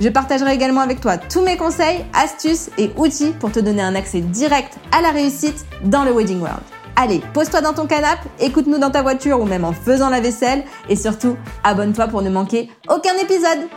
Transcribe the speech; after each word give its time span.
Je 0.00 0.08
partagerai 0.08 0.54
également 0.54 0.80
avec 0.80 1.02
toi 1.02 1.18
tous 1.18 1.42
mes 1.42 1.58
conseils, 1.58 2.06
astuces 2.14 2.70
et 2.78 2.90
outils 2.96 3.34
pour 3.38 3.52
te 3.52 3.60
donner 3.60 3.82
un 3.82 3.94
accès 3.94 4.22
direct 4.22 4.78
à 4.92 5.02
la 5.02 5.10
réussite 5.10 5.66
dans 5.84 6.04
le 6.04 6.12
Wedding 6.12 6.40
World. 6.40 6.62
Allez, 6.96 7.20
pose-toi 7.34 7.60
dans 7.60 7.74
ton 7.74 7.86
canapé, 7.86 8.26
écoute-nous 8.40 8.78
dans 8.78 8.90
ta 8.90 9.02
voiture 9.02 9.38
ou 9.40 9.44
même 9.44 9.62
en 9.62 9.74
faisant 9.74 10.08
la 10.08 10.20
vaisselle 10.20 10.64
et 10.88 10.96
surtout, 10.96 11.36
abonne-toi 11.64 12.08
pour 12.08 12.22
ne 12.22 12.30
manquer 12.30 12.70
aucun 12.88 13.14
épisode. 13.22 13.68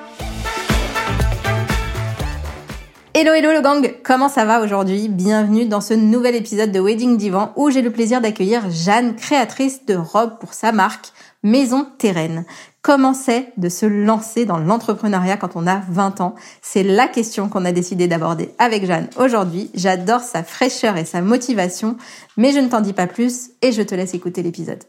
Hello 3.13 3.33
hello 3.33 3.51
le 3.51 3.61
gang, 3.61 3.93
comment 4.01 4.29
ça 4.29 4.45
va 4.45 4.61
aujourd'hui? 4.61 5.09
Bienvenue 5.09 5.65
dans 5.65 5.81
ce 5.81 5.93
nouvel 5.93 6.35
épisode 6.35 6.71
de 6.71 6.79
Wedding 6.79 7.17
Divan 7.17 7.51
où 7.57 7.69
j'ai 7.69 7.81
le 7.81 7.91
plaisir 7.91 8.21
d'accueillir 8.21 8.71
Jeanne, 8.71 9.17
créatrice 9.17 9.85
de 9.85 9.95
robes 9.95 10.39
pour 10.39 10.53
sa 10.53 10.71
marque 10.71 11.07
Maison 11.43 11.85
Terraine. 11.97 12.45
Comment 12.83 13.13
c'est 13.13 13.53
de 13.55 13.69
se 13.69 13.85
lancer 13.85 14.43
dans 14.45 14.57
l'entrepreneuriat 14.57 15.37
quand 15.37 15.55
on 15.55 15.67
a 15.67 15.81
20 15.89 16.19
ans 16.19 16.35
C'est 16.61 16.83
la 16.83 17.07
question 17.07 17.47
qu'on 17.47 17.63
a 17.63 17.71
décidé 17.71 18.09
d'aborder 18.09 18.53
avec 18.59 18.85
Jeanne 18.85 19.07
aujourd'hui. 19.15 19.71
J'adore 19.73 20.19
sa 20.19 20.43
fraîcheur 20.43 20.97
et 20.97 21.05
sa 21.05 21.21
motivation, 21.21 21.95
mais 22.35 22.51
je 22.51 22.59
ne 22.59 22.67
t'en 22.67 22.81
dis 22.81 22.91
pas 22.91 23.07
plus 23.07 23.51
et 23.61 23.71
je 23.71 23.81
te 23.81 23.95
laisse 23.95 24.13
écouter 24.13 24.43
l'épisode. 24.43 24.83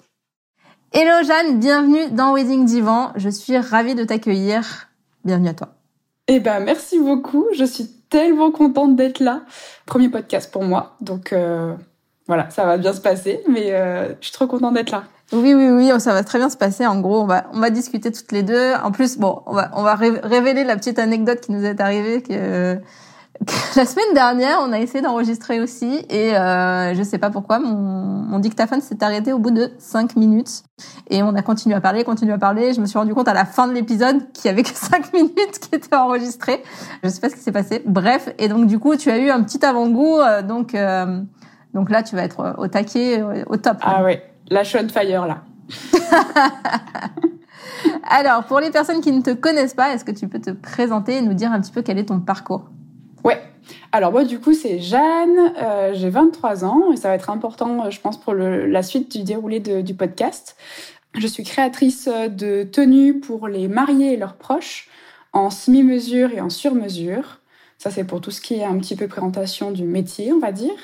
Hello 0.92 1.24
Jeanne, 1.24 1.60
bienvenue 1.60 2.10
dans 2.10 2.34
Wedding 2.34 2.64
Divan. 2.64 3.12
Je 3.14 3.28
suis 3.28 3.56
ravie 3.58 3.94
de 3.94 4.02
t'accueillir. 4.02 4.88
Bienvenue 5.24 5.50
à 5.50 5.54
toi. 5.54 5.68
Eh 6.26 6.40
ben 6.40 6.58
merci 6.58 6.98
beaucoup. 6.98 7.46
Je 7.56 7.64
suis 7.64 7.86
tellement 8.10 8.50
contente 8.50 8.96
d'être 8.96 9.20
là. 9.20 9.42
Premier 9.86 10.08
podcast 10.08 10.50
pour 10.50 10.64
moi, 10.64 10.96
donc 11.00 11.32
euh, 11.32 11.72
voilà, 12.26 12.50
ça 12.50 12.64
va 12.64 12.76
bien 12.76 12.92
se 12.92 13.00
passer. 13.00 13.40
Mais 13.48 13.70
euh, 13.70 14.08
je 14.20 14.26
suis 14.26 14.32
trop 14.32 14.48
contente 14.48 14.74
d'être 14.74 14.90
là. 14.90 15.04
Oui, 15.32 15.54
oui, 15.54 15.68
oui, 15.70 16.00
ça 16.00 16.12
va 16.12 16.22
très 16.22 16.38
bien 16.38 16.50
se 16.50 16.56
passer. 16.56 16.86
En 16.86 17.00
gros, 17.00 17.22
on 17.22 17.26
va, 17.26 17.46
on 17.52 17.60
va 17.60 17.70
discuter 17.70 18.12
toutes 18.12 18.30
les 18.30 18.42
deux. 18.42 18.74
En 18.82 18.92
plus, 18.92 19.18
bon, 19.18 19.42
on 19.46 19.54
va, 19.54 19.70
on 19.74 19.82
va 19.82 19.94
révéler 19.94 20.64
la 20.64 20.76
petite 20.76 20.98
anecdote 20.98 21.40
qui 21.40 21.52
nous 21.52 21.64
est 21.64 21.80
arrivée 21.80 22.22
que, 22.22 22.78
la 23.76 23.84
semaine 23.84 24.14
dernière, 24.14 24.58
on 24.62 24.72
a 24.72 24.78
essayé 24.78 25.02
d'enregistrer 25.02 25.60
aussi 25.60 26.04
et 26.08 26.36
euh, 26.36 26.94
je 26.94 27.02
sais 27.02 27.18
pas 27.18 27.30
pourquoi, 27.30 27.58
mon, 27.58 27.74
mon 27.74 28.38
dictaphone 28.38 28.80
s'est 28.80 29.02
arrêté 29.02 29.32
au 29.32 29.38
bout 29.38 29.50
de 29.50 29.72
cinq 29.78 30.16
minutes 30.16 30.62
et 31.10 31.22
on 31.22 31.34
a 31.34 31.42
continué 31.42 31.74
à 31.74 31.80
parler, 31.80 32.04
continué 32.04 32.32
à 32.32 32.38
parler. 32.38 32.72
Je 32.74 32.80
me 32.80 32.86
suis 32.86 32.98
rendu 32.98 33.14
compte 33.14 33.28
à 33.28 33.34
la 33.34 33.44
fin 33.44 33.66
de 33.66 33.72
l'épisode 33.72 34.30
qu'il 34.32 34.46
y 34.46 34.48
avait 34.48 34.62
que 34.62 34.70
cinq 34.74 35.12
minutes 35.12 35.58
qui 35.60 35.74
étaient 35.74 35.96
enregistrées. 35.96 36.62
Je 37.02 37.08
sais 37.08 37.20
pas 37.20 37.28
ce 37.28 37.34
qui 37.34 37.42
s'est 37.42 37.52
passé. 37.52 37.82
Bref, 37.84 38.28
et 38.38 38.48
donc 38.48 38.66
du 38.66 38.78
coup, 38.78 38.96
tu 38.96 39.10
as 39.10 39.18
eu 39.18 39.30
un 39.30 39.42
petit 39.42 39.64
avant-goût. 39.64 40.20
Euh, 40.20 40.42
donc, 40.42 40.74
euh, 40.74 41.20
donc 41.74 41.90
là, 41.90 42.02
tu 42.02 42.14
vas 42.14 42.22
être 42.22 42.54
au 42.58 42.68
taquet, 42.68 43.22
au 43.46 43.56
top. 43.56 43.78
Ah 43.82 44.04
ouais, 44.04 44.22
la 44.50 44.62
on 44.62 44.88
fire 44.88 45.26
là. 45.26 45.42
Alors, 48.08 48.44
pour 48.44 48.60
les 48.60 48.70
personnes 48.70 49.00
qui 49.00 49.12
ne 49.12 49.22
te 49.22 49.32
connaissent 49.32 49.74
pas, 49.74 49.94
est-ce 49.94 50.04
que 50.04 50.12
tu 50.12 50.28
peux 50.28 50.40
te 50.40 50.50
présenter 50.50 51.16
et 51.16 51.22
nous 51.22 51.34
dire 51.34 51.52
un 51.52 51.60
petit 51.60 51.72
peu 51.72 51.82
quel 51.82 51.98
est 51.98 52.06
ton 52.06 52.20
parcours? 52.20 52.70
Ouais. 53.24 53.40
Alors 53.92 54.12
moi 54.12 54.24
du 54.24 54.40
coup 54.40 54.52
c'est 54.52 54.78
Jeanne, 54.78 55.54
euh, 55.56 55.92
j'ai 55.94 56.10
23 56.10 56.64
ans 56.64 56.92
et 56.92 56.96
ça 56.96 57.08
va 57.08 57.14
être 57.14 57.30
important 57.30 57.90
je 57.90 57.98
pense 57.98 58.20
pour 58.20 58.34
le, 58.34 58.66
la 58.66 58.82
suite 58.82 59.16
du 59.16 59.24
déroulé 59.24 59.60
de, 59.60 59.80
du 59.80 59.94
podcast. 59.94 60.56
Je 61.14 61.26
suis 61.26 61.44
créatrice 61.44 62.08
de 62.08 62.64
tenues 62.64 63.20
pour 63.20 63.48
les 63.48 63.68
mariés 63.68 64.14
et 64.14 64.16
leurs 64.16 64.34
proches 64.34 64.88
en 65.32 65.48
semi-mesure 65.48 66.32
et 66.32 66.40
en 66.40 66.50
sur-mesure. 66.50 67.40
Ça 67.78 67.90
c'est 67.90 68.04
pour 68.04 68.20
tout 68.20 68.30
ce 68.30 68.40
qui 68.42 68.56
est 68.56 68.64
un 68.64 68.76
petit 68.78 68.96
peu 68.96 69.08
présentation 69.08 69.70
du 69.70 69.84
métier 69.84 70.32
on 70.32 70.40
va 70.40 70.52
dire. 70.52 70.76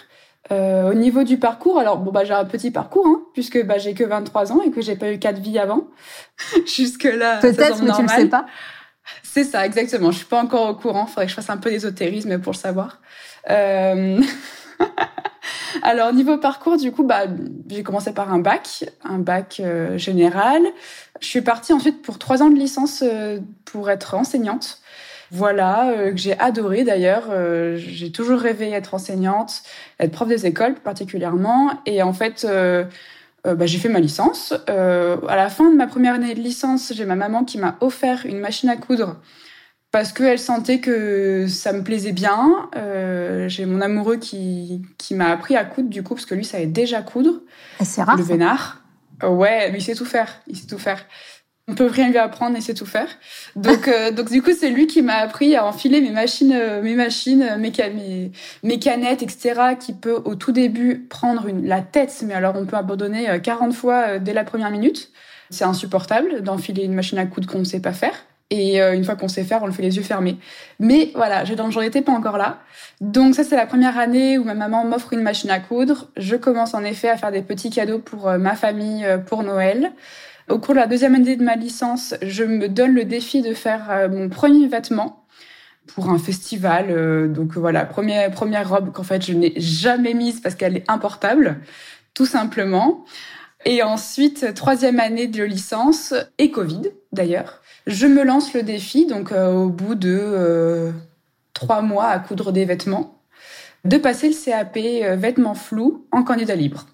Euh, 0.51 0.91
au 0.91 0.95
niveau 0.95 1.23
du 1.23 1.39
parcours, 1.39 1.79
alors 1.79 1.99
bon 1.99 2.11
bah 2.11 2.25
j'ai 2.25 2.33
un 2.33 2.47
petit 2.47 2.71
parcours 2.71 3.07
hein, 3.07 3.21
puisque 3.35 3.63
bah 3.67 3.77
j'ai 3.79 3.93
que 3.93 4.03
23 4.03 4.53
ans 4.53 4.63
et 4.63 4.71
que 4.71 4.81
j'ai 4.81 4.97
pas 4.97 5.13
eu 5.13 5.19
quatre 5.19 5.39
vies 5.39 5.59
avant. 5.59 5.89
Jusque 6.67 7.05
là, 7.05 7.39
peut-être 7.39 7.83
mais 7.83 7.93
tu 7.93 8.03
le 8.03 8.09
sais 8.09 8.27
pas. 8.27 8.47
C'est 9.23 9.45
ça, 9.45 9.67
exactement. 9.67 10.11
Je 10.11 10.19
suis 10.19 10.27
pas 10.27 10.41
encore 10.41 10.71
au 10.71 10.75
courant. 10.75 11.07
Faudrait 11.07 11.27
que 11.27 11.31
je 11.31 11.37
fasse 11.37 11.51
un 11.51 11.57
peu 11.57 11.71
d'ésotérisme 11.71 12.39
pour 12.41 12.53
le 12.53 12.59
savoir. 12.59 13.01
Euh... 13.51 14.21
Alors 15.83 16.13
niveau 16.13 16.39
parcours, 16.39 16.77
du 16.77 16.93
coup, 16.93 17.05
bah 17.05 17.25
j'ai 17.69 17.83
commencé 17.83 18.13
par 18.13 18.33
un 18.33 18.39
bac, 18.39 18.85
un 19.05 19.19
bac 19.19 19.61
euh, 19.61 19.97
général. 19.99 20.63
Je 21.21 21.27
suis 21.27 21.43
partie 21.43 21.73
ensuite 21.73 22.03
pour 22.03 22.19
trois 22.19 22.43
ans 22.43 22.51
de 22.51 22.59
licence 22.59 23.03
euh, 23.07 23.39
pour 23.65 23.91
être 23.91 24.15
enseignante. 24.15 24.80
Voilà, 25.33 25.91
euh, 25.91 26.11
que 26.11 26.17
j'ai 26.17 26.39
adoré 26.39 26.85
d'ailleurs. 26.85 27.29
Euh, 27.31 27.77
j'ai 27.77 28.11
toujours 28.11 28.41
rêvé 28.41 28.71
d'être 28.71 28.95
enseignante, 28.95 29.63
être 29.99 30.11
prof 30.11 30.29
des 30.29 30.47
écoles 30.47 30.75
particulièrement. 30.75 31.71
Et 31.87 32.03
en 32.03 32.13
fait, 32.13 32.45
euh, 32.49 32.85
bah, 33.45 33.67
j'ai 33.67 33.79
fait 33.79 33.89
ma 33.89 34.01
licence. 34.01 34.53
à 34.67 35.37
la 35.37 35.49
fin 35.49 35.71
de 35.71 35.77
ma 35.77 35.87
première 35.87 36.15
année 36.15 36.35
de 36.35 36.41
licence, 36.41 36.93
j'ai 36.95 37.05
ma 37.05 37.17
maman 37.17 37.45
qui 37.45 37.59
m'a 37.59 37.77
offert 37.81 38.27
une 38.27 38.39
machine 38.39 38.69
à 38.69 38.77
coudre 38.77 39.17
parce 39.93 40.13
qu'elle 40.13 40.39
sentait 40.39 40.79
que 40.79 41.47
ça 41.49 41.73
me 41.73 41.83
plaisait 41.83 42.13
bien. 42.13 42.69
j'ai 43.47 43.67
mon 43.67 43.81
amoureux 43.81 44.17
qui, 44.17 44.83
qui 44.99 45.15
m'a 45.15 45.31
appris 45.31 45.57
à 45.57 45.65
coudre 45.65 45.89
du 45.89 46.03
coup, 46.03 46.15
parce 46.15 46.27
que 46.27 46.35
lui 46.35 46.45
savait 46.45 46.67
déjà 46.67 47.03
coudre. 47.03 47.41
C'est 47.83 48.03
rare. 48.03 48.17
Le 48.17 48.23
vénard. 48.23 48.83
Ouais, 49.23 49.71
mais 49.71 49.79
il 49.79 49.83
sait 49.83 49.95
tout 49.95 50.05
faire. 50.05 50.41
Il 50.47 50.57
sait 50.57 50.67
tout 50.67 50.79
faire 50.79 51.05
on 51.71 51.75
peut 51.75 51.87
rien 51.87 52.09
lui 52.09 52.19
apprendre 52.19 52.57
et 52.57 52.61
c'est 52.61 52.75
tout 52.75 52.87
faire. 52.87 53.09
Donc, 53.55 53.87
euh, 53.87 54.11
donc 54.11 54.31
du 54.31 54.43
coup, 54.43 54.51
c'est 54.59 54.71
lui 54.71 54.87
qui 54.87 55.03
m'a 55.03 55.15
appris 55.15 55.55
à 55.55 55.65
enfiler 55.65 56.01
mes 56.01 56.11
machines, 56.11 56.53
euh, 56.53 56.83
mes 56.83 56.95
machines, 56.95 57.43
euh, 57.43 57.57
mes, 58.63 58.79
canettes, 58.79 59.23
etc. 59.23 59.77
Qui 59.79 59.93
peut 59.93 60.21
au 60.25 60.35
tout 60.35 60.53
début 60.53 61.07
prendre 61.09 61.47
la 61.63 61.81
tête, 61.81 62.13
mais 62.27 62.35
alors 62.35 62.55
on 62.57 62.67
peut 62.67 62.77
abandonner 62.77 63.41
40 63.41 63.73
fois 63.73 64.19
dès 64.19 64.33
la 64.33 64.45
première 64.45 64.71
minute. 64.71 65.11
C'est 65.51 65.65
insupportable 65.65 66.43
d'enfiler 66.43 66.85
une 66.85 66.95
machine 66.95 67.19
à 67.19 67.27
coudre 67.27 67.49
qu'on 67.49 67.61
ne 67.61 67.65
sait 67.65 67.81
pas 67.81 67.93
faire. 67.93 68.15
Et 68.53 68.81
une 68.81 69.05
fois 69.05 69.15
qu'on 69.15 69.29
sait 69.29 69.45
faire, 69.45 69.63
on 69.63 69.67
le 69.67 69.73
fait 69.73 69.83
les 69.83 69.97
yeux 69.97 70.03
fermés. 70.03 70.37
Mais 70.81 71.13
voilà, 71.15 71.45
j'en 71.45 71.81
étais 71.83 72.03
pas 72.03 72.11
encore 72.11 72.37
là. 72.37 72.59
Donc 73.01 73.37
ça, 73.37 73.45
c'est 73.45 73.55
la 73.55 73.67
première 73.67 73.97
année 73.97 74.39
où 74.39 74.45
ma 74.45 74.55
maman 74.55 74.85
m'offre 74.85 75.13
une 75.13 75.23
machine 75.23 75.51
à 75.51 75.61
coudre. 75.61 76.09
Je 76.17 76.35
commence 76.35 76.75
en 76.75 76.83
effet 76.83 77.09
à 77.09 77.17
faire 77.17 77.31
des 77.31 77.43
petits 77.43 77.71
cadeaux 77.71 78.01
pour 78.01 78.29
ma 78.39 78.57
famille 78.57 79.07
pour 79.27 79.45
Noël. 79.45 79.93
Au 80.51 80.59
cours 80.59 80.75
de 80.75 80.81
la 80.81 80.89
deuxième 80.89 81.15
année 81.15 81.37
de 81.37 81.45
ma 81.45 81.55
licence, 81.55 82.13
je 82.23 82.43
me 82.43 82.69
donne 82.69 82.93
le 82.93 83.05
défi 83.05 83.41
de 83.41 83.55
faire 83.55 83.89
euh, 83.89 84.09
mon 84.09 84.29
premier 84.29 84.67
vêtement 84.67 85.25
pour 85.87 86.11
un 86.11 86.19
festival. 86.19 86.87
Euh, 86.91 87.29
donc 87.29 87.57
voilà, 87.57 87.85
première, 87.85 88.29
première 88.33 88.69
robe 88.69 88.91
qu'en 88.91 89.05
fait 89.05 89.25
je 89.25 89.33
n'ai 89.33 89.53
jamais 89.57 90.13
mise 90.13 90.41
parce 90.41 90.57
qu'elle 90.57 90.77
est 90.77 90.91
importable, 90.91 91.61
tout 92.15 92.27
simplement. 92.27 93.05
Et 93.65 93.85
ensuite, 93.85 94.53
troisième 94.55 94.99
année 94.99 95.29
de 95.29 95.45
licence 95.45 96.15
et 96.39 96.51
Covid 96.51 96.83
d'ailleurs. 97.13 97.63
Je 97.87 98.09
me 98.09 98.25
lance 98.25 98.53
le 98.53 98.65
défi, 98.65 99.07
donc 99.07 99.31
euh, 99.31 99.53
au 99.53 99.69
bout 99.69 99.95
de 99.95 100.91
trois 101.55 101.81
mois 101.81 102.09
à 102.09 102.19
coudre 102.19 102.51
des 102.51 102.65
vêtements, 102.65 103.21
de 103.85 103.99
passer 103.99 104.29
le 104.29 104.35
CAP 104.35 104.77
vêtements 105.17 105.55
flous 105.55 106.07
en 106.11 106.25
candidat 106.25 106.57
libre. 106.57 106.87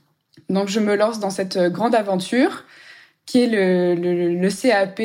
Donc 0.51 0.69
je 0.69 0.79
me 0.79 0.95
lance 0.95 1.21
dans 1.21 1.31
cette 1.31 1.59
grande 1.59 1.95
aventure 1.95 2.65
qui 3.27 3.43
est 3.43 3.49
le, 3.49 4.49
CAP, 4.49 5.01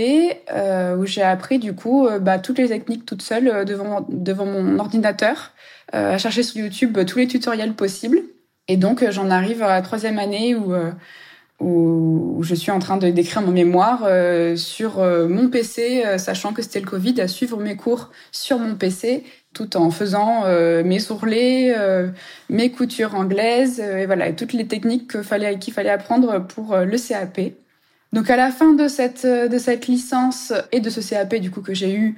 euh, 0.53 0.95
où 0.95 1.05
j'ai 1.05 1.23
appris 1.23 1.57
du 1.57 1.73
coup 1.73 2.07
euh, 2.07 2.19
bah, 2.19 2.37
toutes 2.37 2.59
les 2.59 2.67
techniques 2.67 3.05
toute 3.05 3.23
seule 3.23 3.47
euh, 3.47 3.65
devant, 3.65 4.05
devant 4.09 4.45
mon 4.45 4.79
ordinateur, 4.79 5.51
à 5.91 6.17
chercher 6.17 6.43
sur 6.43 6.61
YouTube 6.63 6.97
tous 7.05 7.17
les 7.17 7.27
tutoriels 7.27 7.73
possibles. 7.73 8.21
Et 8.69 8.77
donc 8.77 9.03
j'en 9.09 9.29
arrive 9.29 9.61
à 9.61 9.67
la 9.67 9.81
troisième 9.81 10.19
année 10.19 10.55
où, 10.55 10.73
où, 11.59 12.41
je 12.41 12.55
suis 12.55 12.71
en 12.71 12.79
train 12.79 12.95
de 12.95 13.09
d'écrire 13.09 13.41
mon 13.41 13.51
mémoire 13.51 14.07
sur 14.55 14.99
mon 14.99 15.49
PC, 15.49 16.01
sachant 16.17 16.53
que 16.53 16.61
c'était 16.61 16.79
le 16.79 16.85
Covid, 16.85 17.19
à 17.19 17.27
suivre 17.27 17.59
mes 17.59 17.75
cours 17.75 18.09
sur 18.31 18.57
mon 18.57 18.75
PC, 18.75 19.25
tout 19.53 19.75
en 19.75 19.91
faisant 19.91 20.45
mes 20.45 21.11
ourlets, 21.11 21.75
mes 22.47 22.71
coutures 22.71 23.15
anglaises, 23.15 23.81
et 23.81 24.05
voilà, 24.05 24.31
toutes 24.31 24.53
les 24.53 24.67
techniques 24.67 25.11
qu'il 25.11 25.73
fallait 25.73 25.89
apprendre 25.89 26.47
pour 26.47 26.77
le 26.77 26.97
CAP. 26.97 27.51
Donc 28.13 28.29
à 28.29 28.35
la 28.35 28.51
fin 28.51 28.73
de 28.73 28.87
cette 28.87 29.25
de 29.25 29.57
cette 29.57 29.87
licence 29.87 30.53
et 30.71 30.79
de 30.81 30.89
ce 30.89 30.99
CAP 30.99 31.35
du 31.35 31.49
coup 31.51 31.61
que 31.61 31.73
j'ai 31.73 31.93
eu, 31.93 32.17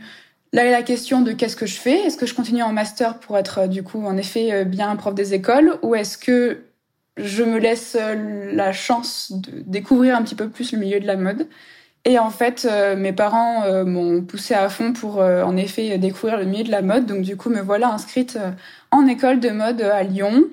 là 0.51 0.65
est 0.65 0.71
la 0.71 0.83
question 0.83 1.21
de 1.21 1.33
qu'est-ce 1.33 1.55
que 1.55 1.65
je 1.67 1.75
fais? 1.75 1.99
Est-ce 2.05 2.17
que 2.17 2.25
je 2.25 2.33
continue 2.33 2.63
en 2.63 2.73
master 2.73 3.19
pour 3.19 3.37
être 3.37 3.67
du 3.67 3.83
coup 3.83 4.03
en 4.05 4.17
effet 4.17 4.51
euh, 4.51 4.63
bien 4.63 4.95
prof 4.95 5.13
des 5.13 5.33
écoles? 5.33 5.77
Ou 5.83 5.95
est-ce 5.95 6.17
que 6.17 6.63
je 7.17 7.43
me 7.43 7.59
laisse 7.59 7.95
euh, 7.99 8.51
la 8.53 8.73
chance 8.73 9.31
de 9.31 9.61
découvrir 9.65 10.15
un 10.17 10.23
petit 10.23 10.35
peu 10.35 10.49
plus 10.49 10.71
le 10.71 10.79
milieu 10.79 10.99
de 10.99 11.05
la 11.07 11.15
mode? 11.15 11.47
Et 12.05 12.19
en 12.19 12.29
fait, 12.31 12.67
mes 12.97 13.13
parents 13.13 13.85
m'ont 13.85 14.21
poussé 14.23 14.53
à 14.53 14.67
fond 14.67 14.91
pour, 14.91 15.19
en 15.19 15.55
effet, 15.55 15.97
découvrir 15.97 16.37
le 16.37 16.43
milieu 16.43 16.65
de 16.65 16.71
la 16.71 16.81
mode. 16.81 17.05
Donc, 17.05 17.21
du 17.21 17.37
coup, 17.37 17.49
me 17.49 17.61
voilà 17.61 17.93
inscrite 17.93 18.37
en 18.91 19.07
école 19.07 19.39
de 19.39 19.49
mode 19.51 19.81
à 19.81 20.03
Lyon, 20.03 20.43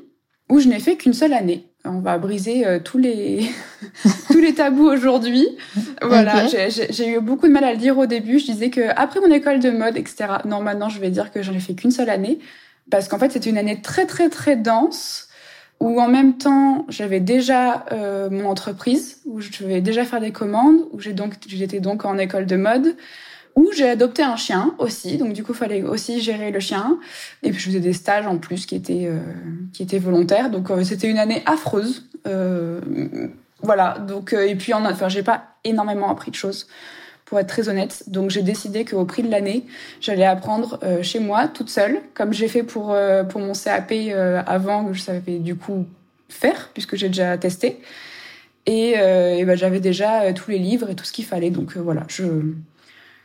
où 0.48 0.60
je 0.60 0.68
n'ai 0.68 0.78
fait 0.78 0.96
qu'une 0.96 1.12
seule 1.12 1.32
année. 1.32 1.69
On 1.84 2.00
va 2.00 2.18
briser 2.18 2.64
tous 2.84 2.98
les 2.98 3.48
tous 4.30 4.38
les 4.38 4.54
tabous 4.54 4.86
aujourd'hui. 4.86 5.48
Voilà, 6.02 6.46
j'ai 6.46 7.08
eu 7.08 7.20
beaucoup 7.20 7.48
de 7.48 7.52
mal 7.52 7.64
à 7.64 7.72
le 7.72 7.78
dire 7.78 7.96
au 7.96 8.06
début. 8.06 8.38
Je 8.38 8.46
disais 8.46 8.70
que 8.70 8.90
après 8.96 9.20
mon 9.20 9.32
école 9.32 9.60
de 9.60 9.70
mode, 9.70 9.96
etc. 9.96 10.26
Non, 10.44 10.60
maintenant, 10.60 10.88
je 10.88 11.00
vais 11.00 11.10
dire 11.10 11.32
que 11.32 11.42
j'en 11.42 11.52
ai 11.54 11.60
fait 11.60 11.74
qu'une 11.74 11.90
seule 11.90 12.10
année 12.10 12.38
parce 12.90 13.08
qu'en 13.08 13.18
fait, 13.18 13.32
c'était 13.32 13.50
une 13.50 13.58
année 13.58 13.80
très 13.80 14.06
très 14.06 14.28
très 14.28 14.56
dense 14.56 15.28
où 15.80 15.98
en 16.00 16.08
même 16.08 16.36
temps 16.36 16.84
j'avais 16.88 17.20
déjà 17.20 17.86
euh, 17.90 18.28
mon 18.30 18.46
entreprise, 18.46 19.22
où 19.24 19.40
je 19.40 19.50
devais 19.50 19.80
déjà 19.80 20.04
faire 20.04 20.20
des 20.20 20.32
commandes, 20.32 20.86
où 20.92 21.00
j'ai 21.00 21.14
donc 21.14 21.34
j'étais 21.46 21.80
donc 21.80 22.04
en 22.04 22.18
école 22.18 22.46
de 22.46 22.56
mode, 22.56 22.96
où 23.56 23.70
j'ai 23.76 23.88
adopté 23.88 24.22
un 24.22 24.36
chien 24.36 24.74
aussi, 24.78 25.18
donc 25.18 25.32
du 25.32 25.42
coup 25.42 25.52
il 25.52 25.58
fallait 25.58 25.82
aussi 25.82 26.20
gérer 26.20 26.50
le 26.50 26.60
chien, 26.60 26.98
et 27.42 27.50
puis 27.50 27.60
je 27.60 27.66
faisais 27.66 27.80
des 27.80 27.92
stages 27.92 28.26
en 28.26 28.38
plus 28.38 28.66
qui 28.66 28.74
étaient 28.74 29.06
euh, 29.06 29.18
qui 29.72 29.82
étaient 29.82 29.98
volontaires, 29.98 30.50
donc 30.50 30.70
euh, 30.70 30.84
c'était 30.84 31.08
une 31.08 31.18
année 31.18 31.42
affreuse, 31.46 32.08
voilà. 33.62 33.98
Donc 33.98 34.32
et 34.32 34.54
puis 34.56 34.72
en 34.72 34.84
enfin 34.84 35.08
j'ai 35.08 35.22
pas 35.22 35.44
énormément 35.64 36.10
appris 36.10 36.30
de 36.30 36.36
choses 36.36 36.66
pour 37.30 37.38
être 37.38 37.46
très 37.46 37.68
honnête. 37.68 38.02
Donc 38.08 38.30
j'ai 38.30 38.42
décidé 38.42 38.84
qu'au 38.84 39.04
prix 39.04 39.22
de 39.22 39.30
l'année, 39.30 39.64
j'allais 40.00 40.24
apprendre 40.24 40.80
euh, 40.82 41.00
chez 41.02 41.20
moi, 41.20 41.46
toute 41.46 41.70
seule, 41.70 42.00
comme 42.12 42.32
j'ai 42.32 42.48
fait 42.48 42.64
pour 42.64 42.90
euh, 42.90 43.22
pour 43.22 43.40
mon 43.40 43.52
CAP 43.52 43.92
euh, 43.92 44.42
avant, 44.46 44.84
que 44.86 44.94
je 44.94 45.00
savais 45.00 45.38
du 45.38 45.54
coup 45.54 45.86
faire 46.28 46.70
puisque 46.74 46.96
j'ai 46.96 47.06
déjà 47.06 47.38
testé. 47.38 47.80
Et, 48.66 48.90
et 48.90 49.44
ben, 49.44 49.56
j'avais 49.56 49.80
déjà 49.80 50.32
tous 50.32 50.50
les 50.50 50.58
livres 50.58 50.90
et 50.90 50.94
tout 50.94 51.04
ce 51.04 51.12
qu'il 51.12 51.24
fallait. 51.24 51.50
Donc 51.50 51.76
voilà, 51.76 52.02
je 52.08 52.24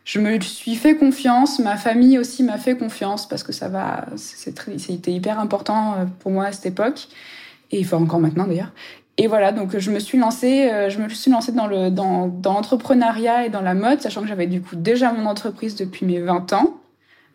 je 0.06 0.20
me 0.20 0.40
suis 0.40 0.76
fait 0.76 0.96
confiance. 0.96 1.60
Ma 1.60 1.76
famille 1.76 2.18
aussi 2.18 2.44
m'a 2.44 2.58
fait 2.58 2.78
confiance 2.78 3.28
parce 3.28 3.44
que 3.44 3.52
ça 3.52 3.68
va, 3.68 4.06
c'était 4.16 5.12
hyper 5.12 5.40
important 5.40 6.08
pour 6.20 6.32
moi 6.32 6.46
à 6.46 6.52
cette 6.54 6.68
époque 6.68 7.08
et 7.72 7.82
enfin 7.84 7.98
encore 7.98 8.20
maintenant 8.20 8.48
d'ailleurs. 8.48 8.72
Et 9.18 9.28
voilà, 9.28 9.54
donc 9.54 9.78
je 9.78 9.92
me 9.92 10.00
suis 10.00 10.18
lancée, 10.18 10.70
euh, 10.70 10.90
je 10.90 11.00
me 11.00 11.08
suis 11.08 11.32
lancée 11.32 11.54
dans 11.54 11.68
le 11.68 11.90
dans, 11.90 12.28
dans 12.28 12.54
l'entrepreneuriat 12.54 13.46
et 13.46 13.50
dans 13.50 13.62
la 13.62 13.74
mode, 13.74 14.02
sachant 14.02 14.22
que 14.22 14.28
j'avais 14.28 14.48
du 14.48 14.62
coup 14.62 14.76
déjà 14.76 15.14
mon 15.14 15.26
entreprise 15.26 15.76
depuis 15.76 16.06
mes 16.06 16.20
20 16.20 16.52
ans. 16.54 16.78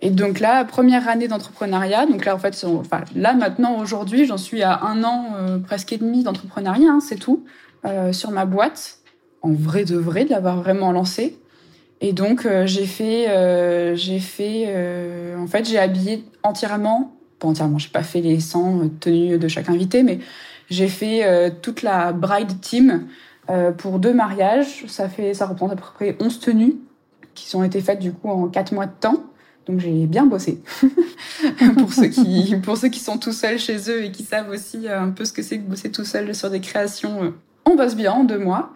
Et 0.03 0.11
donc 0.11 0.41
là, 0.41 0.65
première 0.65 1.09
année 1.09 1.29
d'entrepreneuriat. 1.29 2.07
Donc 2.07 2.25
là, 2.25 2.35
en 2.35 2.39
fait, 2.39 2.65
enfin 2.65 3.03
là 3.15 3.35
maintenant 3.35 3.79
aujourd'hui, 3.79 4.27
j'en 4.27 4.37
suis 4.37 4.63
à 4.63 4.81
un 4.83 5.05
an 5.05 5.33
euh, 5.37 5.59
presque 5.59 5.93
et 5.93 5.99
demi 5.99 6.23
d'entrepreneuriat, 6.23 6.91
hein, 6.91 7.01
c'est 7.01 7.19
tout, 7.19 7.45
euh, 7.87 8.13
sur 8.13 8.31
ma 8.31 8.45
boîte, 8.45 8.99
en 9.41 9.53
vrai 9.53 9.85
de 9.85 9.97
vrai, 9.97 10.25
de 10.27 10.31
l'avoir 10.31 10.57
vraiment 10.57 10.93
lancé. 10.93 11.39
Et 12.01 12.13
donc 12.13 12.47
euh, 12.47 12.67
j'ai 12.67 12.87
fait, 12.87 13.27
j'ai 13.97 14.21
fait, 14.21 15.35
en 15.37 15.47
fait, 15.47 15.69
j'ai 15.69 15.79
habillé 15.79 16.25
entièrement, 16.43 17.17
pas 17.39 17.49
entièrement, 17.49 17.79
j'ai 17.79 17.91
pas 17.91 18.03
fait 18.03 18.21
les 18.21 18.41
100 18.41 19.01
tenues 19.01 19.39
de 19.39 19.49
chaque 19.49 19.69
invité, 19.69 20.03
mais 20.03 20.21
j'ai 20.71 20.89
fait 20.89 21.25
euh, 21.25 21.51
toute 21.51 21.83
la 21.83 22.13
bride 22.13 22.61
team 22.61 23.09
euh, 23.51 23.73
pour 23.73 23.99
deux 23.99 24.15
mariages. 24.15 24.85
Ça 24.87 25.09
fait, 25.09 25.35
ça 25.35 25.47
représente 25.47 25.73
à 25.73 25.77
peu 25.77 25.83
près 25.95 26.17
11 26.21 26.41
tenues 26.41 26.77
qui 27.35 27.55
ont 27.57 27.65
été 27.65 27.81
faites 27.81 27.99
du 27.99 28.13
coup 28.13 28.29
en 28.29 28.49
4 28.49 28.73
mois 28.73 28.87
de 28.87 28.93
temps. 28.99 29.25
Donc 29.67 29.81
j'ai 29.81 30.07
bien 30.07 30.27
bossé. 30.27 30.63
pour 31.79 31.93
ceux 31.93 32.07
qui 32.07 32.55
pour 32.63 32.77
ceux 32.77 32.89
qui 32.89 33.01
sont 33.01 33.19
tout 33.19 33.33
seuls 33.33 33.59
chez 33.59 33.91
eux 33.91 34.05
et 34.05 34.13
qui 34.13 34.23
savent 34.23 34.49
aussi 34.49 34.89
euh, 34.89 35.03
un 35.03 35.11
peu 35.11 35.25
ce 35.25 35.33
que 35.33 35.43
c'est 35.43 35.59
que 35.59 35.69
bosser 35.69 35.91
tout 35.91 36.05
seul 36.05 36.35
sur 36.35 36.51
des 36.51 36.61
créations, 36.61 37.35
on 37.65 37.75
bosse 37.77 37.95
bien 37.97 38.13
en 38.13 38.25
deux 38.25 38.39
mois. 38.39 38.73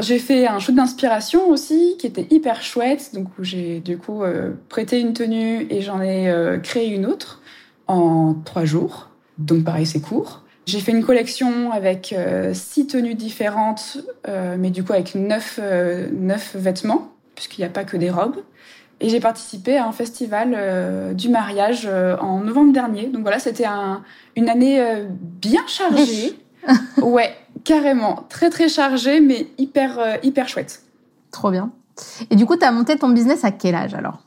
J'ai 0.00 0.18
fait 0.18 0.46
un 0.46 0.58
shoot 0.58 0.74
d'inspiration 0.74 1.48
aussi 1.48 1.96
qui 1.98 2.06
était 2.06 2.26
hyper 2.30 2.62
chouette, 2.62 3.10
donc 3.14 3.28
où 3.38 3.44
j'ai 3.44 3.80
du 3.80 3.96
coup 3.96 4.22
prêté 4.68 5.00
une 5.00 5.12
tenue 5.12 5.68
et 5.70 5.82
j'en 5.82 6.02
ai 6.02 6.58
créé 6.64 6.88
une 6.88 7.06
autre 7.06 7.40
en 7.86 8.34
trois 8.44 8.64
jours. 8.64 9.10
Donc 9.38 9.64
pareil, 9.64 9.86
c'est 9.86 10.00
court. 10.00 10.44
J'ai 10.66 10.80
fait 10.80 10.92
une 10.92 11.04
collection 11.04 11.72
avec 11.72 12.14
euh, 12.16 12.54
six 12.54 12.86
tenues 12.86 13.14
différentes, 13.14 13.98
euh, 14.28 14.56
mais 14.58 14.70
du 14.70 14.82
coup 14.82 14.94
avec 14.94 15.14
neuf, 15.14 15.58
euh, 15.62 16.08
neuf 16.10 16.56
vêtements, 16.56 17.12
puisqu'il 17.34 17.60
n'y 17.60 17.66
a 17.66 17.70
pas 17.70 17.84
que 17.84 17.98
des 17.98 18.10
robes. 18.10 18.38
Et 19.00 19.10
j'ai 19.10 19.20
participé 19.20 19.76
à 19.76 19.86
un 19.86 19.92
festival 19.92 21.14
du 21.14 21.28
mariage 21.28 21.86
en 22.20 22.38
novembre 22.38 22.72
dernier. 22.72 23.08
Donc 23.08 23.22
voilà, 23.22 23.40
c'était 23.40 23.66
un, 23.66 24.02
une 24.36 24.48
année 24.48 24.80
bien 25.10 25.60
chargée. 25.66 26.38
ouais, 27.02 27.34
carrément. 27.64 28.24
Très 28.28 28.50
très 28.50 28.68
chargée, 28.68 29.20
mais 29.20 29.48
hyper, 29.58 30.18
hyper 30.22 30.48
chouette. 30.48 30.82
Trop 31.30 31.50
bien. 31.50 31.72
Et 32.30 32.36
du 32.36 32.46
coup, 32.46 32.56
tu 32.56 32.64
as 32.64 32.72
monté 32.72 32.96
ton 32.96 33.08
business 33.08 33.44
à 33.44 33.50
quel 33.50 33.74
âge 33.74 33.94
alors? 33.94 34.22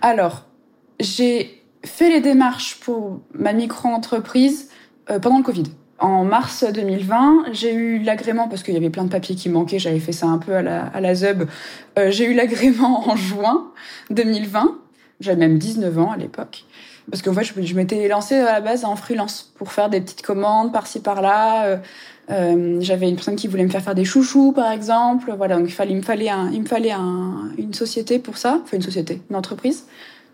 Alors, 0.00 0.44
j'ai 1.00 1.62
fait 1.84 2.10
les 2.10 2.20
démarches 2.20 2.76
pour 2.80 3.20
ma 3.34 3.52
micro-entreprise 3.52 4.70
euh, 5.10 5.18
pendant 5.18 5.38
le 5.38 5.44
Covid. 5.44 5.64
En 5.98 6.24
mars 6.24 6.64
2020, 6.64 7.52
j'ai 7.52 7.74
eu 7.74 7.98
l'agrément, 8.00 8.48
parce 8.48 8.62
qu'il 8.62 8.74
y 8.74 8.76
avait 8.76 8.90
plein 8.90 9.04
de 9.04 9.10
papiers 9.10 9.36
qui 9.36 9.48
manquaient, 9.48 9.78
j'avais 9.78 10.00
fait 10.00 10.12
ça 10.12 10.26
un 10.26 10.38
peu 10.38 10.54
à 10.54 10.62
la, 10.62 10.86
à 10.86 11.00
la 11.00 11.14
ZEB, 11.14 11.48
euh, 11.98 12.10
j'ai 12.10 12.24
eu 12.24 12.34
l'agrément 12.34 13.08
en 13.10 13.16
juin 13.16 13.70
2020. 14.10 14.78
J'avais 15.20 15.36
même 15.36 15.58
19 15.58 15.98
ans 15.98 16.10
à 16.10 16.16
l'époque. 16.16 16.64
Parce 17.12 17.20
qu'en 17.20 17.34
fait, 17.34 17.44
je, 17.44 17.74
m'étais 17.74 18.08
lancée 18.08 18.36
à 18.36 18.54
la 18.54 18.60
base 18.62 18.86
en 18.86 18.96
freelance 18.96 19.52
pour 19.56 19.70
faire 19.70 19.90
des 19.90 20.00
petites 20.00 20.22
commandes 20.22 20.72
par-ci 20.72 20.98
par-là. 20.98 21.66
Euh, 21.66 21.76
euh, 22.30 22.78
j'avais 22.80 23.06
une 23.06 23.16
personne 23.16 23.36
qui 23.36 23.48
voulait 23.48 23.64
me 23.64 23.68
faire 23.68 23.82
faire 23.82 23.94
des 23.94 24.06
chouchous, 24.06 24.52
par 24.52 24.72
exemple. 24.72 25.30
Voilà, 25.36 25.58
donc 25.58 25.68
il 25.68 25.90
il 25.90 25.96
me 25.96 26.00
fallait, 26.00 26.30
un, 26.30 26.50
il 26.50 26.62
me 26.62 26.66
fallait 26.66 26.90
un, 26.90 27.50
une 27.58 27.74
société 27.74 28.18
pour 28.18 28.38
ça, 28.38 28.60
enfin 28.62 28.78
une 28.78 28.82
société, 28.82 29.20
une 29.28 29.36
entreprise. 29.36 29.84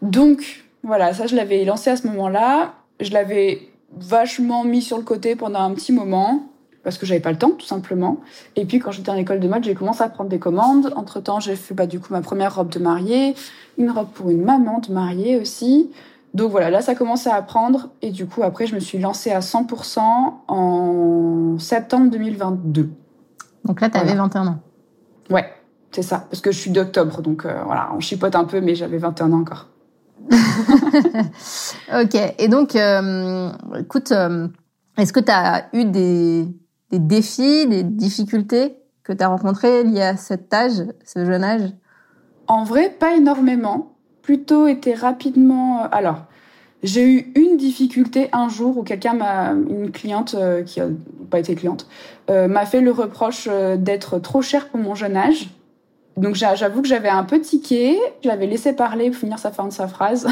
Donc 0.02 0.62
voilà, 0.84 1.12
ça 1.14 1.26
je 1.26 1.34
l'avais 1.34 1.64
lancé 1.64 1.90
à 1.90 1.96
ce 1.96 2.06
moment-là. 2.06 2.74
Je 3.00 3.10
l'avais 3.10 3.70
vachement 3.96 4.62
mis 4.62 4.80
sur 4.80 4.98
le 4.98 5.02
côté 5.02 5.34
pendant 5.34 5.58
un 5.58 5.72
petit 5.72 5.90
moment 5.90 6.46
parce 6.84 6.96
que 6.96 7.06
j'avais 7.06 7.18
pas 7.18 7.32
le 7.32 7.38
temps 7.38 7.50
tout 7.50 7.66
simplement. 7.66 8.18
Et 8.54 8.64
puis 8.64 8.78
quand 8.78 8.92
j'étais 8.92 9.10
en 9.10 9.16
école 9.16 9.40
de 9.40 9.48
mode, 9.48 9.64
j'ai 9.64 9.74
commencé 9.74 10.02
à 10.04 10.08
prendre 10.08 10.30
des 10.30 10.38
commandes. 10.38 10.92
Entre 10.94 11.18
temps, 11.18 11.40
j'ai 11.40 11.56
fait 11.56 11.74
bah 11.74 11.86
du 11.88 11.98
coup 11.98 12.12
ma 12.12 12.20
première 12.20 12.54
robe 12.54 12.68
de 12.68 12.78
mariée, 12.78 13.34
une 13.78 13.90
robe 13.90 14.10
pour 14.14 14.30
une 14.30 14.42
maman 14.42 14.78
de 14.78 14.92
mariée 14.92 15.40
aussi. 15.40 15.90
Donc 16.34 16.50
voilà, 16.50 16.70
là 16.70 16.82
ça 16.82 16.94
commençait 16.94 17.30
à 17.30 17.40
prendre 17.42 17.90
et 18.02 18.10
du 18.10 18.26
coup 18.26 18.42
après 18.42 18.66
je 18.66 18.74
me 18.74 18.80
suis 18.80 18.98
lancée 18.98 19.30
à 19.30 19.40
100% 19.40 20.00
en 20.48 21.58
septembre 21.58 22.10
2022. 22.10 22.90
Donc 23.64 23.80
là 23.80 23.90
tu 23.90 23.98
avais 23.98 24.14
21 24.14 24.46
ans. 24.46 24.58
Ouais, 25.30 25.50
c'est 25.90 26.02
ça 26.02 26.26
parce 26.30 26.40
que 26.40 26.52
je 26.52 26.58
suis 26.58 26.70
d'octobre 26.70 27.22
donc 27.22 27.44
euh, 27.44 27.62
voilà, 27.64 27.90
on 27.94 28.00
chipote 28.00 28.34
un 28.34 28.44
peu 28.44 28.60
mais 28.60 28.74
j'avais 28.74 28.98
21 28.98 29.32
ans 29.32 29.40
encore. 29.40 29.68
ok. 30.30 32.16
Et 32.38 32.48
donc, 32.48 32.76
euh, 32.76 33.50
écoute, 33.78 34.12
euh, 34.12 34.48
est-ce 34.96 35.12
que 35.12 35.20
tu 35.20 35.30
as 35.30 35.66
eu 35.72 35.84
des, 35.84 36.46
des, 36.90 36.98
défis, 36.98 37.66
des 37.66 37.82
difficultés 37.82 38.76
que 39.02 39.12
tu 39.12 39.22
as 39.22 39.28
rencontrées 39.28 39.84
liées 39.84 40.02
à 40.02 40.16
cet 40.16 40.52
âge, 40.52 40.84
ce 41.04 41.24
jeune 41.24 41.44
âge? 41.44 41.70
En 42.46 42.64
vrai, 42.64 42.90
pas 42.90 43.14
énormément. 43.14 43.94
Plutôt 44.28 44.66
été 44.66 44.92
rapidement. 44.92 45.84
Euh, 45.84 45.88
alors, 45.90 46.18
j'ai 46.82 47.02
eu 47.02 47.32
une 47.34 47.56
difficulté 47.56 48.28
un 48.34 48.50
jour 48.50 48.76
où 48.76 48.82
quelqu'un 48.82 49.14
m'a, 49.14 49.52
une 49.52 49.90
cliente 49.90 50.36
qui 50.66 50.82
a 50.82 50.88
pas 51.30 51.38
été 51.38 51.54
cliente, 51.54 51.88
m'a 52.28 52.66
fait 52.66 52.80
le 52.80 52.92
reproche 52.92 53.48
d'être 53.78 54.20
trop 54.20 54.42
cher 54.42 54.68
pour 54.68 54.78
mon 54.78 54.94
jeune 54.94 55.16
âge. 55.16 55.48
Donc 56.18 56.34
j'avoue 56.34 56.82
que 56.82 56.88
j'avais 56.88 57.08
un 57.08 57.22
peu 57.22 57.40
tiqué, 57.40 57.98
je 58.22 58.28
l'avais 58.28 58.46
laissé 58.46 58.72
parler 58.72 59.10
pour 59.10 59.18
finir 59.18 59.38
sa 59.38 59.50
fin 59.50 59.66
de 59.66 59.72
sa 59.72 59.86
phrase. 59.86 60.28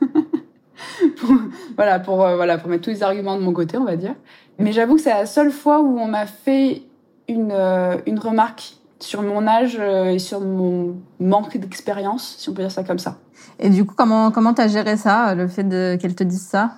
voilà, 1.76 2.00
pour, 2.00 2.24
euh, 2.24 2.36
voilà, 2.36 2.58
pour 2.58 2.68
mettre 2.68 2.84
tous 2.84 2.90
les 2.90 3.02
arguments 3.02 3.36
de 3.36 3.42
mon 3.42 3.52
côté, 3.52 3.76
on 3.76 3.84
va 3.84 3.96
dire. 3.96 4.14
Mais 4.58 4.72
j'avoue 4.72 4.96
que 4.96 5.00
c'est 5.00 5.10
la 5.10 5.26
seule 5.26 5.52
fois 5.52 5.80
où 5.80 5.98
on 5.98 6.08
m'a 6.08 6.26
fait 6.26 6.82
une, 7.28 7.52
euh, 7.52 7.96
une 8.06 8.18
remarque 8.18 8.77
sur 9.00 9.22
mon 9.22 9.46
âge 9.46 9.76
euh, 9.80 10.10
et 10.10 10.18
sur 10.18 10.40
mon 10.40 10.96
manque 11.20 11.56
d'expérience, 11.56 12.36
si 12.38 12.48
on 12.48 12.54
peut 12.54 12.62
dire 12.62 12.72
ça 12.72 12.84
comme 12.84 12.98
ça. 12.98 13.18
Et 13.58 13.70
du 13.70 13.84
coup, 13.84 13.94
comment 13.96 14.30
comment 14.30 14.54
t'as 14.54 14.68
géré 14.68 14.96
ça, 14.96 15.34
le 15.34 15.48
fait 15.48 15.64
de 15.64 15.96
qu'elle 16.00 16.14
te 16.14 16.24
dise 16.24 16.42
ça? 16.42 16.72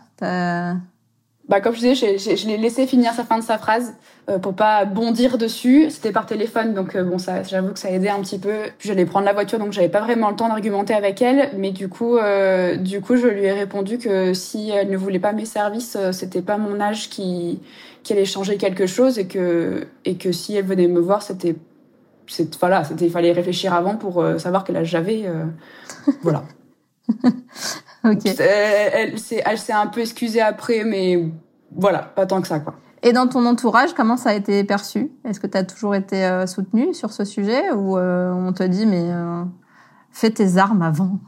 Bah, 1.50 1.60
comme 1.60 1.74
je 1.74 1.80
disais, 1.80 2.16
je 2.16 2.46
l'ai 2.46 2.56
laissé 2.56 2.86
finir 2.86 3.12
sa 3.12 3.24
fin 3.24 3.36
de 3.36 3.42
sa 3.42 3.58
phrase 3.58 3.94
euh, 4.28 4.38
pour 4.38 4.54
pas 4.54 4.84
bondir 4.84 5.36
dessus. 5.36 5.90
C'était 5.90 6.12
par 6.12 6.24
téléphone, 6.24 6.74
donc 6.74 6.94
euh, 6.94 7.02
bon, 7.02 7.18
ça, 7.18 7.42
j'avoue 7.42 7.72
que 7.72 7.78
ça 7.80 7.90
aidait 7.90 8.08
un 8.08 8.20
petit 8.20 8.38
peu. 8.38 8.54
Puis 8.78 8.88
j'allais 8.88 9.04
prendre 9.04 9.26
la 9.26 9.32
voiture, 9.32 9.58
donc 9.58 9.72
j'avais 9.72 9.88
pas 9.88 10.00
vraiment 10.00 10.30
le 10.30 10.36
temps 10.36 10.46
d'argumenter 10.46 10.94
avec 10.94 11.20
elle. 11.20 11.50
Mais 11.56 11.72
du 11.72 11.88
coup, 11.88 12.18
euh, 12.18 12.76
du 12.76 13.00
coup, 13.00 13.16
je 13.16 13.26
lui 13.26 13.42
ai 13.42 13.52
répondu 13.52 13.98
que 13.98 14.32
si 14.32 14.70
elle 14.70 14.90
ne 14.90 14.96
voulait 14.96 15.18
pas 15.18 15.32
mes 15.32 15.44
services, 15.44 15.96
euh, 15.98 16.12
c'était 16.12 16.40
pas 16.40 16.56
mon 16.56 16.80
âge 16.80 17.10
qui 17.10 17.58
qui 18.04 18.12
allait 18.12 18.24
changer 18.24 18.56
quelque 18.56 18.86
chose 18.86 19.18
et 19.18 19.26
que 19.26 19.88
et 20.04 20.14
que 20.14 20.30
si 20.30 20.54
elle 20.54 20.66
venait 20.66 20.86
me 20.86 21.00
voir, 21.00 21.22
c'était 21.22 21.56
voilà, 22.58 22.84
c'était 22.84 23.06
il 23.06 23.10
fallait 23.10 23.32
réfléchir 23.32 23.74
avant 23.74 23.96
pour 23.96 24.24
savoir 24.38 24.64
quel 24.64 24.76
âge 24.76 24.88
j'avais. 24.88 25.24
voilà. 26.22 26.44
ok. 28.04 28.26
Elle, 28.38 29.14
elle 29.44 29.58
s'est 29.58 29.72
un 29.72 29.86
peu 29.86 30.00
excusée 30.00 30.40
après, 30.40 30.84
mais 30.84 31.30
voilà, 31.74 31.98
pas 31.98 32.26
tant 32.26 32.40
que 32.40 32.48
ça, 32.48 32.60
quoi. 32.60 32.74
Et 33.02 33.12
dans 33.12 33.26
ton 33.26 33.46
entourage, 33.46 33.94
comment 33.94 34.16
ça 34.16 34.30
a 34.30 34.34
été 34.34 34.62
perçu? 34.64 35.10
Est-ce 35.24 35.40
que 35.40 35.46
tu 35.46 35.56
as 35.56 35.64
toujours 35.64 35.94
été 35.94 36.24
euh, 36.26 36.46
soutenue 36.46 36.92
sur 36.92 37.12
ce 37.12 37.24
sujet 37.24 37.70
ou 37.70 37.96
euh, 37.96 38.30
on 38.32 38.52
te 38.52 38.62
dit 38.62 38.84
mais 38.84 39.04
euh, 39.10 39.42
fais 40.12 40.30
tes 40.30 40.58
armes 40.58 40.82
avant? 40.82 41.18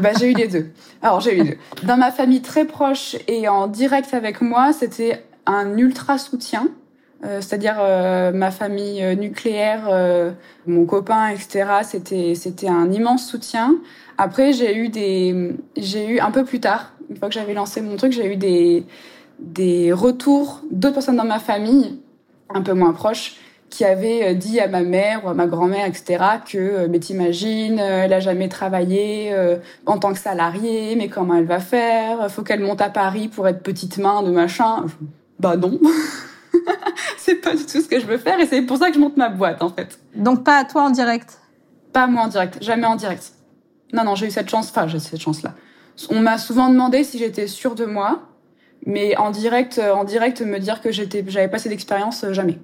Bah, 0.00 0.10
J'ai 0.18 0.30
eu 0.30 0.34
les 0.34 0.48
deux. 0.48 0.70
Alors 1.00 1.20
j'ai 1.20 1.34
eu 1.34 1.42
les 1.42 1.50
deux. 1.52 1.86
Dans 1.86 1.96
ma 1.96 2.12
famille 2.12 2.42
très 2.42 2.66
proche 2.66 3.16
et 3.26 3.48
en 3.48 3.66
direct 3.66 4.12
avec 4.12 4.42
moi, 4.42 4.74
c'était 4.74 5.24
un 5.46 5.78
ultra 5.78 6.18
soutien. 6.18 6.68
C'est-à-dire 7.40 7.76
ma 8.34 8.50
famille 8.50 9.16
nucléaire, 9.16 9.90
mon 10.66 10.84
copain, 10.84 11.28
etc. 11.28 11.66
C'était 11.82 12.34
c'était 12.34 12.68
un 12.68 12.90
immense 12.90 13.26
soutien. 13.28 13.76
Après 14.18 14.52
j'ai 14.52 14.76
eu 14.76 14.88
des 14.88 15.54
j'ai 15.76 16.06
eu 16.06 16.20
un 16.20 16.30
peu 16.30 16.44
plus 16.44 16.60
tard, 16.60 16.92
une 17.10 17.16
fois 17.16 17.28
que 17.28 17.34
j'avais 17.34 17.54
lancé 17.54 17.80
mon 17.80 17.96
truc, 17.96 18.12
j'ai 18.12 18.32
eu 18.32 18.36
des 18.36 18.84
des 19.38 19.92
retours 19.92 20.62
d'autres 20.70 20.94
personnes 20.94 21.16
dans 21.16 21.24
ma 21.24 21.38
famille, 21.38 22.00
un 22.48 22.62
peu 22.62 22.72
moins 22.72 22.92
proches, 22.92 23.36
qui 23.70 23.84
avaient 23.84 24.30
euh, 24.30 24.34
dit 24.34 24.60
à 24.60 24.68
ma 24.68 24.82
mère 24.82 25.24
ou 25.24 25.28
à 25.28 25.34
ma 25.34 25.46
grand-mère, 25.46 25.86
etc., 25.86 26.24
que, 26.50 26.58
euh, 26.58 26.88
mais 26.88 26.98
t'imagines, 26.98 27.78
euh, 27.78 28.04
elle 28.04 28.12
a 28.12 28.20
jamais 28.20 28.48
travaillé 28.48 29.34
en 29.86 29.98
tant 29.98 30.12
que 30.12 30.18
salariée, 30.18 30.94
mais 30.96 31.08
comment 31.08 31.34
elle 31.34 31.46
va 31.46 31.60
faire? 31.60 32.30
Faut 32.30 32.42
qu'elle 32.42 32.60
monte 32.60 32.80
à 32.80 32.90
Paris 32.90 33.28
pour 33.28 33.46
être 33.48 33.62
petite 33.62 33.98
main 33.98 34.22
de 34.22 34.30
machin. 34.30 34.84
Bah 35.38 35.56
non. 35.56 35.78
c'est 37.18 37.36
pas 37.36 37.54
du 37.54 37.64
tout 37.64 37.80
ce 37.80 37.88
que 37.88 38.00
je 38.00 38.06
veux 38.06 38.18
faire 38.18 38.38
et 38.40 38.46
c'est 38.46 38.62
pour 38.62 38.78
ça 38.78 38.88
que 38.88 38.94
je 38.94 39.00
monte 39.00 39.16
ma 39.16 39.28
boîte, 39.28 39.62
en 39.62 39.70
fait. 39.70 39.98
Donc 40.14 40.44
pas 40.44 40.58
à 40.58 40.64
toi 40.64 40.82
en 40.82 40.90
direct? 40.90 41.38
Pas 41.92 42.06
moi 42.06 42.24
en 42.24 42.28
direct, 42.28 42.58
jamais 42.62 42.86
en 42.86 42.96
direct. 42.96 43.32
Non, 43.92 44.04
non, 44.04 44.14
j'ai 44.14 44.26
eu 44.26 44.30
cette 44.30 44.48
chance, 44.48 44.70
enfin, 44.70 44.88
j'ai 44.88 44.98
cette 44.98 45.20
chance-là. 45.20 45.54
On 46.10 46.20
m'a 46.20 46.38
souvent 46.38 46.68
demandé 46.68 47.04
si 47.04 47.18
j'étais 47.18 47.46
sûre 47.46 47.74
de 47.74 47.84
moi. 47.84 48.22
Mais 48.84 49.16
en 49.16 49.30
direct, 49.30 49.78
euh, 49.78 49.92
en 49.92 50.04
direct, 50.04 50.40
me 50.42 50.58
dire 50.58 50.80
que 50.80 50.92
j'étais, 50.92 51.24
j'avais 51.26 51.48
pas 51.48 51.58
cette 51.58 51.72
expérience, 51.72 52.22
euh, 52.24 52.32
jamais. 52.32 52.58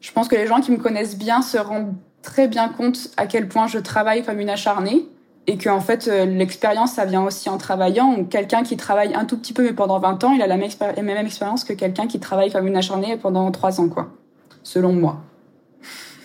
Je 0.00 0.10
pense 0.12 0.26
que 0.28 0.34
les 0.34 0.46
gens 0.46 0.60
qui 0.60 0.72
me 0.72 0.78
connaissent 0.78 1.16
bien 1.16 1.42
se 1.42 1.58
rendent 1.58 1.94
très 2.22 2.48
bien 2.48 2.68
compte 2.68 3.10
à 3.16 3.26
quel 3.26 3.48
point 3.48 3.66
je 3.68 3.78
travaille 3.78 4.24
comme 4.24 4.40
une 4.40 4.50
acharnée 4.50 5.06
et 5.48 5.56
que 5.56 5.68
en 5.68 5.80
fait 5.80 6.06
euh, 6.06 6.26
l'expérience 6.26 6.92
ça 6.92 7.06
vient 7.06 7.24
aussi 7.24 7.48
en 7.48 7.58
travaillant. 7.58 8.24
Quelqu'un 8.24 8.62
qui 8.62 8.76
travaille 8.76 9.14
un 9.14 9.24
tout 9.24 9.36
petit 9.36 9.52
peu 9.52 9.64
mais 9.64 9.72
pendant 9.72 9.98
20 9.98 10.22
ans, 10.22 10.32
il 10.32 10.42
a 10.42 10.46
la 10.46 10.56
même, 10.56 10.70
même 11.02 11.26
expérience 11.26 11.64
que 11.64 11.72
quelqu'un 11.72 12.06
qui 12.06 12.20
travaille 12.20 12.52
comme 12.52 12.66
une 12.66 12.76
acharnée 12.76 13.16
pendant 13.16 13.50
3 13.50 13.80
ans 13.80 13.88
quoi. 13.88 14.10
Selon 14.62 14.92
moi. 14.92 15.16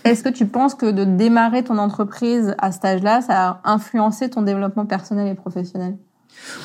Est-ce 0.03 0.22
que 0.22 0.30
tu 0.30 0.46
penses 0.46 0.75
que 0.75 0.92
de 0.92 1.06
démarrer 1.06 1.63
ton 1.63 1.77
entreprise 1.77 2.53
à 2.58 2.74
cet 2.74 2.84
âge-là, 2.84 3.22
ça 3.22 3.48
a 3.48 3.62
influencé 3.63 4.30
ton 4.30 4.42
développement 4.42 4.86
personnel 4.86 5.30
et 5.30 5.36
professionnel? 5.36 5.96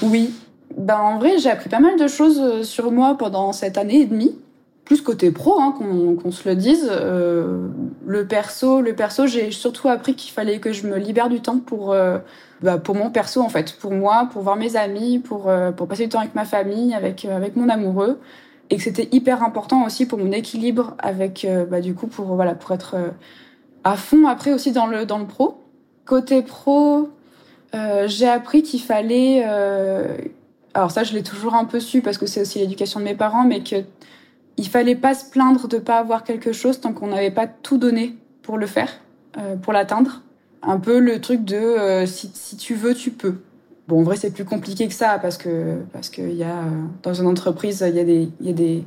Oui, 0.03 0.35
ben, 0.77 0.99
en 0.99 1.19
vrai, 1.19 1.38
j'ai 1.38 1.50
appris 1.50 1.69
pas 1.69 1.79
mal 1.79 1.97
de 1.97 2.09
choses 2.09 2.41
euh, 2.41 2.65
sur 2.65 2.91
moi 2.91 3.17
pendant 3.17 3.53
cette 3.53 3.79
année 3.79 4.00
et 4.00 4.07
demie. 4.07 4.37
Plus 4.88 5.02
côté 5.02 5.30
pro, 5.30 5.61
hein, 5.61 5.75
qu'on 5.78 6.30
se 6.30 6.49
le 6.49 6.57
dise. 6.57 6.88
Euh, 6.90 7.68
le 8.07 8.26
perso, 8.26 8.80
le 8.80 8.95
perso, 8.95 9.26
j'ai 9.26 9.50
surtout 9.50 9.87
appris 9.90 10.14
qu'il 10.14 10.33
fallait 10.33 10.61
que 10.61 10.73
je 10.73 10.87
me 10.87 10.97
libère 10.97 11.28
du 11.28 11.42
temps 11.42 11.59
pour 11.59 11.92
euh, 11.92 12.16
bah, 12.62 12.78
pour 12.78 12.95
mon 12.95 13.11
perso 13.11 13.42
en 13.42 13.50
fait, 13.50 13.76
pour 13.78 13.92
moi, 13.92 14.30
pour 14.33 14.40
voir 14.40 14.57
mes 14.57 14.76
amis, 14.76 15.18
pour 15.18 15.52
pour 15.76 15.88
passer 15.88 16.04
du 16.04 16.09
temps 16.09 16.21
avec 16.21 16.35
ma 16.35 16.47
famille, 16.47 16.95
avec 16.95 17.26
avec 17.26 17.54
mon 17.54 17.68
amoureux, 17.68 18.18
et 18.71 18.78
que 18.78 18.83
c'était 18.83 19.11
hyper 19.12 19.42
important 19.42 19.85
aussi 19.85 20.07
pour 20.07 20.18
mon 20.18 20.33
équilibre 20.33 20.95
avec 21.00 21.47
bah, 21.71 21.83
du 21.83 21.95
coup 21.95 22.07
pour 22.07 22.25
voilà 22.25 22.54
pour 22.54 22.73
être 22.73 22.97
à 23.85 23.95
fond 23.99 24.26
après 24.26 24.54
aussi 24.54 24.73
dans 24.73 24.87
le 24.87 25.04
dans 25.04 25.18
le 25.18 25.26
pro. 25.26 25.61
Côté 26.07 26.40
pro, 26.40 27.11
j'ai 28.07 28.26
appris 28.26 28.62
qu'il 28.62 28.80
fallait 28.80 29.45
alors 30.73 30.90
ça 30.90 31.04
je 31.04 31.12
l'ai 31.12 31.23
toujours 31.23 31.57
un 31.57 31.66
peu 31.66 31.78
su 31.78 32.00
parce 32.00 32.16
que 32.16 32.25
c'est 32.25 32.40
aussi 32.40 32.59
l'éducation 32.59 33.00
de 33.00 33.04
mes 33.04 33.14
parents, 33.14 33.45
mais 33.45 33.62
que 33.62 33.85
il 34.59 34.69
fallait 34.69 34.97
pas 34.97 35.15
se 35.15 35.25
plaindre 35.25 35.69
de 35.69 35.79
pas 35.79 35.99
avoir 35.99 36.25
quelque 36.25 36.53
chose 36.53 36.81
tant 36.81 36.93
qu'on 36.93 37.09
n'avait 37.09 37.31
pas 37.31 37.47
tout 37.47 37.79
donné 37.79 38.17
pour 38.43 38.59
le 38.59 38.67
faire, 38.67 38.91
euh, 39.38 39.57
pour 39.57 39.73
l'atteindre. 39.73 40.23
Un 40.62 40.79
peu 40.79 40.99
le 40.99 41.21
truc 41.21 41.45
de 41.45 41.57
euh, 41.57 42.07
si, 42.07 42.57
tu 42.57 42.75
veux, 42.75 42.95
tu 42.95 43.12
peux. 43.12 43.37
Bon, 43.87 44.00
en 44.00 44.03
vrai, 44.03 44.17
c'est 44.17 44.33
plus 44.33 44.45
compliqué 44.45 44.88
que 44.88 44.95
ça 44.95 45.19
parce 45.21 45.38
que 45.38 45.77
parce 45.93 46.11
qu'il 46.11 46.35
y 46.35 46.43
a 46.43 46.59
euh, 46.59 46.71
dans 47.05 47.15
une 47.15 47.27
entreprise, 47.27 47.85
il 47.88 47.95
y 47.95 48.00
a 48.00 48.05
des 48.05 48.29
y 48.41 48.50
a 48.50 48.53
des 48.53 48.85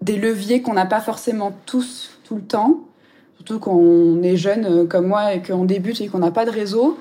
des 0.00 0.16
leviers 0.16 0.62
qu'on 0.62 0.72
n'a 0.72 0.86
pas 0.86 1.00
forcément 1.00 1.52
tous 1.66 2.18
tout 2.24 2.36
le 2.36 2.42
temps, 2.42 2.80
surtout 3.36 3.58
quand 3.58 3.74
on 3.74 4.22
est 4.22 4.36
jeune 4.36 4.88
comme 4.88 5.06
moi 5.06 5.34
et 5.34 5.42
qu'on 5.42 5.66
débute 5.66 6.00
et 6.00 6.08
qu'on 6.08 6.20
n'a 6.20 6.30
pas 6.30 6.46
de 6.46 6.50
réseau. 6.50 6.98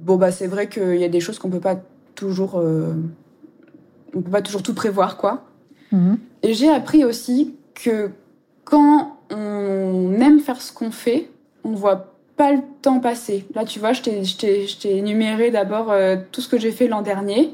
Bon, 0.00 0.16
bah 0.16 0.30
c'est 0.30 0.46
vrai 0.46 0.68
qu'il 0.68 0.96
y 0.96 1.04
a 1.04 1.08
des 1.08 1.20
choses 1.20 1.38
qu'on 1.38 1.48
peut 1.48 1.60
pas 1.60 1.76
toujours 2.14 2.62
on 4.14 4.22
peut 4.22 4.30
pas 4.30 4.42
toujours 4.42 4.62
tout 4.62 4.74
prévoir, 4.74 5.16
quoi. 5.16 5.44
Mhm. 5.92 6.18
Et 6.44 6.52
j'ai 6.52 6.68
appris 6.68 7.04
aussi 7.04 7.56
que 7.74 8.10
quand 8.64 9.16
on 9.30 10.12
aime 10.20 10.40
faire 10.40 10.60
ce 10.60 10.72
qu'on 10.72 10.90
fait, 10.90 11.30
on 11.64 11.72
voit 11.72 12.14
pas 12.36 12.52
le 12.52 12.60
temps 12.82 13.00
passer. 13.00 13.46
Là, 13.54 13.64
tu 13.64 13.78
vois, 13.78 13.94
je 13.94 14.02
t'ai 14.02 14.96
énuméré 14.96 15.50
d'abord 15.50 15.90
euh, 15.90 16.16
tout 16.32 16.42
ce 16.42 16.48
que 16.48 16.58
j'ai 16.58 16.70
fait 16.70 16.86
l'an 16.86 17.00
dernier, 17.00 17.50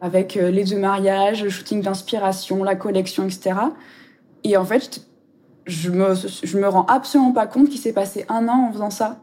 avec 0.00 0.36
euh, 0.36 0.50
les 0.50 0.64
deux 0.64 0.78
mariages, 0.78 1.44
le 1.44 1.50
shooting 1.50 1.82
d'inspiration, 1.82 2.64
la 2.64 2.74
collection, 2.74 3.24
etc. 3.24 3.52
Et 4.42 4.56
en 4.56 4.64
fait, 4.64 5.02
je 5.66 5.90
me, 5.90 6.14
je 6.14 6.58
me 6.58 6.66
rends 6.66 6.86
absolument 6.86 7.32
pas 7.32 7.46
compte 7.46 7.68
qu'il 7.68 7.78
s'est 7.78 7.92
passé 7.92 8.24
un 8.28 8.48
an 8.48 8.68
en 8.68 8.72
faisant 8.72 8.90
ça 8.90 9.22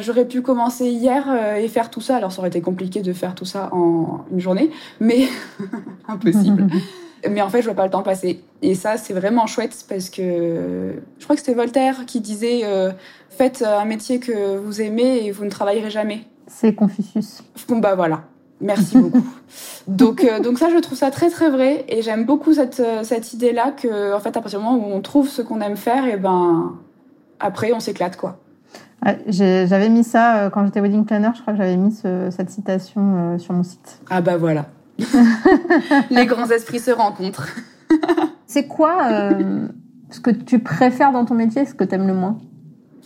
j'aurais 0.00 0.26
pu 0.26 0.42
commencer 0.42 0.86
hier 0.88 1.24
euh, 1.28 1.54
et 1.54 1.68
faire 1.68 1.90
tout 1.90 2.00
ça. 2.00 2.16
Alors, 2.16 2.32
ça 2.32 2.40
aurait 2.40 2.48
été 2.48 2.60
compliqué 2.60 3.02
de 3.02 3.12
faire 3.12 3.34
tout 3.34 3.44
ça 3.44 3.68
en 3.72 4.24
une 4.32 4.40
journée, 4.40 4.70
mais 4.98 5.28
impossible. 6.08 6.66
mais 7.28 7.42
en 7.42 7.48
fait, 7.48 7.60
je 7.60 7.66
vois 7.66 7.74
pas 7.74 7.84
le 7.84 7.90
temps 7.90 8.02
passer. 8.02 8.42
Et 8.62 8.74
ça, 8.74 8.96
c'est 8.96 9.12
vraiment 9.12 9.46
chouette 9.46 9.84
parce 9.88 10.10
que 10.10 10.94
je 11.18 11.24
crois 11.24 11.36
que 11.36 11.40
c'était 11.40 11.54
Voltaire 11.54 12.06
qui 12.06 12.20
disait 12.20 12.60
euh, 12.64 12.90
faites 13.28 13.62
un 13.62 13.84
métier 13.84 14.20
que 14.20 14.56
vous 14.56 14.80
aimez 14.80 15.26
et 15.26 15.30
vous 15.30 15.44
ne 15.44 15.50
travaillerez 15.50 15.90
jamais. 15.90 16.24
C'est 16.46 16.74
Confucius. 16.74 17.42
Bon, 17.68 17.78
bah 17.78 17.94
voilà. 17.94 18.22
Merci 18.60 18.98
beaucoup. 18.98 19.24
donc, 19.88 20.24
euh, 20.24 20.40
donc 20.40 20.58
ça, 20.58 20.68
je 20.70 20.78
trouve 20.78 20.98
ça 20.98 21.10
très 21.10 21.30
très 21.30 21.50
vrai 21.50 21.84
et 21.88 22.02
j'aime 22.02 22.24
beaucoup 22.24 22.52
cette 22.52 22.82
cette 23.02 23.32
idée 23.32 23.52
là 23.52 23.70
que 23.70 24.14
en 24.14 24.20
fait, 24.20 24.36
à 24.36 24.40
partir 24.40 24.58
du 24.58 24.64
moment 24.64 24.86
où 24.86 24.92
on 24.92 25.00
trouve 25.00 25.28
ce 25.28 25.40
qu'on 25.40 25.60
aime 25.60 25.76
faire, 25.76 26.06
et 26.06 26.16
ben 26.16 26.74
après, 27.38 27.72
on 27.72 27.80
s'éclate 27.80 28.16
quoi. 28.16 28.38
J'avais 29.26 29.88
mis 29.88 30.04
ça 30.04 30.36
euh, 30.36 30.50
quand 30.50 30.64
j'étais 30.64 30.80
wedding 30.80 31.04
planner, 31.04 31.30
je 31.34 31.40
crois 31.40 31.54
que 31.54 31.58
j'avais 31.58 31.76
mis 31.76 31.92
cette 31.92 32.50
citation 32.50 33.34
euh, 33.34 33.38
sur 33.38 33.54
mon 33.54 33.62
site. 33.62 34.00
Ah 34.10 34.20
bah 34.20 34.36
voilà. 34.36 34.66
Les 36.10 36.26
grands 36.26 36.50
esprits 36.50 36.80
se 36.80 36.90
rencontrent. 36.90 37.48
C'est 38.46 38.66
quoi 38.66 38.98
euh, 39.10 39.68
ce 40.10 40.20
que 40.20 40.30
tu 40.30 40.58
préfères 40.58 41.12
dans 41.12 41.24
ton 41.24 41.34
métier, 41.34 41.64
ce 41.64 41.74
que 41.74 41.84
tu 41.84 41.94
aimes 41.94 42.06
le 42.06 42.14
moins? 42.14 42.38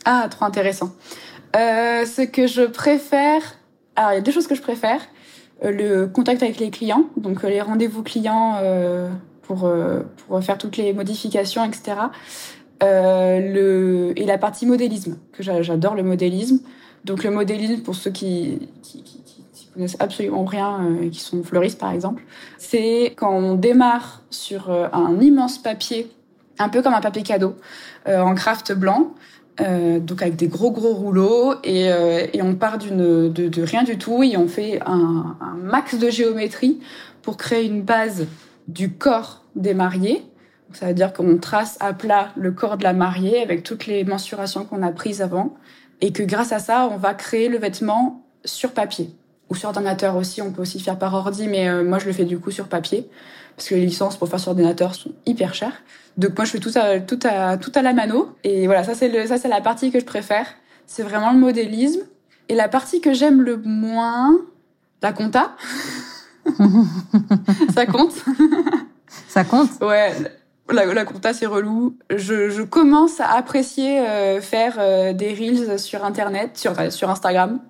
Ah, 0.05 0.27
trop 0.31 0.45
intéressant. 0.45 0.93
ce 1.55 2.25
que 2.25 2.47
je 2.47 2.63
préfère, 2.63 3.43
alors 3.97 4.13
il 4.13 4.15
y 4.17 4.19
a 4.19 4.23
deux 4.23 4.33
choses 4.33 4.47
que 4.47 4.55
je 4.55 4.63
préfère. 4.63 5.01
le 5.63 6.07
contact 6.07 6.43
avec 6.43 6.59
les 6.59 6.71
clients, 6.71 7.05
donc 7.17 7.43
les 7.43 7.61
rendez-vous 7.61 8.03
clients 8.03 8.59
pour, 9.43 9.71
pour 10.27 10.45
faire 10.45 10.59
toutes 10.59 10.77
les 10.77 10.93
modifications, 10.93 11.65
etc. 11.65 11.95
Euh, 12.83 13.41
le, 13.41 14.13
et 14.17 14.27
la 14.27 14.37
partie 14.37 14.67
modélisme, 14.67 15.17
que 15.33 15.43
j'adore 15.43 15.95
le 15.95 16.03
modélisme. 16.03 16.59
Donc 17.05 17.23
le 17.23 17.31
modélisme, 17.31 17.83
pour 17.83 17.95
ceux 17.95 18.11
qui, 18.11 18.69
qui, 18.83 19.03
qui, 19.03 19.23
qui 19.23 19.24
connaissent 19.75 19.97
absolument 19.99 20.45
rien, 20.45 20.81
euh, 20.81 21.11
qui 21.11 21.21
sont 21.21 21.43
fleuristes 21.43 21.79
par 21.79 21.93
exemple, 21.93 22.23
c'est 22.59 23.13
quand 23.17 23.35
on 23.35 23.55
démarre 23.55 24.23
sur 24.31 24.71
euh, 24.71 24.87
un 24.93 25.21
immense 25.21 25.59
papier, 25.59 26.11
un 26.59 26.69
peu 26.69 26.81
comme 26.81 26.95
un 26.95 27.01
papier 27.01 27.23
cadeau, 27.23 27.57
euh, 28.09 28.21
en 28.21 28.35
craft 28.35 28.73
blanc, 28.73 29.15
donc 29.57 30.21
avec 30.21 30.35
des 30.35 30.49
gros 30.49 30.73
gros 30.73 30.95
rouleaux 30.95 31.55
et, 31.63 31.85
et 31.85 32.43
on 32.43 32.57
part 32.57 32.77
d'une 32.77 33.33
de, 33.33 33.63
rien 33.63 33.85
du 33.85 33.99
tout 33.99 34.25
et 34.25 34.37
on 34.37 34.49
fait 34.49 34.81
un, 34.85 35.37
un, 35.41 35.55
max 35.63 35.97
de 35.97 36.11
géométrie 36.11 36.81
pour 37.23 37.37
créer 37.37 37.65
une 37.65 37.83
base 37.83 38.27
du 38.67 38.95
corps 38.95 39.45
des 39.55 39.73
mariés. 39.73 40.25
Ça 40.73 40.89
veut 40.89 40.93
dire 40.93 41.13
qu'on 41.13 41.39
trace 41.39 41.77
à 41.79 41.93
plat 41.93 42.31
le 42.35 42.51
corps 42.51 42.77
de 42.79 42.83
la 42.83 42.95
mariée 42.95 43.41
avec 43.43 43.63
toutes 43.63 43.87
les 43.87 44.03
mensurations 44.03 44.65
qu'on 44.65 44.83
a 44.83 44.91
prises 44.91 45.23
avant 45.23 45.55
et 46.01 46.11
que 46.11 46.25
grâce 46.25 46.51
à 46.51 46.59
ça, 46.59 46.89
on 46.91 46.97
va 46.97 47.15
créer 47.15 47.49
le 47.49 47.59
vêtement 47.59 48.27
sur 48.45 48.73
papier 48.73 49.15
ou 49.51 49.55
sur 49.55 49.69
ordinateur 49.69 50.17
aussi. 50.17 50.43
On 50.43 50.53
peut 50.53 50.63
aussi 50.63 50.81
faire 50.81 50.99
par 50.99 51.15
ordi, 51.15 51.49
mais 51.49 51.69
euh, 51.69 51.85
moi 51.85 51.99
je 51.99 52.07
le 52.07 52.13
fais 52.13 52.25
du 52.25 52.39
coup 52.39 52.51
sur 52.51 52.69
papier 52.69 53.09
parce 53.57 53.69
que 53.69 53.75
les 53.75 53.87
licences 53.87 54.17
pour 54.17 54.29
faire 54.29 54.41
sur 54.41 54.51
ordinateur 54.51 54.95
sont 54.95 55.13
hyper 55.27 55.55
chères. 55.55 55.83
Donc 56.17 56.37
moi 56.37 56.45
je 56.45 56.51
fais 56.53 56.61
tout 56.61 56.73
à 56.75 57.01
tout 57.01 57.19
à 57.25 57.57
tout 57.57 57.73
à 57.75 57.83
la 57.83 57.93
mano 57.93 58.37
et 58.45 58.67
voilà 58.67 58.85
ça 58.85 58.95
c'est 58.95 59.09
le 59.09 59.27
ça 59.27 59.39
c'est 59.39 59.49
la 59.49 59.61
partie 59.61 59.91
que 59.91 60.01
je 60.01 60.05
préfère. 60.05 60.47
C'est 60.87 61.03
vraiment 61.03 61.33
le 61.33 61.39
modélisme 61.39 62.01
et 62.49 62.55
la 62.55 62.69
partie 62.69 63.01
que 63.01 63.13
j'aime 63.13 63.43
le 63.43 63.57
moins, 63.57 64.37
la 65.03 65.13
compta. 65.13 65.57
ça 67.75 67.87
compte. 67.87 68.13
ça 69.29 69.45
compte. 69.45 69.71
Ouais 69.81 70.13
la, 70.73 70.87
la 70.87 71.05
compta 71.05 71.33
c'est 71.35 71.47
relou. 71.47 71.97
Je, 72.11 72.51
je, 72.51 72.63
commence 72.63 73.21
à 73.21 73.31
apprécier 73.33 74.01
euh, 74.01 74.41
faire 74.41 74.77
euh, 74.79 75.13
des 75.13 75.35
reels 75.35 75.79
sur 75.79 76.05
internet, 76.05 76.57
sur 76.57 76.75
sur 76.93 77.11
Instagram, 77.11 77.61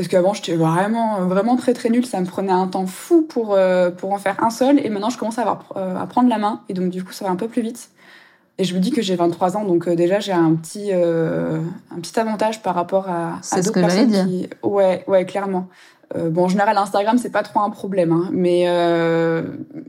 parce 0.00 0.08
qu'avant 0.08 0.32
j'étais 0.32 0.56
vraiment 0.56 1.20
vraiment 1.26 1.56
très 1.56 1.74
très 1.74 1.90
nulle, 1.90 2.06
ça 2.06 2.20
me 2.20 2.26
prenait 2.26 2.52
un 2.52 2.66
temps 2.68 2.86
fou 2.86 3.22
pour 3.22 3.58
pour 3.98 4.12
en 4.12 4.18
faire 4.18 4.42
un 4.42 4.50
seul 4.50 4.78
et 4.84 4.88
maintenant 4.88 5.10
je 5.10 5.18
commence 5.18 5.38
à 5.38 5.42
avoir 5.42 5.64
à 5.76 6.06
prendre 6.06 6.28
la 6.28 6.38
main 6.38 6.62
et 6.68 6.74
donc 6.74 6.90
du 6.90 7.04
coup 7.04 7.12
ça 7.12 7.26
va 7.26 7.30
un 7.30 7.36
peu 7.36 7.48
plus 7.48 7.62
vite. 7.62 7.90
Et 8.56 8.64
je 8.64 8.74
me 8.74 8.80
dis 8.80 8.90
que 8.90 9.00
j'ai 9.00 9.16
23 9.16 9.56
ans, 9.56 9.64
donc 9.64 9.88
déjà 9.88 10.20
j'ai 10.20 10.32
un 10.32 10.54
petit 10.54 10.92
un 10.92 12.00
petit 12.00 12.18
avantage 12.18 12.62
par 12.62 12.74
rapport 12.74 13.08
à, 13.08 13.40
à 13.50 13.60
d'autres 13.60 13.80
personnes 13.80 14.10
qui, 14.10 14.48
ouais 14.62 15.04
ouais 15.06 15.26
clairement. 15.26 15.68
Euh, 16.16 16.28
bon, 16.28 16.44
en 16.44 16.48
général, 16.48 16.76
Instagram, 16.76 17.18
c'est 17.18 17.30
pas 17.30 17.42
trop 17.42 17.60
un 17.60 17.70
problème, 17.70 18.12
hein, 18.12 18.28
mais 18.32 18.64
euh, 18.66 19.42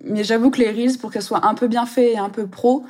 mais 0.03 0.24
j'avoue 0.24 0.51
que 0.51 0.60
les 0.60 0.70
reels, 0.70 0.98
pour 1.00 1.12
qu'elles 1.12 1.24
soient 1.24 1.46
un 1.48 1.56
peu 1.56 1.68
bien 1.68 1.86
fait 1.86 2.13
et 2.13 2.18
un 2.18 2.30
peu 2.30 2.46
pro, 2.46 2.84